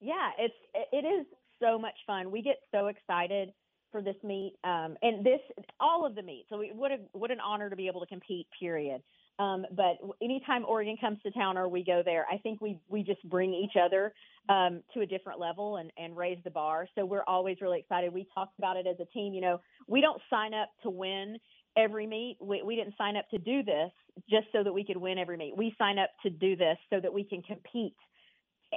Yeah, 0.00 0.30
it's 0.38 0.54
it 0.92 1.06
is 1.06 1.26
so 1.60 1.78
much 1.78 1.94
fun. 2.06 2.32
We 2.32 2.42
get 2.42 2.56
so 2.72 2.88
excited 2.88 3.52
for 3.92 4.02
this 4.02 4.16
meet, 4.24 4.54
um, 4.64 4.96
and 5.02 5.24
this 5.24 5.40
all 5.78 6.04
of 6.04 6.14
the 6.14 6.22
meets. 6.22 6.48
So 6.48 6.58
we, 6.58 6.72
what 6.74 6.90
a 6.90 6.96
what 7.12 7.30
an 7.30 7.38
honor 7.40 7.70
to 7.70 7.76
be 7.76 7.86
able 7.86 8.00
to 8.00 8.06
compete. 8.06 8.48
Period. 8.58 9.02
Um, 9.38 9.64
but 9.74 9.98
anytime 10.22 10.64
Oregon 10.66 10.96
comes 11.00 11.18
to 11.22 11.30
town 11.30 11.56
or 11.56 11.68
we 11.68 11.84
go 11.84 12.02
there, 12.04 12.26
I 12.30 12.38
think 12.38 12.60
we 12.60 12.78
we 12.88 13.02
just 13.02 13.22
bring 13.28 13.54
each 13.54 13.76
other 13.82 14.12
um, 14.48 14.82
to 14.94 15.00
a 15.00 15.06
different 15.06 15.38
level 15.38 15.76
and, 15.76 15.90
and 15.96 16.16
raise 16.16 16.38
the 16.44 16.50
bar. 16.50 16.86
So 16.94 17.04
we're 17.04 17.24
always 17.26 17.58
really 17.60 17.78
excited. 17.78 18.12
We 18.12 18.26
talked 18.34 18.58
about 18.58 18.76
it 18.76 18.86
as 18.86 18.96
a 19.00 19.06
team. 19.06 19.34
You 19.34 19.40
know, 19.40 19.60
we 19.86 20.00
don't 20.00 20.20
sign 20.28 20.54
up 20.54 20.70
to 20.82 20.90
win 20.90 21.38
every 21.76 22.06
meet. 22.06 22.36
We, 22.40 22.62
we 22.62 22.76
didn't 22.76 22.94
sign 22.98 23.16
up 23.16 23.28
to 23.30 23.38
do 23.38 23.62
this 23.62 23.90
just 24.28 24.46
so 24.52 24.62
that 24.62 24.72
we 24.72 24.84
could 24.84 24.96
win 24.98 25.18
every 25.18 25.36
meet. 25.36 25.56
We 25.56 25.74
sign 25.78 25.98
up 25.98 26.10
to 26.22 26.30
do 26.30 26.54
this 26.56 26.76
so 26.90 27.00
that 27.00 27.12
we 27.12 27.24
can 27.24 27.42
compete 27.42 27.96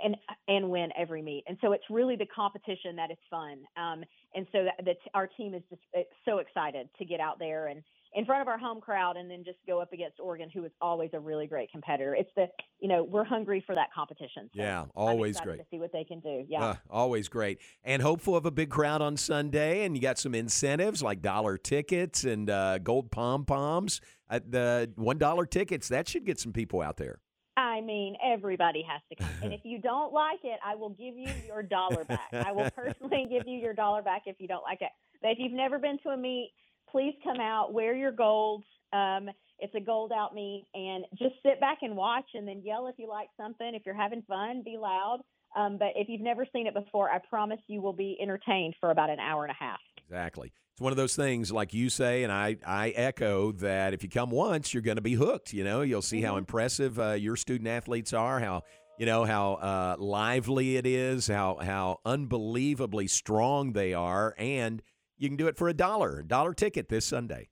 and 0.04 0.16
and 0.48 0.70
win 0.70 0.90
every 0.98 1.22
meet. 1.22 1.44
And 1.48 1.58
so 1.62 1.72
it's 1.72 1.84
really 1.90 2.16
the 2.16 2.28
competition 2.28 2.96
that 2.98 3.12
is 3.12 3.18
fun. 3.30 3.60
Um, 3.78 4.04
and 4.34 4.46
so 4.52 4.66
that, 4.66 4.86
that 4.86 4.98
our 5.14 5.28
team 5.28 5.54
is 5.54 5.64
just 5.70 5.82
so 6.26 6.40
excited 6.40 6.90
to 6.98 7.06
get 7.06 7.20
out 7.20 7.40
there 7.40 7.68
and 7.68 7.82
in 8.16 8.24
front 8.24 8.42
of 8.42 8.48
our 8.48 8.58
home 8.58 8.80
crowd 8.80 9.18
and 9.18 9.30
then 9.30 9.44
just 9.44 9.58
go 9.68 9.82
up 9.82 9.92
against 9.92 10.20
Oregon, 10.22 10.50
who 10.50 10.64
is 10.64 10.72
always 10.80 11.10
a 11.14 11.20
really 11.20 11.48
great 11.48 11.70
competitor. 11.70 12.16
It's 12.16 12.30
the 12.36 12.48
you 12.80 12.88
know 12.88 13.04
we're 13.04 13.26
hungry 13.26 13.64
for 13.66 13.76
that 13.76 13.94
competition. 13.94 14.50
So 14.56 14.62
yeah, 14.62 14.86
always 14.96 15.40
great 15.40 15.60
to 15.60 15.66
see 15.70 15.80
what 15.80 15.92
they 15.92 16.06
can 16.06 16.22
do. 16.22 16.46
Yeah, 16.48 16.64
uh, 16.64 16.76
always 16.90 17.28
great 17.28 17.60
and 17.84 18.02
hopeful 18.02 18.36
of 18.36 18.46
a 18.46 18.52
big 18.52 18.70
crowd 18.70 19.02
on 19.02 19.18
Sunday. 19.18 19.84
And 19.84 19.96
you 19.96 20.02
got 20.02 20.18
some 20.18 20.34
incentives 20.34 21.04
like 21.04 21.22
dollar 21.22 21.58
tickets 21.58 22.24
and 22.24 22.50
uh, 22.50 22.80
gold 22.80 23.12
pom 23.12 23.46
poms. 23.46 24.02
At 24.28 24.52
the 24.52 24.92
one 24.96 25.20
dollar 25.20 25.46
tickets 25.46 25.90
that 25.90 26.08
should 26.08 26.26
get 26.26 26.40
some 26.40 26.52
people 26.52 26.82
out 26.82 26.98
there. 26.98 27.20
I 27.58 27.82
mean, 27.82 28.18
everybody 28.24 28.84
has 28.88 29.02
to 29.10 29.16
come. 29.16 29.32
And 29.42 29.54
if 29.54 29.62
you 29.64 29.80
don't 29.80 30.12
like 30.12 30.40
it, 30.44 30.60
I 30.64 30.76
will 30.76 30.90
give 30.90 31.16
you 31.16 31.30
your 31.48 31.64
dollar 31.64 32.04
back. 32.04 32.34
I 32.34 32.52
will 32.52 32.70
personally 32.72 33.28
give 33.32 33.48
you 33.48 33.58
your 33.58 33.74
dollar 33.74 34.02
back 34.02 34.24
if 34.26 34.36
you 34.40 34.48
don't 34.48 34.64
like 34.64 34.82
it. 34.82 34.90
But 35.22 35.32
if 35.32 35.38
you've 35.40 35.54
never 35.54 35.80
been 35.80 35.98
to 36.04 36.10
a 36.10 36.18
meet, 36.18 36.52
please 36.90 37.14
come 37.24 37.40
out, 37.40 37.74
wear 37.74 37.96
your 37.96 38.12
golds. 38.12 38.66
Um, 38.92 39.30
it's 39.60 39.74
a 39.74 39.80
gold 39.80 40.12
out 40.12 40.36
meet, 40.36 40.66
and 40.74 41.06
just 41.18 41.36
sit 41.44 41.62
back 41.62 41.78
and 41.82 41.96
watch, 41.96 42.26
and 42.34 42.46
then 42.46 42.62
yell 42.64 42.88
if 42.88 42.96
you 42.98 43.08
like 43.08 43.30
something. 43.38 43.74
If 43.74 43.84
you're 43.86 43.96
having 43.96 44.22
fun, 44.24 44.62
be 44.64 44.78
loud. 44.78 45.22
Um, 45.56 45.78
but 45.78 45.90
if 45.96 46.10
you've 46.10 46.22
never 46.22 46.46
seen 46.52 46.68
it 46.68 46.74
before, 46.74 47.10
I 47.10 47.20
promise 47.20 47.60
you 47.68 47.82
will 47.82 47.94
be 47.94 48.18
entertained 48.22 48.76
for 48.82 48.92
about 48.92 49.10
an 49.10 49.20
hour 49.20 49.46
and 49.46 49.52
a 49.52 49.56
half. 49.58 49.80
Exactly. 50.08 50.52
It's 50.74 50.82
one 50.82 50.92
of 50.92 50.98
those 50.98 51.16
things 51.16 51.52
like 51.52 51.74
you 51.74 51.90
say 51.90 52.24
and 52.24 52.32
i 52.32 52.58
i 52.66 52.90
echo 52.90 53.54
that 53.54 53.94
if 53.94 54.04
you 54.04 54.10
come 54.10 54.30
once 54.30 54.74
you're 54.74 54.84
going 54.84 54.98
to 54.98 55.02
be 55.02 55.14
hooked 55.14 55.54
you 55.54 55.64
know? 55.64 55.82
You'll 55.82 56.02
see 56.02 56.18
mm-hmm. 56.18 56.26
how 56.26 56.38
impressive 56.38 57.00
uh, 57.00 57.14
your 57.14 57.36
student 57.36 57.70
athletes 57.70 58.14
are 58.14 58.40
how 58.40 58.64
you 59.00 59.06
know 59.06 59.24
how 59.24 59.54
uh, 59.54 59.96
lively 59.98 60.78
it 60.78 60.86
is 60.86 61.28
how 61.28 61.58
how 61.62 62.00
unbelievably 62.06 63.08
strong 63.08 63.74
they 63.74 63.94
are 63.94 64.36
and 64.38 64.82
you 65.18 65.30
can 65.30 65.38
do 65.38 65.48
it 65.48 65.58
for 65.58 65.70
a 65.70 65.74
dollar 65.74 66.22
dollar 66.22 66.54
ticket 66.54 66.90
this 66.90 67.06
sunday. 67.06 67.50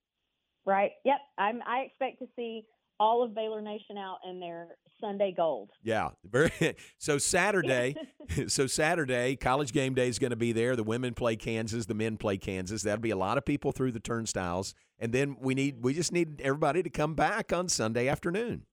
Right. 0.66 0.92
Yep. 1.06 1.20
I'm 1.38 1.62
i 1.66 1.80
expect 1.80 2.20
to 2.20 2.28
see 2.36 2.66
all 3.00 3.24
of 3.24 3.36
baylor 3.36 3.62
nation 3.62 3.98
out 3.98 4.18
in 4.28 4.40
their 4.40 4.68
Sunday 5.02 5.34
gold. 5.36 5.70
Yeah, 5.84 6.10
very. 6.24 6.52
So 6.98 7.18
Saturday, 7.18 7.96
so 8.48 8.68
Saturday, 8.68 9.36
college 9.36 9.74
game 9.74 9.94
day 9.94 10.08
is 10.08 10.20
going 10.20 10.32
to 10.32 10.38
be 10.38 10.54
there. 10.54 10.76
The 10.76 10.84
women 10.84 11.14
play 11.14 11.36
Kansas, 11.36 11.86
the 11.86 11.94
men 11.94 12.18
play 12.18 12.38
Kansas. 12.38 12.84
That'll 12.84 13.02
be 13.02 13.10
a 13.10 13.18
lot 13.18 13.38
of 13.38 13.46
people 13.46 13.72
through 13.72 13.92
the 13.92 14.00
turnstiles, 14.00 14.74
and 15.00 15.12
then 15.12 15.36
we 15.40 15.54
need 15.54 15.84
we 15.84 15.94
just 15.94 16.12
need 16.14 16.42
everybody 16.42 16.84
to 16.84 16.90
come 16.90 17.16
back 17.16 17.52
on 17.52 17.68
Sunday 17.68 18.08
afternoon. 18.08 18.64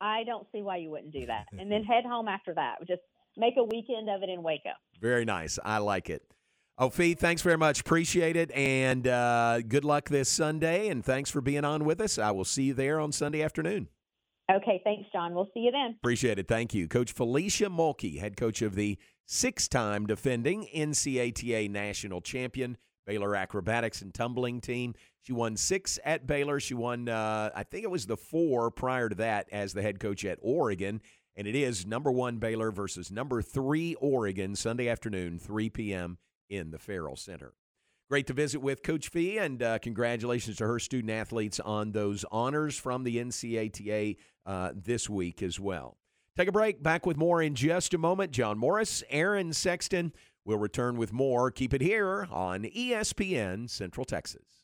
I 0.00 0.24
don't 0.24 0.46
see 0.52 0.62
why 0.62 0.78
you 0.78 0.90
wouldn't 0.90 1.12
do 1.12 1.26
that, 1.26 1.46
and 1.52 1.70
then 1.70 1.84
head 1.84 2.04
home 2.04 2.28
after 2.28 2.52
that. 2.54 2.76
Just 2.86 3.02
make 3.36 3.54
a 3.56 3.64
weekend 3.64 4.08
of 4.10 4.22
it 4.22 4.28
in 4.28 4.42
Waco. 4.42 4.70
Very 5.00 5.24
nice. 5.24 5.58
I 5.64 5.78
like 5.78 6.10
it. 6.10 6.22
Oh, 6.78 6.90
Fee, 6.90 7.14
thanks 7.14 7.40
very 7.40 7.56
much. 7.56 7.80
Appreciate 7.80 8.36
it. 8.36 8.50
And 8.52 9.06
uh, 9.06 9.62
good 9.62 9.84
luck 9.84 10.10
this 10.10 10.28
Sunday. 10.28 10.88
And 10.88 11.02
thanks 11.02 11.30
for 11.30 11.40
being 11.40 11.64
on 11.64 11.84
with 11.84 12.00
us. 12.02 12.18
I 12.18 12.32
will 12.32 12.44
see 12.44 12.64
you 12.64 12.74
there 12.74 13.00
on 13.00 13.12
Sunday 13.12 13.42
afternoon. 13.42 13.88
Okay, 14.52 14.80
thanks, 14.84 15.08
John. 15.10 15.34
We'll 15.34 15.50
see 15.54 15.60
you 15.60 15.72
then. 15.72 15.96
Appreciate 16.02 16.38
it. 16.38 16.46
Thank 16.46 16.74
you. 16.74 16.86
Coach 16.86 17.14
Felecia 17.14 17.68
Mulkey, 17.68 18.20
head 18.20 18.36
coach 18.36 18.60
of 18.62 18.74
the 18.74 18.98
six 19.24 19.68
time 19.68 20.06
defending 20.06 20.68
NCATA 20.74 21.70
national 21.70 22.20
champion 22.20 22.76
Baylor 23.06 23.34
acrobatics 23.34 24.02
and 24.02 24.12
tumbling 24.12 24.60
team. 24.60 24.94
She 25.22 25.32
won 25.32 25.56
six 25.56 25.98
at 26.04 26.26
Baylor. 26.26 26.60
She 26.60 26.74
won, 26.74 27.08
uh, 27.08 27.50
I 27.54 27.62
think 27.62 27.84
it 27.84 27.90
was 27.90 28.06
the 28.06 28.16
four 28.16 28.70
prior 28.70 29.08
to 29.08 29.14
that 29.16 29.48
as 29.50 29.72
the 29.72 29.82
head 29.82 29.98
coach 29.98 30.24
at 30.24 30.38
Oregon. 30.42 31.00
And 31.36 31.46
it 31.46 31.54
is 31.54 31.86
number 31.86 32.10
one 32.10 32.38
Baylor 32.38 32.70
versus 32.70 33.10
number 33.10 33.42
three 33.42 33.94
Oregon, 33.96 34.56
Sunday 34.56 34.88
afternoon, 34.88 35.38
3 35.38 35.70
p.m. 35.70 36.18
in 36.48 36.70
the 36.70 36.78
Ferrell 36.78 37.16
Center. 37.16 37.54
Great 38.08 38.28
to 38.28 38.32
visit 38.32 38.60
with 38.60 38.84
Coach 38.84 39.08
Fee, 39.08 39.36
and 39.38 39.60
uh, 39.62 39.78
congratulations 39.80 40.56
to 40.58 40.66
her 40.66 40.78
student 40.78 41.10
athletes 41.10 41.58
on 41.58 41.90
those 41.90 42.24
honors 42.30 42.76
from 42.76 43.02
the 43.02 43.16
NCATA 43.16 44.16
uh, 44.46 44.70
this 44.74 45.10
week 45.10 45.42
as 45.42 45.58
well. 45.58 45.96
Take 46.36 46.48
a 46.48 46.52
break. 46.52 46.82
Back 46.82 47.04
with 47.04 47.16
more 47.16 47.42
in 47.42 47.54
just 47.54 47.94
a 47.94 47.98
moment. 47.98 48.30
John 48.30 48.58
Morris, 48.58 49.02
Aaron 49.10 49.52
Sexton 49.52 50.12
will 50.44 50.58
return 50.58 50.96
with 50.96 51.12
more. 51.12 51.50
Keep 51.50 51.74
it 51.74 51.80
here 51.80 52.28
on 52.30 52.62
ESPN 52.62 53.68
Central 53.68 54.04
Texas. 54.04 54.55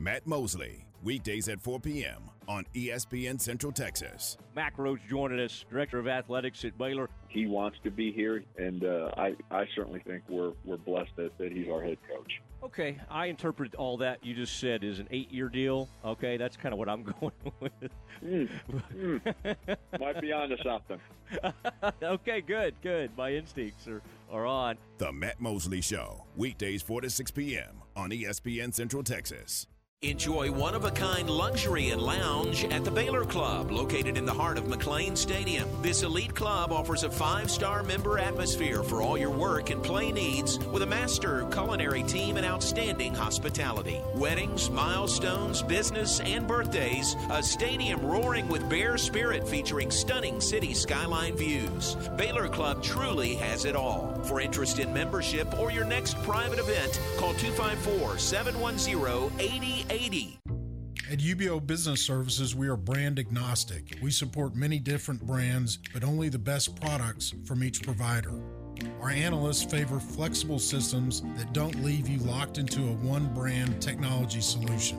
Matt 0.00 0.28
Mosley, 0.28 0.86
weekdays 1.02 1.48
at 1.48 1.60
4 1.60 1.80
p.m. 1.80 2.30
on 2.46 2.64
ESPN 2.72 3.40
Central 3.40 3.72
Texas. 3.72 4.38
Mack 4.54 4.76
Rhoades 4.76 5.00
joining 5.08 5.40
us, 5.40 5.64
Director 5.68 5.98
of 5.98 6.06
Athletics 6.06 6.64
at 6.64 6.78
Baylor. 6.78 7.10
He 7.26 7.46
wants 7.46 7.78
to 7.82 7.90
be 7.90 8.12
here, 8.12 8.44
and 8.56 8.84
uh, 8.84 9.10
I, 9.16 9.34
I 9.50 9.66
certainly 9.74 9.98
think 10.06 10.22
we're, 10.28 10.52
we're 10.64 10.76
blessed 10.76 11.10
that, 11.16 11.36
that 11.38 11.50
he's 11.50 11.68
our 11.68 11.82
head 11.82 11.98
coach. 12.08 12.40
Okay, 12.62 12.96
I 13.10 13.26
interpret 13.26 13.74
all 13.74 13.96
that 13.96 14.24
you 14.24 14.36
just 14.36 14.60
said 14.60 14.84
as 14.84 15.00
an 15.00 15.08
eight-year 15.10 15.48
deal. 15.48 15.88
Okay, 16.04 16.36
that's 16.36 16.56
kind 16.56 16.72
of 16.72 16.78
what 16.78 16.88
I'm 16.88 17.02
going 17.20 17.32
with. 17.58 17.72
Mm, 18.24 18.48
mm. 18.96 19.76
Might 19.98 20.20
be 20.20 20.32
onto 20.32 20.56
something. 20.62 21.00
okay, 22.04 22.40
good, 22.40 22.76
good. 22.82 23.10
My 23.16 23.32
instincts 23.32 23.88
are, 23.88 24.00
are 24.30 24.46
on. 24.46 24.78
The 24.98 25.10
Matt 25.12 25.40
Mosley 25.40 25.80
Show, 25.80 26.24
weekdays 26.36 26.82
4 26.82 27.00
to 27.00 27.10
6 27.10 27.32
p.m. 27.32 27.82
on 27.96 28.10
ESPN 28.10 28.72
Central 28.72 29.02
Texas. 29.02 29.66
Enjoy 30.02 30.48
one 30.52 30.76
of 30.76 30.84
a 30.84 30.92
kind 30.92 31.28
luxury 31.28 31.90
and 31.90 32.00
lounge 32.00 32.64
at 32.66 32.84
the 32.84 32.90
Baylor 32.90 33.24
Club, 33.24 33.72
located 33.72 34.16
in 34.16 34.24
the 34.24 34.32
heart 34.32 34.56
of 34.56 34.66
McLane 34.66 35.16
Stadium. 35.16 35.68
This 35.82 36.04
elite 36.04 36.36
club 36.36 36.70
offers 36.70 37.02
a 37.02 37.10
five 37.10 37.50
star 37.50 37.82
member 37.82 38.16
atmosphere 38.16 38.84
for 38.84 39.02
all 39.02 39.18
your 39.18 39.32
work 39.32 39.70
and 39.70 39.82
play 39.82 40.12
needs 40.12 40.60
with 40.66 40.84
a 40.84 40.86
master 40.86 41.48
culinary 41.50 42.04
team 42.04 42.36
and 42.36 42.46
outstanding 42.46 43.12
hospitality. 43.12 44.00
Weddings, 44.14 44.70
milestones, 44.70 45.62
business, 45.62 46.20
and 46.20 46.46
birthdays, 46.46 47.16
a 47.30 47.42
stadium 47.42 48.06
roaring 48.06 48.46
with 48.46 48.70
bear 48.70 48.98
spirit 48.98 49.48
featuring 49.48 49.90
stunning 49.90 50.40
city 50.40 50.74
skyline 50.74 51.34
views. 51.34 51.96
Baylor 52.16 52.48
Club 52.48 52.84
truly 52.84 53.34
has 53.34 53.64
it 53.64 53.74
all. 53.74 54.17
For 54.24 54.40
interest 54.40 54.78
in 54.78 54.92
membership 54.92 55.58
or 55.58 55.70
your 55.70 55.84
next 55.84 56.20
private 56.22 56.58
event, 56.58 57.00
call 57.16 57.34
254 57.34 58.18
710 58.18 59.40
80 59.40 59.86
80. 59.90 60.38
At 61.10 61.20
UBEO 61.20 61.66
Business 61.66 62.04
Services, 62.04 62.54
we 62.54 62.68
are 62.68 62.76
brand 62.76 63.18
agnostic. 63.18 63.96
We 64.02 64.10
support 64.10 64.54
many 64.54 64.78
different 64.78 65.26
brands, 65.26 65.78
but 65.94 66.04
only 66.04 66.28
the 66.28 66.38
best 66.38 66.78
products 66.78 67.32
from 67.46 67.64
each 67.64 67.82
provider. 67.82 68.42
Our 69.00 69.08
analysts 69.08 69.64
favor 69.64 70.00
flexible 70.00 70.58
systems 70.58 71.22
that 71.36 71.54
don't 71.54 71.82
leave 71.82 72.08
you 72.08 72.18
locked 72.18 72.58
into 72.58 72.82
a 72.82 72.92
one 72.92 73.32
brand 73.32 73.80
technology 73.80 74.42
solution. 74.42 74.98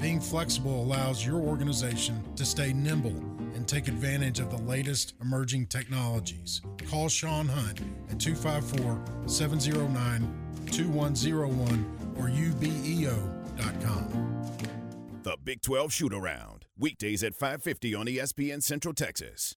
Being 0.00 0.18
flexible 0.18 0.82
allows 0.82 1.26
your 1.26 1.40
organization 1.40 2.22
to 2.36 2.46
stay 2.46 2.72
nimble 2.72 3.33
and 3.54 3.66
take 3.66 3.88
advantage 3.88 4.40
of 4.40 4.50
the 4.50 4.58
latest 4.58 5.14
emerging 5.20 5.66
technologies. 5.66 6.60
Call 6.88 7.08
Sean 7.08 7.46
Hunt 7.48 7.80
at 8.10 8.18
254 8.18 9.28
709 9.28 10.44
2101 10.66 12.14
or 12.18 12.28
ubeo.com. 12.28 14.24
The 15.22 15.36
Big 15.42 15.62
12 15.62 15.92
Shoot 15.92 16.12
Around. 16.12 16.66
Weekdays 16.78 17.22
at 17.22 17.34
550 17.34 17.94
on 17.94 18.06
ESPN 18.06 18.62
Central 18.62 18.92
Texas. 18.92 19.56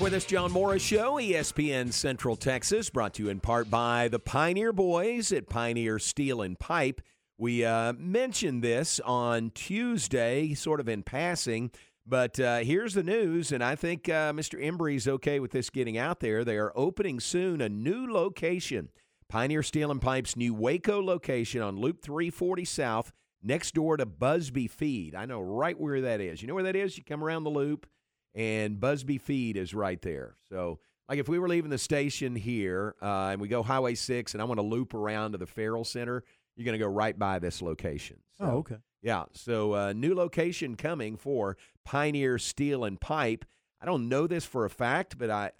With 0.00 0.14
us, 0.14 0.24
John 0.24 0.50
Morris 0.50 0.82
Show, 0.82 1.16
ESPN 1.16 1.92
Central 1.92 2.34
Texas, 2.34 2.88
brought 2.88 3.12
to 3.14 3.24
you 3.24 3.28
in 3.28 3.38
part 3.38 3.68
by 3.68 4.08
the 4.08 4.18
Pioneer 4.18 4.72
Boys 4.72 5.30
at 5.30 5.50
Pioneer 5.50 5.98
Steel 5.98 6.40
and 6.40 6.58
Pipe. 6.58 7.02
We 7.36 7.66
uh, 7.66 7.92
mentioned 7.98 8.64
this 8.64 8.98
on 9.00 9.50
Tuesday, 9.50 10.54
sort 10.54 10.80
of 10.80 10.88
in 10.88 11.02
passing, 11.02 11.70
but 12.06 12.40
uh, 12.40 12.60
here's 12.60 12.94
the 12.94 13.02
news, 13.02 13.52
and 13.52 13.62
I 13.62 13.76
think 13.76 14.08
uh, 14.08 14.32
Mr. 14.32 14.58
Embry's 14.64 15.06
okay 15.06 15.38
with 15.38 15.50
this 15.50 15.68
getting 15.68 15.98
out 15.98 16.20
there. 16.20 16.46
They 16.46 16.56
are 16.56 16.72
opening 16.74 17.20
soon 17.20 17.60
a 17.60 17.68
new 17.68 18.10
location, 18.10 18.88
Pioneer 19.28 19.62
Steel 19.62 19.90
and 19.90 20.00
Pipe's 20.00 20.34
new 20.34 20.54
Waco 20.54 21.02
location 21.02 21.60
on 21.60 21.76
Loop 21.76 22.00
340 22.00 22.64
South, 22.64 23.12
next 23.42 23.74
door 23.74 23.98
to 23.98 24.06
Busby 24.06 24.66
Feed. 24.66 25.14
I 25.14 25.26
know 25.26 25.42
right 25.42 25.78
where 25.78 26.00
that 26.00 26.22
is. 26.22 26.40
You 26.40 26.48
know 26.48 26.54
where 26.54 26.64
that 26.64 26.76
is? 26.76 26.96
You 26.96 27.04
come 27.04 27.22
around 27.22 27.44
the 27.44 27.50
loop 27.50 27.86
and 28.34 28.78
Busby 28.80 29.18
Feed 29.18 29.56
is 29.56 29.74
right 29.74 30.00
there. 30.02 30.36
So, 30.48 30.78
like 31.08 31.18
if 31.18 31.28
we 31.28 31.38
were 31.38 31.48
leaving 31.48 31.70
the 31.70 31.78
station 31.78 32.36
here 32.36 32.94
uh, 33.02 33.30
and 33.32 33.40
we 33.40 33.48
go 33.48 33.62
Highway 33.62 33.94
6 33.96 34.32
and 34.34 34.40
I 34.40 34.44
want 34.44 34.58
to 34.58 34.62
loop 34.66 34.94
around 34.94 35.32
to 35.32 35.38
the 35.38 35.46
Ferrell 35.46 35.84
Center, 35.84 36.22
you're 36.56 36.64
going 36.64 36.78
to 36.78 36.84
go 36.84 36.90
right 36.90 37.18
by 37.18 37.38
this 37.38 37.60
location. 37.62 38.18
So, 38.38 38.44
Oh, 38.44 38.56
okay. 38.58 38.76
Yeah. 39.02 39.24
So, 39.32 39.74
uh, 39.74 39.92
new 39.92 40.14
location 40.14 40.76
coming 40.76 41.16
for 41.16 41.56
Pioneer 41.84 42.38
Steel 42.38 42.84
and 42.84 43.00
Pipe. 43.00 43.44
I 43.80 43.86
don't 43.86 44.08
know 44.08 44.26
this 44.26 44.44
for 44.44 44.64
a 44.64 44.70
fact, 44.70 45.18
but 45.18 45.30
I, 45.30 45.52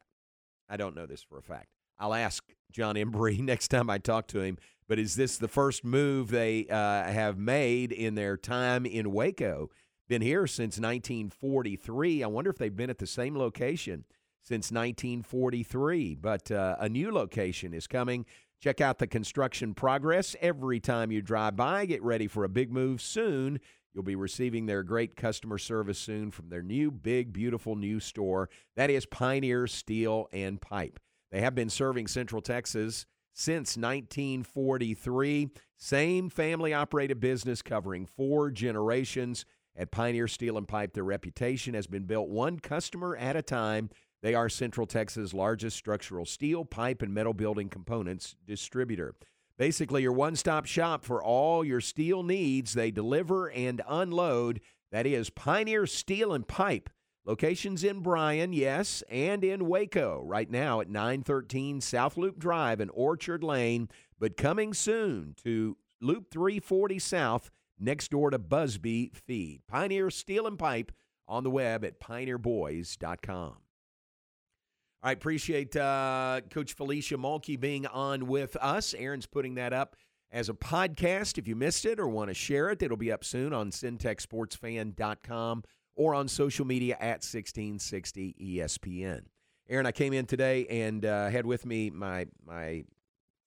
I 0.69 0.77
don't 0.77 0.95
know 0.95 1.07
this 1.07 1.23
for 1.23 1.39
a 1.39 1.43
fact. 1.43 1.69
I'll 1.99 2.15
ask 2.15 2.45
John 2.71 2.95
Embry 2.95 3.41
next 3.41 3.69
time 3.69 3.91
I 3.91 3.99
talk 3.99 4.29
to 4.29 4.41
him. 4.41 4.59
But 4.89 4.99
is 4.99 5.15
this 5.15 5.39
the 5.39 5.49
first 5.49 5.85
move 5.85 6.31
they 6.31 6.67
uh, 6.69 6.75
have 7.05 7.39
made 7.39 7.93
in 7.93 8.15
their 8.17 8.37
time 8.37 8.85
in 8.85 9.13
Waco? 9.13 9.71
Been 10.11 10.23
here 10.23 10.49
since 10.49 10.77
1943. 10.77 12.25
I 12.25 12.27
wonder 12.27 12.51
if 12.51 12.59
they've 12.59 12.75
been 12.75 12.91
at 12.91 12.99
the 12.99 13.07
same 13.07 13.39
location 13.39 14.05
since 14.43 14.73
1943. 14.73 16.17
But 16.17 16.51
uh, 16.51 16.75
a 16.81 16.89
new 16.89 17.13
location 17.13 17.73
is 17.73 17.87
coming. 17.87 18.27
Check 18.61 18.81
out 18.81 18.99
the 18.99 19.07
construction 19.07 19.73
progress 19.73 20.35
every 20.41 20.81
time 20.81 21.13
you 21.13 21.23
drive 21.23 21.55
by. 21.55 21.87
Get 21.87 22.03
ready 22.03 22.27
for 22.27 22.43
a 22.43 22.49
big 22.49 22.73
move 22.73 23.01
soon. 23.01 23.61
You'll 23.95 24.03
be 24.03 24.17
receiving 24.17 24.67
their 24.67 24.83
great 24.83 25.15
customer 25.15 25.59
service 25.59 26.01
soon 26.01 26.33
from 26.33 26.49
their 26.49 26.63
new, 26.63 26.91
big, 26.91 27.33
beautiful 27.33 27.77
new 27.77 28.01
store. 28.01 28.51
That 28.75 28.91
is 28.91 29.07
Pioneer 29.07 29.69
Steel 29.69 30.27
and 30.33 30.61
Pipe. 30.61 30.99
They 31.31 31.41
have 31.41 31.55
been 31.55 31.71
serving 31.71 32.09
Central 32.09 32.43
Texas 32.43 33.07
since 33.33 33.77
1943. 33.77 35.51
Same 35.77 36.29
family 36.29 36.75
operated 36.75 37.21
business 37.21 37.63
covering 37.63 38.07
four 38.07 38.51
generations. 38.51 39.45
At 39.77 39.91
Pioneer 39.91 40.29
Steel 40.29 40.59
and 40.59 40.69
Pipe, 40.69 40.93
their 40.93 41.05
reputation 41.05 41.75
has 41.75 41.87
been 41.87 42.05
built 42.05 42.29
one 42.29 42.59
customer 42.59 43.17
at 43.17 43.37
a 43.37 43.43
time. 43.43 43.91
They 44.23 44.35
are 44.35 44.49
Central 44.49 44.87
Texas' 44.87 45.33
largest 45.33 45.77
structural 45.77 46.27
steel, 46.27 46.65
pipe, 46.65 47.03
and 47.03 47.15
metal 47.15 47.33
building 47.33 47.69
components 47.69 48.37
distributor. 48.47 49.15
Basically, 49.57 50.03
your 50.03 50.13
one 50.13 50.37
stop 50.37 50.67
shop 50.67 51.05
for 51.05 51.23
all 51.23 51.65
your 51.65 51.81
steel 51.81 52.23
needs. 52.23 52.73
They 52.73 52.91
deliver 52.91 53.51
and 53.51 53.81
unload. 53.89 54.61
That 54.91 55.07
is 55.07 55.31
Pioneer 55.31 55.87
Steel 55.87 56.33
and 56.33 56.47
Pipe. 56.47 56.91
Locations 57.27 57.85
in 57.85 58.01
Bryan, 58.01 58.53
yes, 58.53 59.03
and 59.11 59.45
in 59.45 59.67
Waco 59.67 60.23
right 60.25 60.51
now 60.51 60.81
at 60.81 60.89
913 60.89 61.81
South 61.81 62.17
Loop 62.17 62.39
Drive 62.39 62.81
and 62.81 62.91
Orchard 62.95 63.45
Lane, 63.45 63.89
but 64.19 64.37
coming 64.37 64.73
soon 64.73 65.35
to 65.45 65.77
Loop 66.01 66.31
340 66.31 66.99
South 66.99 67.51
next 67.81 68.11
door 68.11 68.31
to 68.31 68.39
Busby 68.39 69.11
Feed. 69.15 69.63
Pioneer 69.67 70.11
Steel 70.11 70.47
and 70.47 70.59
Pipe 70.59 70.93
on 71.27 71.45
the 71.45 71.51
web 71.51 71.85
at 71.85 72.01
pioneerboys.com. 72.01 73.57
All 75.03 75.09
right, 75.09 75.17
appreciate 75.17 75.75
uh, 75.77 76.43
Coach 76.51 76.77
Felecia 76.77 77.17
Mulkey 77.17 77.59
being 77.59 77.87
on 77.87 78.27
with 78.27 78.55
us. 78.57 78.93
Aaron's 78.93 79.27
putting 79.27 79.55
that 79.55 79.73
up 79.73 79.97
as 80.31 80.49
a 80.49 80.55
podcast. 80.55 81.39
If 81.39 81.49
you 81.49 81.57
missed 81.57 81.87
it 81.87 81.99
or 81.99 82.07
want 82.09 82.29
to 82.29 82.35
share 82.35 82.69
it, 82.69 82.83
it'll 82.83 82.99
be 82.99 83.11
up 83.11 83.25
soon 83.25 83.55
on 83.55 83.71
centexsportsfan.com 83.71 85.65
or 85.97 86.15
on 86.15 86.29
social 86.29 86.67
media 86.67 86.97
at 87.01 87.25
1660 87.25 88.37
ESPN. 88.41 89.23
Aaron, 89.69 89.87
I 89.87 89.93
came 89.93 90.13
in 90.13 90.27
today 90.27 90.67
and 90.67 91.05
uh, 91.05 91.29
had 91.29 91.47
with 91.47 91.65
me 91.65 91.91
my 91.91 92.27
my 92.45 92.85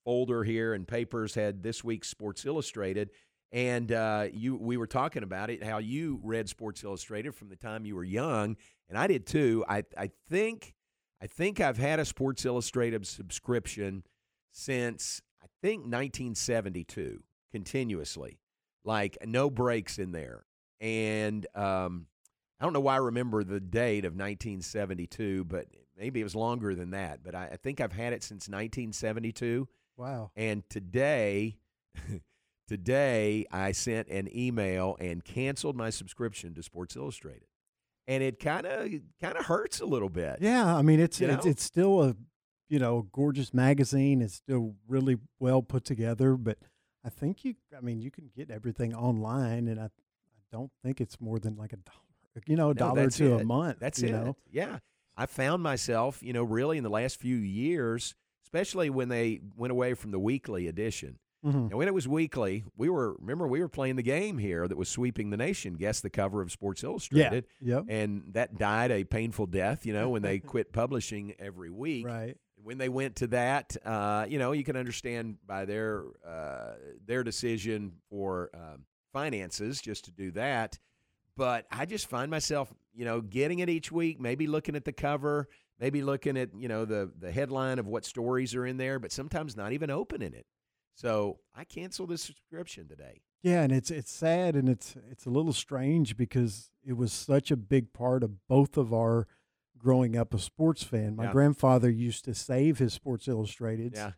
folder 0.06 0.44
here 0.44 0.74
and 0.74 0.88
papers 0.88 1.36
had 1.36 1.64
this 1.64 1.84
week's 1.84 2.10
Sports 2.10 2.46
Illustrated, 2.46 3.10
and 3.54 3.92
uh, 3.92 4.28
you 4.34 4.58
we 4.58 4.76
were 4.78 4.88
talking 4.88 5.22
about 5.24 5.52
it 5.52 5.64
how 5.64 5.78
you 5.78 6.20
read 6.24 6.50
Sports 6.50 6.84
Illustrated 6.84 7.36
from 7.36 7.50
the 7.50 7.56
time 7.56 7.86
you 7.86 7.96
were 7.96 8.04
young, 8.04 8.58
and 8.90 8.98
I 8.98 9.08
did 9.08 9.28
too. 9.28 9.64
I 9.70 9.84
I 9.96 10.10
think 10.30 10.74
I 11.22 11.28
think 11.28 11.62
I've 11.62 11.78
had 11.78 12.00
a 12.00 12.06
Sports 12.06 12.46
Illustrated 12.46 13.06
subscription 13.08 14.04
since 14.52 15.22
I 15.42 15.46
think 15.62 15.82
1972 15.82 17.24
continuously, 17.52 18.40
like 18.84 19.18
no 19.24 19.52
breaks 19.52 20.00
in 20.00 20.12
there, 20.12 20.46
and 20.82 21.46
um, 21.54 22.08
I 22.60 22.66
don't 22.66 22.74
know 22.74 22.80
why 22.80 22.96
I 22.96 22.98
remember 22.98 23.44
the 23.44 23.60
date 23.60 24.04
of 24.04 24.14
1972, 24.14 25.46
but 25.46 25.68
maybe 25.96 26.20
it 26.20 26.24
was 26.24 26.36
longer 26.36 26.74
than 26.74 26.90
that. 26.92 27.24
But 27.24 27.36
I, 27.36 27.50
I 27.54 27.58
think 27.58 27.82
I've 27.82 27.94
had 27.94 28.14
it 28.14 28.24
since 28.24 28.50
1972. 28.50 29.68
Wow. 29.96 30.32
And 30.36 30.68
today, 30.70 31.58
today 32.78 33.46
I 33.52 33.72
sent 33.72 34.08
an 34.10 34.28
email 34.36 34.98
and 35.00 35.24
canceled 35.24 35.76
my 35.76 35.90
subscription 35.92 36.54
to 36.56 36.64
Sports 36.64 36.96
Illustrated, 36.96 37.48
and 38.08 38.24
it 38.24 38.40
kind 38.40 38.66
of 38.66 38.90
kind 39.22 39.38
of 39.38 39.46
hurts 39.46 39.80
a 39.80 39.86
little 39.86 40.10
bit. 40.10 40.38
Yeah, 40.42 40.76
I 40.76 40.82
mean 40.82 41.00
it's 41.00 41.22
You 41.22 41.30
it's, 41.30 41.46
know? 41.46 41.52
it's 41.52 41.64
still 41.64 42.04
a 42.04 42.16
you 42.70 42.80
know, 42.80 43.08
gorgeous 43.12 43.54
magazine. 43.54 44.22
It's 44.24 44.34
still 44.34 44.74
really 44.88 45.18
well 45.40 45.62
put 45.62 45.86
together, 45.86 46.36
but 46.36 46.58
I 47.06 47.10
think 47.10 47.46
you, 47.46 47.54
I 47.78 47.82
mean, 47.82 48.02
you 48.02 48.10
can 48.10 48.32
get 48.36 48.50
everything 48.50 48.96
online, 48.96 49.68
and 49.68 49.80
I, 49.80 49.84
I 49.86 49.90
don't 50.52 50.72
think 50.84 51.00
it's 51.00 51.22
more 51.22 51.38
than 51.38 51.56
like 51.56 51.74
a 51.74 51.78
dollar, 51.78 52.44
you 52.48 52.56
know, 52.56 52.72
a 52.72 52.74
No, 52.74 52.80
dollar 52.80 53.10
to 53.12 53.36
a 53.36 53.44
month. 53.44 53.78
That's 53.80 54.02
it. 54.02 54.10
Know? 54.12 54.38
Yeah. 54.50 54.80
I 55.16 55.28
found 55.28 55.62
myself, 55.62 56.24
you 56.24 56.34
know, 56.34 56.42
really 56.42 56.80
in 56.80 56.84
the 56.84 56.90
last 56.90 57.20
few 57.20 57.36
years, 57.36 58.16
especially 58.44 58.90
when 58.90 59.10
they 59.10 59.42
went 59.56 59.70
away 59.70 59.94
from 59.94 60.10
the 60.10 60.20
weekly 60.20 60.68
edition. 60.68 61.20
Mhm. 61.44 61.70
And 61.70 61.74
when 61.74 61.88
it 61.88 61.94
was 61.94 62.08
weekly, 62.08 62.64
we 62.78 62.90
were 62.90 63.16
remember 63.20 63.48
we 63.48 63.60
were 63.60 63.68
playing 63.68 63.96
the 63.98 64.04
game 64.04 64.38
here 64.38 64.68
that 64.68 64.78
was 64.78 64.88
sweeping 64.90 65.30
the 65.30 65.38
nation. 65.38 65.74
Guess 65.76 66.02
the 66.02 66.10
cover 66.10 66.42
of 66.42 66.52
Sports 66.52 66.84
Illustrated. 66.84 67.46
Yeah. 67.60 67.76
Yep. 67.76 67.86
And 67.90 68.24
that 68.34 68.58
died 68.58 68.92
a 68.92 69.04
painful 69.04 69.48
death, 69.48 69.86
you 69.86 69.94
know, 69.94 70.10
when 70.10 70.22
they 70.22 70.40
quit 70.54 70.72
publishing 70.72 71.34
every 71.40 71.70
week. 71.70 72.06
Right. 72.06 72.38
When 72.56 72.78
they 72.78 72.88
went 72.88 73.18
to 73.18 73.28
that, 73.28 73.76
uh, 73.86 74.26
you 74.30 74.40
know, 74.40 74.54
you 74.54 74.64
can 74.64 74.78
understand 74.78 75.36
by 75.46 75.66
their 75.66 76.04
uh, 76.26 76.76
their 77.06 77.24
decision 77.24 77.94
for 78.10 78.50
um, 78.54 78.86
finances 79.12 79.82
just 79.82 80.06
to 80.06 80.12
do 80.12 80.32
that. 80.32 80.80
But 81.36 81.66
I 81.72 81.86
just 81.86 82.08
find 82.10 82.30
myself, 82.32 82.72
you 82.94 83.06
know, 83.06 83.20
getting 83.20 83.60
it 83.60 83.70
each 83.70 83.92
week, 83.92 84.20
maybe 84.22 84.48
looking 84.48 84.76
at 84.76 84.86
the 84.86 84.94
cover, 84.94 85.50
maybe 85.80 86.02
looking 86.02 86.38
at, 86.38 86.50
you 86.58 86.70
know, 86.70 86.86
the 86.86 87.12
the 87.20 87.32
headline 87.32 87.80
of 87.80 87.88
what 87.88 88.06
stories 88.06 88.56
are 88.56 88.66
in 88.66 88.78
there, 88.78 88.98
but 89.00 89.12
sometimes 89.12 89.58
not 89.58 89.74
even 89.74 89.90
opening 89.90 90.34
it. 90.34 90.46
So 90.96 91.40
I 91.56 91.64
cancel 91.64 92.06
the 92.08 92.18
subscription 92.18 92.88
today. 92.88 93.22
Yeah, 93.42 93.64
and 93.64 93.72
it's 93.72 93.92
it's 93.92 94.12
sad 94.12 94.56
and 94.56 94.70
it's 94.70 94.96
it's 95.12 95.26
a 95.26 95.30
little 95.30 95.54
strange 95.54 96.16
because 96.16 96.72
it 96.86 96.94
was 96.94 97.12
such 97.12 97.52
a 97.52 97.58
big 97.58 97.92
part 97.94 98.24
of 98.24 98.48
both 98.48 98.78
of 98.78 98.94
our 98.94 99.28
growing 99.78 100.16
up 100.16 100.34
a 100.34 100.40
sports 100.40 100.84
fan. 100.84 101.16
My 101.16 101.26
Yeah. 101.26 101.32
grandfather 101.34 101.90
used 101.90 102.24
to 102.26 102.34
save 102.34 102.78
his 102.78 102.94
Sports 102.94 103.28
Illustrated. 103.28 103.94
Yeah. 103.96 104.12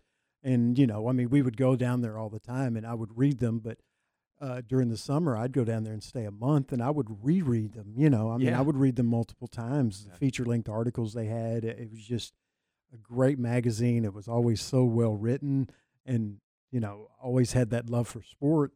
And 0.44 0.78
you 0.78 0.86
know, 0.86 1.08
I 1.08 1.12
mean, 1.12 1.30
we 1.30 1.42
would 1.42 1.58
go 1.58 1.76
down 1.76 2.02
there 2.02 2.20
all 2.20 2.30
the 2.30 2.40
time 2.40 2.78
and 2.78 2.86
I 2.86 2.94
would 2.94 3.18
read 3.18 3.40
them, 3.40 3.60
but 3.60 3.80
uh, 4.40 4.62
during 4.68 4.90
the 4.90 4.98
summer, 4.98 5.36
I'd 5.38 5.54
go 5.54 5.64
down 5.64 5.86
there 5.86 5.94
and 5.94 6.04
stay 6.04 6.26
a 6.26 6.30
month, 6.30 6.74
and 6.74 6.84
I 6.84 6.90
would 6.92 7.24
reread 7.24 7.72
them. 7.72 7.94
You 7.96 8.10
know, 8.10 8.30
I 8.32 8.38
mean, 8.38 8.48
Yeah. 8.50 8.60
I 8.60 8.62
would 8.64 8.76
read 8.76 8.98
them 8.98 9.06
multiple 9.06 9.48
times. 9.48 10.04
The 10.04 10.12
feature-length 10.12 10.68
articles 10.68 11.14
they 11.14 11.28
had, 11.28 11.64
it 11.64 11.90
was 11.90 12.04
just 12.06 12.34
a 12.94 12.98
great 12.98 13.40
magazine. 13.40 14.04
It 14.04 14.14
was 14.14 14.28
always 14.28 14.60
so 14.60 14.84
well 14.84 15.16
written, 15.16 15.70
and 16.06 16.42
you 16.72 16.80
know, 16.80 17.10
always 17.22 17.54
had 17.54 17.70
that 17.72 17.90
love 17.90 18.08
for 18.08 18.22
sport. 18.24 18.72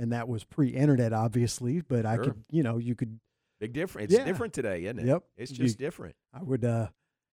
And 0.00 0.12
that 0.12 0.28
was 0.28 0.44
pre-internet, 0.44 1.12
obviously, 1.12 1.80
but 1.80 2.06
I 2.06 2.18
could, 2.18 2.44
you 2.50 2.62
know, 2.62 2.78
you 2.78 2.94
could 2.94 3.18
Big 3.60 3.72
difference. 3.72 4.12
It's 4.12 4.20
Yeah. 4.20 4.24
different 4.24 4.52
today, 4.52 4.84
isn't 4.84 5.00
it? 5.00 5.06
Yep. 5.06 5.24
It's 5.36 5.50
You- 5.50 5.56
just 5.64 5.78
different. 5.78 6.14
I 6.32 6.44
would, 6.44 6.64
uh, 6.64 6.90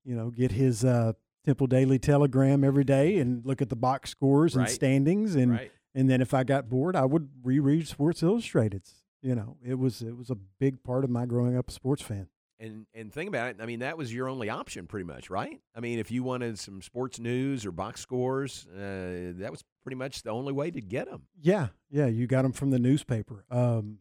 you 0.06 0.16
know, 0.16 0.30
get 0.32 0.54
his 0.54 0.86
uh, 0.86 1.12
Temple 1.44 1.68
Daily 1.68 2.00
Telegram 2.00 2.64
every 2.64 2.86
day 2.86 3.18
and 3.20 3.46
look 3.46 3.62
at 3.62 3.68
the 3.68 3.76
box 3.76 4.12
scores 4.12 4.56
and 4.56 4.70
standings, 4.70 5.36
and 5.36 5.52
Right. 5.52 5.72
and 5.94 6.10
then 6.10 6.22
if 6.22 6.34
I 6.34 6.46
got 6.46 6.70
bored, 6.70 6.96
I 6.96 7.04
would 7.04 7.30
reread 7.44 7.86
Sports 7.90 8.24
Illustrated. 8.24 8.84
You 9.22 9.36
know, 9.36 9.58
it 9.62 9.74
was 9.76 10.02
it 10.02 10.16
was 10.16 10.30
a 10.30 10.36
big 10.36 10.82
part 10.84 11.04
of 11.04 11.10
my 11.10 11.26
growing 11.26 11.58
up 11.58 11.68
a 11.68 11.72
sports 11.74 12.02
fan. 12.02 12.30
And 12.64 12.86
and 12.94 13.12
think 13.12 13.28
about 13.28 13.50
it. 13.50 13.58
I 13.60 13.66
mean, 13.66 13.80
that 13.80 13.98
was 13.98 14.14
your 14.14 14.30
only 14.30 14.50
option, 14.50 14.88
pretty 14.88 15.04
much, 15.04 15.30
right? 15.30 15.60
I 15.76 15.82
mean, 15.82 16.00
if 16.00 16.12
you 16.12 16.24
wanted 16.24 16.58
some 16.58 16.82
sports 16.82 17.20
news 17.20 17.66
or 17.66 17.72
box 17.72 18.00
scores, 18.00 18.66
uh, 18.74 19.34
that 19.36 19.50
was 19.52 19.66
pretty 19.84 19.98
much 19.98 20.24
the 20.24 20.30
only 20.30 20.54
way 20.54 20.72
to 20.72 20.80
get 20.80 21.10
them. 21.10 21.24
Yeah, 21.42 21.68
yeah, 21.90 22.06
you 22.06 22.26
got 22.26 22.44
them 22.44 22.54
from 22.54 22.72
the 22.72 22.80
newspaper. 22.80 23.44
Um, 23.52 23.98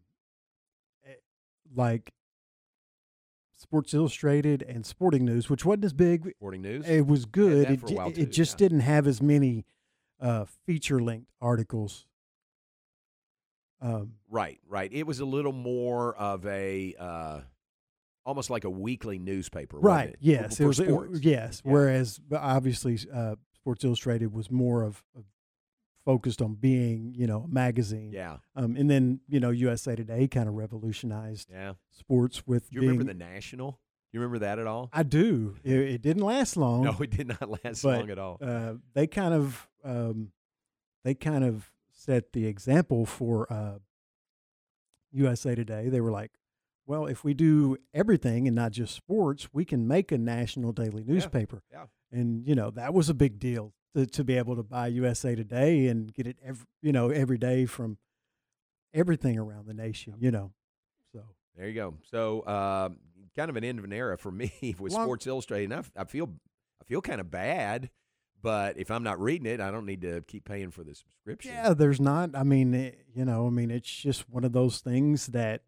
eh, 1.05 1.15
like 1.75 2.13
Sports 3.57 3.95
Illustrated 3.95 4.63
and 4.63 4.87
Sporting 4.87 5.25
News, 5.25 5.51
which 5.51 5.65
wasn't 5.65 5.87
as 5.87 5.93
big. 5.93 6.33
Sporting 6.37 6.63
News? 6.63 6.87
It 6.87 7.07
was 7.07 7.25
good. 7.25 7.69
It, 7.69 7.81
for 7.81 7.87
a 7.87 7.89
ju- 7.89 7.95
while, 7.97 8.13
it 8.15 8.31
just 8.31 8.55
yeah. 8.55 8.65
didn't 8.65 8.81
have 8.81 9.09
as 9.09 9.21
many 9.21 9.65
uh, 10.21 10.45
feature 10.67 11.01
length 11.01 11.33
articles. 11.41 12.07
Um, 13.81 14.13
Right, 14.31 14.61
right. 14.69 14.91
It 14.93 15.07
was 15.07 15.19
a 15.19 15.25
little 15.25 15.53
more 15.53 16.15
of 16.15 16.47
a 16.47 16.95
uh, 16.99 17.41
almost 18.25 18.51
like 18.51 18.65
a 18.65 18.71
weekly 18.71 19.19
newspaper, 19.19 19.79
right. 19.79 20.15
Yes. 20.21 20.57
For, 20.57 20.65
it 20.65 20.67
was, 20.67 20.77
for 20.79 20.83
it- 20.85 20.89
sports. 20.89 21.21
yes. 21.23 21.61
Whereas, 21.65 22.21
obviously, 22.33 22.99
uh, 23.13 23.37
Sports 23.55 23.85
Illustrated 23.85 24.33
was 24.33 24.51
more 24.51 24.83
of, 24.83 25.03
of 25.17 25.25
focused 26.05 26.43
on 26.43 26.55
being, 26.55 27.15
you 27.17 27.27
know, 27.29 27.43
a 27.45 27.49
magazine. 27.49 28.11
Yeah. 28.13 28.39
Um, 28.57 28.77
and 28.77 28.91
then 28.91 29.21
you 29.29 29.39
know, 29.41 29.51
USA 29.51 29.95
Today 29.95 30.27
kind 30.29 30.49
of 30.49 30.55
revolutionized 30.55 31.49
Yeah. 31.51 31.75
sports 31.91 32.45
with. 32.47 32.71
Do 32.71 32.75
you 32.77 32.81
being, 32.81 32.93
remember 32.99 33.13
the 33.13 33.19
National? 33.19 33.79
You 34.13 34.21
remember 34.21 34.41
that 34.41 34.59
at 34.59 34.67
all? 34.67 34.91
I 34.93 35.05
do. 35.05 35.57
It, 35.65 35.75
it 35.79 36.03
didn't 36.03 36.25
last 36.25 36.57
long. 36.57 36.83
No, 36.83 36.97
it 37.01 37.11
did 37.11 37.29
not 37.29 37.49
last 37.65 37.83
but, 37.83 37.99
long 38.01 38.11
at 38.11 38.19
all. 38.19 38.39
Uh, 38.43 38.75
they 38.95 39.07
kind 39.07 39.33
of, 39.33 39.69
um, 39.85 40.33
they 41.05 41.15
kind 41.15 41.45
of 41.45 41.71
set 41.93 42.33
the 42.33 42.47
example 42.47 43.07
for 43.07 43.51
uh, 43.53 43.79
USA 45.13 45.55
Today. 45.55 45.89
They 45.89 46.01
were 46.01 46.11
like, 46.11 46.31
well, 46.87 47.07
if 47.07 47.23
we 47.25 47.35
do 47.35 47.77
everything 47.95 48.47
and 48.47 48.55
not 48.55 48.73
just 48.73 48.95
sports, 48.95 49.49
we 49.53 49.65
can 49.65 49.87
make 49.87 50.11
a 50.13 50.19
national 50.19 50.73
daily 50.73 51.05
newspaper. 51.05 51.63
yeah. 51.71 51.85
And 52.11 52.47
you 52.47 52.55
know 52.55 52.71
that 52.73 52.93
was 52.93 53.09
a 53.09 53.15
big 53.15 53.39
deal 53.39 53.73
to, 53.95 54.05
to 54.07 54.25
be 54.25 54.37
able 54.37 54.57
to 54.57 54.63
buy 54.63 54.89
USA 54.89 55.35
Today 55.35 55.87
and 55.87 56.13
get 56.13 56.27
it 56.27 56.37
every, 56.45 56.67
you 56.83 56.93
know 56.93 57.09
every 57.11 57.39
day 57.39 57.65
from 57.67 57.97
everything 58.95 59.39
around 59.39 59.67
the 59.67 59.75
nation. 59.75 60.15
You 60.21 60.31
know, 60.31 60.53
so 61.13 61.21
There 61.57 61.69
you 61.69 61.75
go. 61.75 61.95
So, 62.11 62.47
um, 62.47 62.99
kind 63.37 63.49
of 63.49 63.57
an 63.57 63.65
end 63.65 63.79
of 63.79 63.85
an 63.85 63.93
era 63.93 64.19
for 64.19 64.31
me 64.43 64.53
with 64.79 64.93
Long- 64.93 65.05
Sports 65.07 65.27
Illustrated. 65.27 65.65
And 65.65 65.75
I, 65.75 65.79
f- 65.79 65.93
I 65.97 66.05
feel, 66.05 66.31
I 66.81 66.85
feel 66.85 67.01
kind 67.01 67.21
of 67.21 67.31
bad, 67.31 67.89
but 68.43 68.77
if 68.79 68.91
I'm 68.91 69.03
not 69.03 69.21
reading 69.21 69.47
it, 69.47 69.61
I 69.61 69.71
don't 69.71 69.87
need 69.87 70.03
to 70.03 70.23
keep 70.27 70.45
paying 70.45 70.71
for 70.71 70.85
the 70.85 70.95
subscription. 70.95 71.53
Yeah, 71.53 71.73
there's 71.75 72.01
not. 72.01 72.31
I 72.35 72.43
mean, 72.43 72.75
it, 72.75 73.07
you 73.15 73.25
know, 73.25 73.47
I 73.47 73.51
mean, 73.51 73.71
it's 73.71 73.89
just 73.91 74.29
one 74.29 74.45
of 74.45 74.53
those 74.53 74.81
things 74.81 75.29
that 75.29 75.63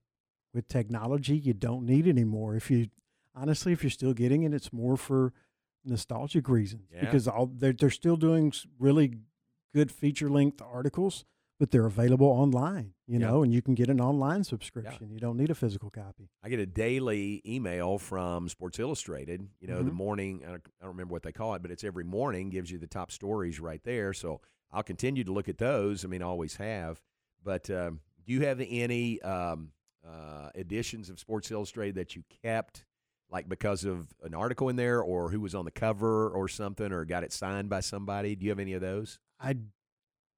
with 0.55 0.69
technology 0.69 1.37
you 1.37 1.53
don't 1.53 1.85
need 1.85 2.07
anymore. 2.07 2.55
If 2.57 2.71
you 2.71 2.89
honestly, 3.35 3.73
if 3.73 3.83
you're 3.83 3.91
still 3.91 4.15
getting 4.15 4.45
it, 4.45 4.55
it's 4.55 4.73
more 4.73 4.97
for 4.97 5.33
nostalgic 5.85 6.49
reasons 6.49 6.89
Yeah. 6.93 7.01
because 7.01 7.29
all 7.29 7.47
they're 7.47 7.73
they're 7.73 7.91
still 7.91 8.17
doing 8.17 8.53
really 8.79 9.15
good 9.75 9.91
feature 9.91 10.31
length 10.31 10.63
articles, 10.63 11.25
but 11.59 11.71
they're 11.73 11.85
available 11.87 12.29
online. 12.29 12.95
You 13.07 13.19
Yeah. 13.19 13.27
know, 13.27 13.43
and 13.43 13.53
you 13.53 13.61
can 13.61 13.75
get 13.75 13.91
an 13.91 14.01
online 14.01 14.45
subscription. 14.45 15.11
You 15.11 15.19
don't 15.19 15.37
need 15.37 15.51
a 15.51 15.55
physical 15.55 15.91
copy. 15.91 16.31
I 16.43 16.49
get 16.49 16.61
a 16.61 16.67
daily 16.67 17.43
email 17.45 17.99
from 17.99 18.49
Sports 18.49 18.79
Illustrated. 18.79 19.49
You 19.61 19.69
know, 19.69 19.83
the 19.83 19.91
Mhm. 19.91 19.95
morning, 19.95 20.43
I 20.45 20.51
don't, 20.51 20.63
I 20.81 20.85
don't 20.85 20.93
remember 20.95 21.13
what 21.13 21.23
they 21.25 21.33
call 21.33 21.55
it, 21.55 21.61
but 21.63 21.71
it's 21.71 21.85
every 21.85 22.05
morning, 22.05 22.49
gives 22.51 22.71
you 22.71 22.79
the 22.79 22.87
top 22.87 23.11
stories 23.11 23.61
right 23.61 23.83
there. 23.83 24.13
So 24.15 24.41
I'll 24.71 24.83
continue 24.85 25.23
to 25.25 25.33
look 25.33 25.49
at 25.49 25.59
those. 25.59 26.05
I 26.05 26.09
mean, 26.09 26.23
I 26.23 26.27
always 26.27 26.57
have. 26.57 27.03
But 27.43 27.69
um, 27.69 28.01
do 28.25 28.33
you 28.33 28.41
have 28.47 28.59
any 28.67 29.21
um, 29.21 29.73
uh, 30.07 30.51
editions 30.55 31.11
of 31.11 31.19
Sports 31.19 31.51
Illustrated 31.51 31.97
that 31.97 32.17
you 32.17 32.23
kept, 32.43 32.85
like 33.31 33.49
because 33.49 33.85
of 33.85 34.09
an 34.23 34.35
article 34.35 34.69
in 34.69 34.77
there 34.77 35.01
or 35.01 35.31
who 35.31 35.41
was 35.41 35.55
on 35.55 35.65
the 35.65 35.71
cover 35.71 36.29
or 36.29 36.49
something 36.49 36.93
or 36.93 37.05
got 37.05 37.25
it 37.25 37.33
signed 37.33 37.69
by 37.69 37.81
somebody? 37.81 38.37
Do 38.37 38.45
you 38.45 38.51
have 38.51 38.59
any 38.59 38.75
of 38.75 38.81
those? 38.81 39.19
I 39.41 39.57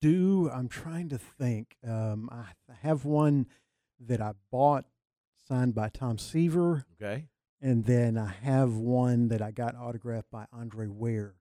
do. 0.00 0.50
I'm 0.52 0.68
trying 0.68 1.08
to 1.10 1.18
think. 1.18 1.76
Um, 1.86 2.28
I 2.32 2.44
have 2.82 3.04
one 3.04 3.46
that 4.00 4.20
I 4.20 4.32
bought 4.50 4.84
signed 5.48 5.74
by 5.74 5.88
Tom 5.88 6.18
Seaver. 6.18 6.86
Okay. 7.00 7.26
And 7.60 7.84
then 7.84 8.18
I 8.18 8.32
have 8.42 8.74
one 8.74 9.28
that 9.28 9.40
I 9.40 9.50
got 9.50 9.74
autographed 9.74 10.30
by 10.30 10.46
Andre 10.52 10.86
Ware. 10.88 11.34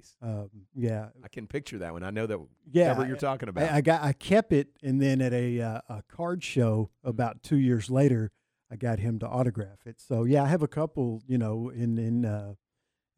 Nice. 0.00 0.16
Um, 0.22 0.50
yeah. 0.74 1.08
I 1.22 1.28
can 1.28 1.46
picture 1.46 1.78
that 1.78 1.92
one. 1.92 2.02
I 2.02 2.10
know 2.10 2.26
that 2.26 2.38
Yeah, 2.72 2.94
cover 2.94 3.06
you're 3.06 3.16
talking 3.16 3.48
about. 3.48 3.70
I, 3.70 3.76
I 3.76 3.80
got 3.80 4.02
I 4.02 4.12
kept 4.12 4.52
it, 4.52 4.68
and 4.82 5.00
then 5.00 5.20
at 5.20 5.32
a 5.32 5.60
uh, 5.60 5.80
a 5.88 6.02
card 6.08 6.42
show 6.42 6.90
about 7.04 7.42
two 7.42 7.56
years 7.58 7.90
later, 7.90 8.30
I 8.70 8.76
got 8.76 8.98
him 8.98 9.18
to 9.20 9.26
autograph 9.28 9.86
it. 9.86 10.00
So 10.00 10.24
yeah, 10.24 10.42
I 10.42 10.46
have 10.48 10.62
a 10.62 10.68
couple, 10.68 11.22
you 11.26 11.38
know, 11.38 11.68
in 11.70 11.98
in 11.98 12.24
uh, 12.24 12.54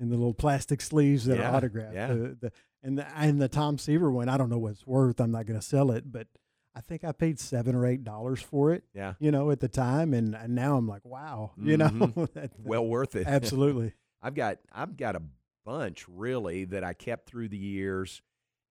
in 0.00 0.08
the 0.10 0.16
little 0.16 0.34
plastic 0.34 0.80
sleeves 0.80 1.24
that 1.26 1.38
Yeah, 1.38 1.50
are 1.50 1.56
autographed. 1.56 1.94
yeah. 1.94 2.06
The, 2.08 2.36
the, 2.40 2.52
and 2.82 2.98
the 2.98 3.06
and 3.16 3.40
the 3.40 3.48
Tom 3.48 3.78
Seaver 3.78 4.10
one, 4.10 4.28
I 4.28 4.36
don't 4.36 4.48
know 4.50 4.58
what 4.58 4.72
it's 4.72 4.86
worth. 4.86 5.20
I'm 5.20 5.30
not 5.30 5.46
going 5.46 5.58
to 5.60 5.64
sell 5.64 5.90
it, 5.92 6.10
but 6.10 6.26
I 6.74 6.80
think 6.80 7.04
I 7.04 7.12
paid 7.12 7.38
seven 7.38 7.74
or 7.74 7.86
eight 7.86 8.02
dollars 8.02 8.40
for 8.42 8.72
it. 8.72 8.82
Yeah. 8.94 9.12
you 9.20 9.30
know, 9.30 9.50
at 9.50 9.60
the 9.60 9.68
time, 9.68 10.14
and, 10.14 10.34
and 10.34 10.54
now 10.54 10.76
I'm 10.78 10.88
like, 10.88 11.04
wow, 11.04 11.52
you 11.62 11.76
know, 11.76 11.88
Mhm. 11.90 12.32
that- 12.32 12.52
well 12.58 12.86
worth 12.86 13.14
it. 13.14 13.26
Absolutely. 13.28 13.92
I've 14.22 14.34
got 14.34 14.58
I've 14.72 14.96
got 14.96 15.14
a 15.16 15.22
bunch 15.64 16.06
really 16.08 16.64
that 16.66 16.84
I 16.84 16.92
kept 16.92 17.26
through 17.26 17.48
the 17.48 17.56
years, 17.58 18.22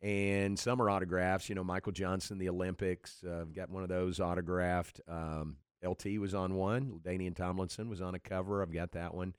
and 0.01 0.57
some 0.57 0.81
are 0.81 0.89
autographs. 0.89 1.49
You 1.49 1.55
know, 1.55 1.63
Michael 1.63 1.91
Johnson, 1.91 2.37
the 2.37 2.49
Olympics. 2.49 3.23
Uh, 3.25 3.41
I've 3.41 3.53
got 3.53 3.69
one 3.69 3.83
of 3.83 3.89
those 3.89 4.19
autographed. 4.19 5.01
Um, 5.07 5.57
LT 5.83 6.17
was 6.19 6.33
on 6.35 6.55
one. 6.55 6.99
Danian 7.03 7.35
Tomlinson 7.35 7.89
was 7.89 8.01
on 8.01 8.15
a 8.15 8.19
cover. 8.19 8.61
I've 8.61 8.71
got 8.73 8.91
that 8.93 9.13
one. 9.13 9.33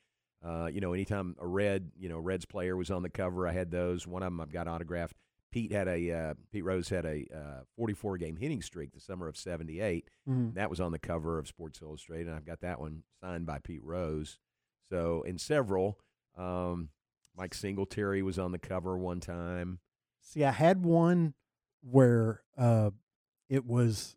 Uh, 0.45 0.67
you 0.73 0.81
know, 0.81 0.93
anytime 0.93 1.37
a 1.41 1.47
red, 1.47 1.93
you 1.97 2.09
know, 2.09 2.19
Reds 2.19 2.45
player 2.45 2.77
was 2.77 2.91
on 2.91 3.03
the 3.03 3.09
cover, 3.09 3.47
I 3.47 3.53
had 3.53 3.71
those. 3.71 4.07
One 4.09 4.23
of 4.25 4.27
them 4.27 4.41
I've 4.41 4.53
got 4.53 4.67
autographed. 4.67 5.17
Pete 5.53 5.71
had 5.71 5.87
a 5.87 6.11
uh, 6.11 6.35
Pete 6.51 6.65
Rose 6.65 6.89
had 6.89 7.05
a 7.05 7.27
uh, 7.33 7.61
44 7.77 8.17
game 8.19 8.37
hitting 8.37 8.63
streak 8.63 8.93
the 8.93 9.01
summer 9.01 9.29
of 9.29 9.37
'78. 9.37 10.09
Mhm. 10.29 10.55
That 10.55 10.71
was 10.71 10.81
on 10.81 10.91
the 10.93 10.99
cover 10.99 11.39
of 11.39 11.47
Sports 11.47 11.81
Illustrated, 11.83 12.27
and 12.29 12.35
I've 12.37 12.47
got 12.47 12.63
that 12.63 12.81
one 12.81 13.03
signed 13.21 13.45
by 13.47 13.59
Pete 13.59 13.85
Rose. 13.85 14.39
So, 14.89 15.23
in 15.23 15.37
several, 15.39 16.01
um, 16.37 16.89
Mike 17.37 17.55
Singletary 17.55 18.23
was 18.23 18.39
on 18.39 18.53
the 18.53 18.59
cover 18.59 18.97
one 18.97 19.21
time. 19.21 19.79
See, 20.21 20.45
I 20.45 20.51
had 20.53 20.85
one 20.85 21.35
where 21.83 22.43
uh, 22.57 22.91
it 23.49 23.67
was, 23.67 24.17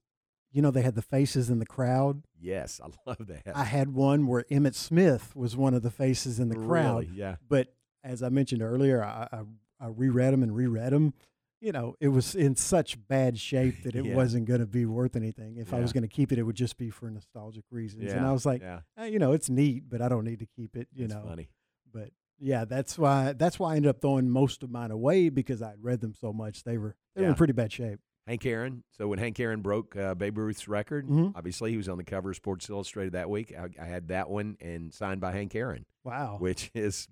you 0.51 0.61
know, 0.61 0.71
they 0.71 0.81
had 0.81 0.95
the 0.95 1.01
faces 1.01 1.49
in 1.49 1.59
the 1.59 1.65
crowd. 1.65 2.23
Yes, 2.39 2.79
I 2.83 2.87
love 3.09 3.27
that. 3.27 3.43
I 3.55 3.63
had 3.63 3.93
one 3.93 4.27
where 4.27 4.43
Emmitt 4.51 4.75
Smith 4.75 5.35
was 5.35 5.55
one 5.57 5.73
of 5.73 5.81
the 5.81 5.91
faces 5.91 6.39
in 6.39 6.49
the 6.49 6.55
crowd. 6.55 7.05
Really? 7.05 7.11
Yeah. 7.15 7.35
But 7.47 7.73
as 8.03 8.21
I 8.21 8.29
mentioned 8.29 8.61
earlier, 8.61 9.03
I, 9.03 9.27
I, 9.31 9.39
I 9.79 9.87
reread 9.87 10.33
them 10.33 10.43
and 10.43 10.55
reread 10.55 10.91
them. 10.91 11.13
You 11.61 11.71
know, 11.71 11.95
it 11.99 12.09
was 12.09 12.35
in 12.35 12.55
such 12.55 13.07
bad 13.07 13.39
shape 13.39 13.81
that 13.83 13.95
it 13.95 14.05
Yeah. 14.05 14.15
wasn't 14.15 14.45
going 14.45 14.59
to 14.59 14.67
be 14.67 14.85
worth 14.85 15.15
anything. 15.15 15.55
If 15.57 15.73
I 15.73 15.79
was 15.79 15.91
going 15.93 16.03
to 16.03 16.07
keep 16.07 16.31
it, 16.31 16.37
it 16.37 16.43
would 16.43 16.55
just 16.55 16.77
be 16.77 16.91
for 16.91 17.09
nostalgic 17.09 17.63
reasons. 17.71 18.03
Yeah. 18.03 18.17
And 18.17 18.25
I 18.27 18.31
was 18.33 18.45
like, 18.45 18.61
yeah. 18.61 18.81
eh, 18.97 19.05
you 19.05 19.17
know, 19.17 19.31
it's 19.31 19.49
neat, 19.49 19.89
but 19.89 20.01
I 20.01 20.09
don't 20.09 20.25
need 20.25 20.39
to 20.39 20.45
keep 20.45 20.75
it. 20.75 20.87
You 20.93 21.07
That's 21.07 21.15
know, 21.23 21.27
funny. 21.27 21.49
But 21.91 22.09
yeah, 22.39 22.65
that's 22.65 22.97
why 22.97 23.33
that's 23.33 23.57
why 23.59 23.73
I 23.73 23.75
ended 23.77 23.89
up 23.89 24.01
throwing 24.01 24.29
most 24.29 24.63
of 24.63 24.69
mine 24.69 24.91
away 24.91 25.29
because 25.29 25.61
I'd 25.61 25.81
read 25.83 26.01
them 26.01 26.13
so 26.13 26.33
much. 26.33 26.63
They 26.63 26.77
were 26.77 26.95
they 27.15 27.21
were 27.21 27.25
Yeah. 27.27 27.29
in 27.31 27.35
pretty 27.35 27.53
bad 27.53 27.71
shape. 27.71 27.99
Hank 28.27 28.45
Aaron. 28.45 28.83
So 28.91 29.07
when 29.07 29.19
Hank 29.19 29.39
Aaron 29.39 29.61
broke 29.61 29.95
uh, 29.95 30.15
Babe 30.15 30.37
Ruth's 30.39 30.67
record, 30.67 31.07
Mhm. 31.07 31.33
obviously 31.35 31.69
he 31.71 31.77
was 31.77 31.87
on 31.87 31.97
the 31.99 32.03
cover 32.03 32.31
of 32.31 32.35
Sports 32.35 32.67
Illustrated 32.69 33.13
that 33.13 33.29
week. 33.29 33.53
I, 33.55 33.69
I 33.79 33.85
had 33.85 34.07
that 34.07 34.29
one 34.29 34.57
and 34.59 34.91
signed 34.93 35.21
by 35.21 35.31
Hank 35.31 35.53
Aaron. 35.55 35.85
Wow. 36.03 36.37
Which 36.39 36.71
is 36.73 37.07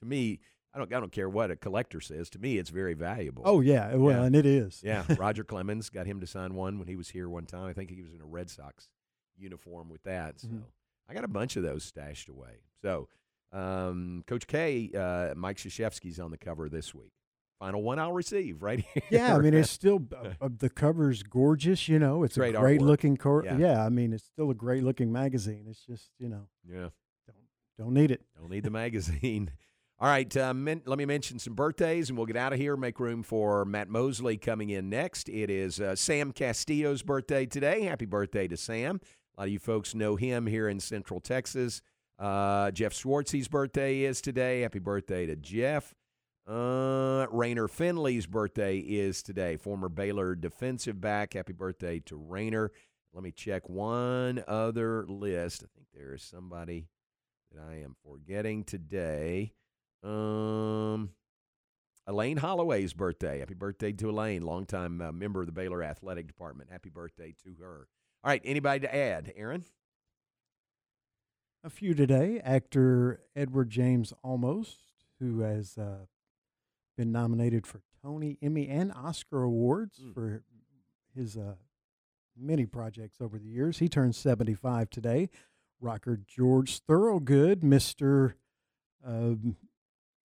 to 0.00 0.06
me, 0.06 0.40
I 0.74 0.78
don't 0.78 0.92
I 0.94 1.00
don't 1.00 1.10
care 1.10 1.28
what 1.28 1.50
a 1.50 1.56
collector 1.56 2.00
says. 2.02 2.28
To 2.30 2.38
me, 2.38 2.58
it's 2.58 2.68
very 2.70 2.92
valuable. 2.94 3.42
Oh 3.46 3.60
yeah, 3.62 3.94
well, 3.94 4.22
and 4.24 4.36
it 4.36 4.44
is. 4.44 4.82
Yeah, 4.84 5.04
Roger 5.18 5.42
Clemens 5.42 5.88
got 5.88 6.06
him 6.06 6.20
to 6.20 6.26
sign 6.26 6.54
one 6.54 6.78
when 6.78 6.86
he 6.86 6.96
was 6.96 7.08
here 7.08 7.28
one 7.30 7.46
time. 7.46 7.64
I 7.66 7.72
think 7.72 7.90
he 7.90 8.02
was 8.02 8.12
in 8.12 8.20
a 8.20 8.26
Red 8.26 8.50
Sox 8.50 8.88
uniform 9.36 9.88
with 9.88 10.02
that. 10.02 10.40
So 10.40 10.48
Mhm. 10.48 10.64
I 11.08 11.14
got 11.14 11.24
a 11.24 11.28
bunch 11.28 11.56
of 11.56 11.62
those 11.62 11.84
stashed 11.84 12.28
away. 12.28 12.60
So 12.82 13.08
um, 13.52 14.24
Coach 14.26 14.46
K, 14.46 14.90
uh, 14.96 15.34
Mike 15.34 15.56
Krzyzewski's 15.56 16.18
on 16.20 16.30
the 16.30 16.38
cover 16.38 16.68
this 16.68 16.94
week. 16.94 17.12
Final 17.58 17.82
one 17.82 17.98
I'll 17.98 18.12
receive 18.12 18.62
right 18.62 18.84
here. 18.94 19.02
Yeah, 19.10 19.34
I 19.34 19.38
mean 19.40 19.52
it's 19.54 19.70
still 19.80 20.00
uh, 20.16 20.28
uh, 20.40 20.48
the 20.56 20.70
cover's 20.70 21.22
gorgeous. 21.24 21.88
You 21.88 21.98
know, 21.98 22.22
it's 22.22 22.36
Great 22.36 22.54
a 22.54 22.58
great 22.58 22.80
artwork. 22.80 22.84
looking 22.86 23.16
cor- 23.16 23.44
Yeah. 23.44 23.58
yeah. 23.58 23.84
I 23.84 23.88
mean 23.88 24.12
it's 24.12 24.24
still 24.24 24.50
a 24.50 24.54
great 24.54 24.84
looking 24.84 25.10
magazine. 25.10 25.66
It's 25.68 25.84
just 25.84 26.10
you 26.18 26.28
know 26.28 26.46
yeah. 26.68 26.88
don't 27.78 27.94
need 27.94 28.10
it. 28.12 28.22
Don't 28.38 28.50
need 28.50 28.62
the 28.64 28.70
magazine. 28.70 29.50
All 30.00 30.08
right, 30.08 30.36
uh, 30.36 30.54
men, 30.54 30.80
let 30.86 30.96
me 30.96 31.04
mention 31.06 31.40
some 31.40 31.54
birthdays, 31.54 32.08
and 32.08 32.16
we'll 32.16 32.26
get 32.28 32.36
out 32.36 32.52
of 32.52 32.60
here. 32.60 32.76
Make 32.76 33.00
room 33.00 33.24
for 33.24 33.64
Matt 33.64 33.88
Mosley 33.88 34.36
coming 34.36 34.70
in 34.70 34.88
next. 34.88 35.28
It 35.28 35.50
is 35.50 35.80
uh, 35.80 35.96
Sam 35.96 36.30
Castillo's 36.30 37.02
birthday 37.02 37.46
today. 37.46 37.82
Happy 37.82 38.04
birthday 38.04 38.46
to 38.46 38.56
Sam! 38.56 39.00
A 39.36 39.40
lot 39.40 39.46
of 39.48 39.52
you 39.52 39.58
folks 39.58 39.96
know 39.96 40.14
him 40.14 40.46
here 40.46 40.68
in 40.68 40.78
Central 40.78 41.18
Texas. 41.18 41.82
Uh, 42.18 42.70
Jeff 42.72 42.92
Schwartzy's 42.92 43.48
birthday 43.48 44.02
is 44.02 44.20
today. 44.20 44.62
Happy 44.62 44.80
birthday 44.80 45.26
to 45.26 45.36
Jeff. 45.36 45.94
Uh, 46.48 47.26
Rayner 47.30 47.68
Finley's 47.68 48.26
birthday 48.26 48.78
is 48.78 49.22
today. 49.22 49.56
Former 49.56 49.88
Baylor 49.88 50.34
defensive 50.34 51.00
back. 51.00 51.34
Happy 51.34 51.52
birthday 51.52 52.00
to 52.00 52.16
Rayner. 52.16 52.72
Let 53.12 53.22
me 53.22 53.30
check 53.30 53.68
one 53.68 54.42
other 54.48 55.06
list. 55.06 55.62
I 55.62 55.68
think 55.74 55.88
there 55.94 56.14
is 56.14 56.22
somebody 56.22 56.88
that 57.52 57.62
I 57.62 57.82
am 57.82 57.94
forgetting 58.04 58.64
today. 58.64 59.52
Um, 60.02 61.10
Elaine 62.06 62.38
Holloway's 62.38 62.94
birthday. 62.94 63.40
Happy 63.40 63.54
birthday 63.54 63.92
to 63.92 64.10
Elaine, 64.10 64.42
longtime 64.42 65.00
uh, 65.00 65.12
member 65.12 65.40
of 65.40 65.46
the 65.46 65.52
Baylor 65.52 65.82
Athletic 65.82 66.26
Department. 66.26 66.70
Happy 66.70 66.88
birthday 66.88 67.34
to 67.44 67.62
her. 67.62 67.88
All 68.24 68.30
right, 68.30 68.42
anybody 68.44 68.80
to 68.80 68.94
add? 68.94 69.32
Aaron? 69.36 69.64
A 71.64 71.70
few 71.70 71.92
today. 71.94 72.40
Actor 72.44 73.20
Edward 73.34 73.68
James 73.70 74.12
Olmos, 74.24 74.76
who 75.18 75.40
has 75.40 75.76
uh, 75.76 76.06
been 76.96 77.10
nominated 77.10 77.66
for 77.66 77.80
Tony, 78.02 78.38
Emmy, 78.40 78.68
and 78.68 78.92
Oscar 78.92 79.42
awards 79.42 80.00
for 80.14 80.42
his 81.16 81.36
uh, 81.36 81.54
many 82.36 82.64
projects 82.64 83.20
over 83.20 83.38
the 83.38 83.48
years. 83.48 83.78
He 83.78 83.88
turns 83.88 84.16
75 84.16 84.88
today. 84.88 85.30
Rocker 85.80 86.20
George 86.26 86.78
Thorogood, 86.80 87.60
Mr. 87.60 88.34
Um, 89.04 89.56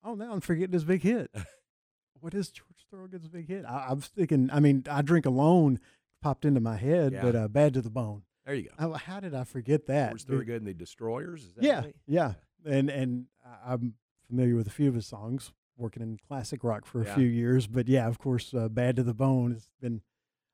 oh, 0.04 0.14
now 0.16 0.34
I'm 0.34 0.42
forgetting 0.42 0.74
his 0.74 0.84
big 0.84 1.02
hit. 1.02 1.32
what 2.20 2.34
is 2.36 2.50
George 2.52 2.86
Thorogood's 2.92 3.28
big 3.28 3.48
hit? 3.48 3.66
I, 3.66 3.94
was 3.94 4.08
thinking, 4.08 4.50
I 4.54 4.60
mean, 4.60 4.84
I 4.90 5.02
Drink 5.02 5.26
Alone 5.26 5.80
popped 6.22 6.46
into 6.46 6.60
my 6.60 6.76
head, 6.78 7.14
Yeah. 7.14 7.22
but 7.24 7.36
uh, 7.36 7.48
Bad 7.48 7.74
to 7.74 7.82
the 7.82 7.90
Bone. 7.90 8.22
There 8.46 8.56
you 8.56 8.64
go. 8.64 8.70
Oh, 8.80 8.94
how 8.94 9.20
did 9.20 9.34
I 9.34 9.44
forget 9.44 9.88
that? 9.88 10.10
George 10.10 10.24
Thorogood 10.24 10.58
and 10.62 10.68
the 10.68 10.74
Destroyers? 10.74 11.44
Is 11.46 11.54
that 11.54 11.64
Yeah, 11.64 11.80
right? 11.82 11.96
yeah, 12.08 12.34
and 12.66 12.90
and 12.90 13.26
I'm 13.66 13.96
familiar 14.28 14.56
with 14.56 14.68
a 14.68 14.72
few 14.72 14.90
of 14.90 14.96
his 14.96 15.06
songs, 15.08 15.52
working 15.78 16.02
in 16.04 16.18
classic 16.28 16.64
rock 16.64 16.86
for 16.86 17.02
a 17.02 17.06
Yeah. 17.06 17.16
few 17.16 17.28
years. 17.28 17.68
But 17.68 17.88
yeah, 17.88 18.08
of 18.08 18.20
course, 18.20 18.54
uh, 18.54 18.68
"Bad 18.70 18.96
to 18.98 19.04
the 19.04 19.14
Bone" 19.14 19.52
has 19.54 19.70
been. 19.80 20.02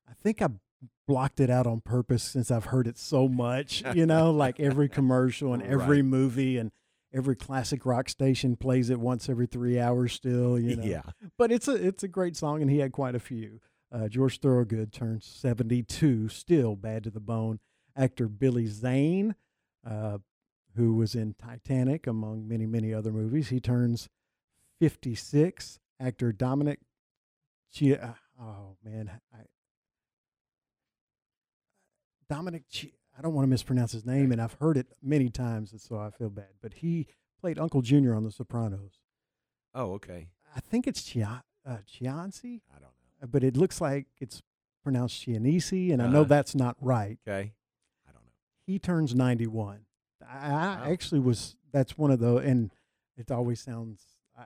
I 0.08 0.14
think 0.14 0.42
I 0.42 0.50
blocked 1.08 1.40
it 1.40 1.50
out 1.50 1.66
on 1.68 1.82
purpose 1.82 2.24
since 2.24 2.52
I've 2.52 2.66
heard 2.66 2.88
it 2.88 2.98
so 2.98 3.28
much. 3.28 3.84
You 3.96 4.06
know, 4.06 4.32
like 4.32 4.60
every 4.60 4.88
commercial 4.90 5.54
and 5.54 5.64
every 5.64 5.98
Right. 6.02 6.06
movie 6.06 6.58
and 6.58 6.72
every 7.12 7.36
classic 7.36 7.86
rock 7.88 8.08
station 8.08 8.56
plays 8.56 8.90
it 8.92 9.00
once 9.00 9.28
every 9.30 9.48
three 9.48 9.80
hours. 9.80 10.14
Still, 10.14 10.60
you 10.60 10.76
know. 10.76 10.84
Yeah. 10.84 11.02
But 11.38 11.52
it's 11.52 11.68
a 11.68 11.74
it's 11.74 12.04
a 12.04 12.08
great 12.08 12.36
song, 12.36 12.62
and 12.62 12.70
he 12.70 12.78
had 12.80 12.92
quite 12.92 13.16
a 13.16 13.20
few. 13.20 13.60
Uh, 13.92 14.08
George 14.08 14.40
Thorogood 14.40 14.94
turns 14.94 15.26
72, 15.26 16.30
still 16.30 16.76
bad 16.76 17.04
to 17.06 17.10
the 17.10 17.20
bone. 17.20 17.60
Actor 18.00 18.30
Billy 18.30 18.66
Zane, 18.66 19.36
uh, 19.86 20.20
who 20.76 20.96
was 20.96 21.14
in 21.16 21.34
Titanic, 21.34 22.08
among 22.08 22.48
many, 22.48 22.66
many 22.66 22.94
other 22.94 23.12
movies, 23.12 23.50
he 23.50 23.60
turns 23.60 24.08
56. 24.80 25.80
Actor 26.00 26.32
Dominic, 26.32 26.80
Chi- 27.78 27.92
uh, 27.92 28.14
oh 28.42 28.78
man, 28.86 29.20
I, 29.34 29.40
Dominic, 32.30 32.64
Chi- 32.74 32.94
I 33.18 33.22
don't 33.22 33.34
want 33.34 33.44
to 33.44 33.50
mispronounce 33.50 33.92
his 33.92 34.06
name, 34.06 34.32
and 34.32 34.42
I've 34.42 34.54
heard 34.54 34.78
it 34.78 34.88
many 35.02 35.30
times, 35.30 35.74
and 35.74 35.82
so 35.82 35.98
I 35.98 36.10
feel 36.12 36.30
bad. 36.30 36.54
But 36.62 36.76
he 36.76 37.08
played 37.42 37.60
Uncle 37.60 37.82
Junior 37.82 38.16
on 38.16 38.24
The 38.24 38.32
Sopranos. 38.32 39.00
Oh, 39.74 39.92
okay. 39.94 40.30
I 40.56 40.62
think 40.62 40.88
it's 40.88 41.04
Chia, 41.04 41.44
uh, 41.66 41.78
Chianci. 41.86 42.62
I 42.74 42.76
don't 42.76 42.84
know. 43.22 43.28
But 43.30 43.44
it 43.44 43.58
looks 43.58 43.82
like 43.82 44.08
it's 44.20 44.42
pronounced 44.84 45.22
Chianese, 45.26 45.92
and 45.92 46.02
I 46.02 46.08
know 46.08 46.22
Uh-huh. 46.22 46.30
that's 46.30 46.56
not 46.56 46.78
right. 46.80 47.20
Okay. 47.28 47.54
He 48.70 48.78
turns 48.78 49.16
91. 49.16 49.80
I, 50.22 50.38
I 50.38 50.50
Wow. 50.52 50.84
actually 50.86 51.22
was, 51.22 51.56
that's 51.72 51.98
one 51.98 52.12
of 52.12 52.20
the, 52.20 52.36
and 52.38 52.70
it 53.18 53.32
always 53.32 53.60
sounds, 53.60 54.04
I, 54.38 54.42
I- 54.44 54.46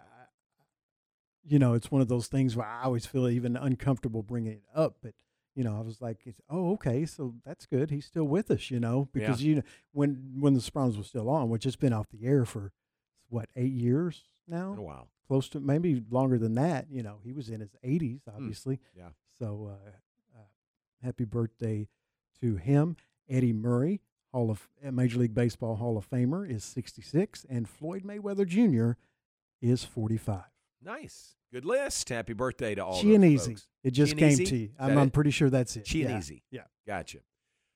you 1.46 1.60
know, 1.60 1.74
it's 1.74 1.92
one 1.92 2.02
of 2.02 2.08
those 2.08 2.28
things 2.28 2.56
where 2.56 2.66
I 2.66 2.84
always 2.84 3.06
feel 3.06 3.28
even 3.28 3.58
uncomfortable 3.58 4.24
bringing 4.24 4.54
it 4.54 4.64
up. 4.74 4.96
But, 5.02 5.14
you 5.56 5.66
know, 5.66 5.76
I 5.78 5.82
was 5.82 6.00
like, 6.00 6.20
oh, 6.50 6.72
okay, 6.76 7.06
so 7.06 7.34
that's 7.46 7.66
good. 7.66 7.90
He's 7.92 8.06
still 8.06 8.24
with 8.24 8.50
us, 8.50 8.72
you 8.72 8.80
know, 8.80 9.10
because, 9.12 9.44
you 9.44 9.56
know, 9.56 9.62
when, 9.92 10.36
when 10.40 10.54
The 10.54 10.62
Sopranos 10.62 10.98
was 10.98 11.08
still 11.08 11.30
on, 11.30 11.50
which 11.50 11.66
has 11.66 11.76
been 11.76 11.92
off 11.92 12.08
the 12.10 12.26
air 12.26 12.46
for, 12.46 12.72
what, 13.28 13.50
eight 13.58 13.74
years 13.74 14.24
now? 14.48 14.74
A 14.78 14.82
while. 14.82 15.10
Close 15.28 15.50
to 15.50 15.60
maybe 15.60 16.02
longer 16.10 16.38
than 16.38 16.56
that. 16.56 16.86
You 16.90 17.04
know, 17.04 17.18
he 17.26 17.34
was 17.34 17.50
in 17.50 17.60
his 17.60 17.76
80s, 17.84 18.22
obviously. 18.34 18.80
Yeah. 18.96 19.10
So, 19.38 19.70
uh, 19.70 19.90
uh, 20.40 20.44
happy 21.04 21.26
birthday 21.26 21.90
to 22.40 22.56
him. 22.56 22.96
Eddie 23.30 23.54
Murray, 23.54 24.00
Hall 24.34 24.50
of 24.52 24.68
uh, 24.86 24.92
Major 24.92 25.20
League 25.20 25.34
Baseball 25.34 25.76
Hall 25.76 25.98
of 25.98 26.10
Famer, 26.10 26.50
is 26.50 26.64
66, 26.64 27.46
and 27.50 27.70
Floyd 27.70 28.04
Mayweather 28.04 28.48
Jr. 28.48 28.98
is 29.62 29.84
45. 29.84 30.42
Nice. 30.84 31.36
Good 31.54 31.66
list. 31.66 32.10
Happy 32.10 32.34
birthday 32.34 32.74
to 32.76 32.84
all 32.84 33.02
Chianese. 33.02 33.46
folks. 33.48 33.68
It 33.84 33.92
just 33.92 34.18
came 34.18 34.38
to 34.38 34.56
you. 34.58 34.70
I'm, 34.80 34.98
I'm 34.98 35.12
pretty 35.12 35.32
sure 35.32 35.50
that's 35.50 35.76
it. 35.78 35.94
Yeah. 35.94 36.08
Chianese. 36.08 36.42
Yeah. 36.50 36.64
Gotcha. 36.88 37.20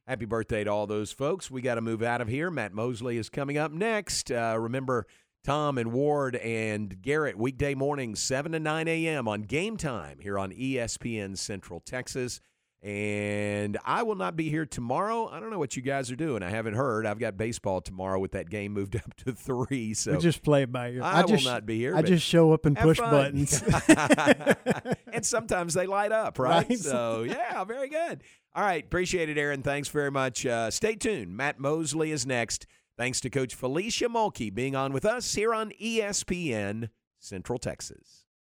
Happy 0.07 0.25
birthday 0.25 0.63
to 0.63 0.71
all 0.71 0.87
those 0.87 1.11
folks. 1.11 1.51
We 1.51 1.61
got 1.61 1.75
to 1.75 1.81
move 1.81 2.01
out 2.01 2.21
of 2.21 2.27
here. 2.27 2.49
Matt 2.49 2.73
Mosley 2.73 3.17
is 3.17 3.29
coming 3.29 3.57
up 3.57 3.71
next. 3.71 4.31
Uh, 4.31 4.55
remember, 4.57 5.05
Tom 5.43 5.77
and 5.77 5.91
Ward 5.91 6.37
and 6.37 7.01
Garrett, 7.01 7.37
weekday 7.37 7.75
mornings, 7.75 8.21
7 8.21 8.53
to 8.53 8.59
9 8.59 8.87
a.m. 8.87 9.27
on 9.27 9.43
game 9.43 9.77
time 9.77 10.17
here 10.19 10.39
on 10.39 10.51
ESPN 10.51 11.37
Central 11.37 11.79
Texas. 11.81 12.39
And 12.83 13.77
I 13.83 14.03
will 14.03 14.15
not 14.15 14.35
be 14.35 14.49
here 14.49 14.65
tomorrow. 14.65 15.27
I 15.27 15.39
don't 15.39 15.49
know 15.49 15.57
what 15.57 15.75
you 15.75 15.81
guys 15.81 16.11
are 16.11 16.15
doing. 16.15 16.43
I 16.43 16.49
haven't 16.49 16.75
heard. 16.75 17.07
I've 17.07 17.17
got 17.17 17.35
baseball 17.35 17.81
tomorrow 17.81 18.19
with 18.19 18.33
that 18.33 18.49
game 18.49 18.73
moved 18.73 18.95
up 19.03 19.15
to 19.25 19.33
three. 19.33 19.93
So 19.95 20.11
we 20.11 20.19
just 20.19 20.43
play 20.43 20.63
it 20.63 20.71
by 20.71 20.91
ear. 20.91 21.01
I, 21.03 21.23
just, 21.23 21.43
will 21.43 21.51
not 21.51 21.65
be 21.65 21.77
here. 21.77 21.95
I 21.95 22.03
just 22.03 22.25
show 22.25 22.53
up 22.53 22.65
and 22.65 22.77
push 22.77 22.97
fun. 22.97 23.11
buttons. 23.11 23.63
and 25.11 25.25
sometimes 25.25 25.73
they 25.73 25.87
light 25.87 26.11
up, 26.11 26.37
right? 26.39 26.69
Right. 26.69 26.79
So, 26.79 27.23
yeah, 27.23 27.63
very 27.63 27.89
good. 27.89 28.21
All 28.53 28.63
right. 28.63 28.83
Appreciate 28.83 29.29
it, 29.29 29.39
Aaron. 29.39 29.63
Thanks 29.63 29.89
very 29.89 30.11
much. 30.11 30.45
Uh, 30.45 30.69
stay 30.69 30.95
tuned. 30.95 31.35
Matt 31.35 31.59
Mosley 31.59 32.11
is 32.11 32.27
next. 32.27 32.67
Thanks 32.95 33.19
to 33.21 33.29
Coach 33.29 33.59
Felecia 33.59 34.07
Mulkey 34.07 34.53
being 34.53 34.75
on 34.75 34.93
with 34.93 35.05
us 35.05 35.33
here 35.33 35.53
on 35.53 35.71
ESPN 35.81 36.89
Central 37.19 37.59
Texas. 37.59 38.26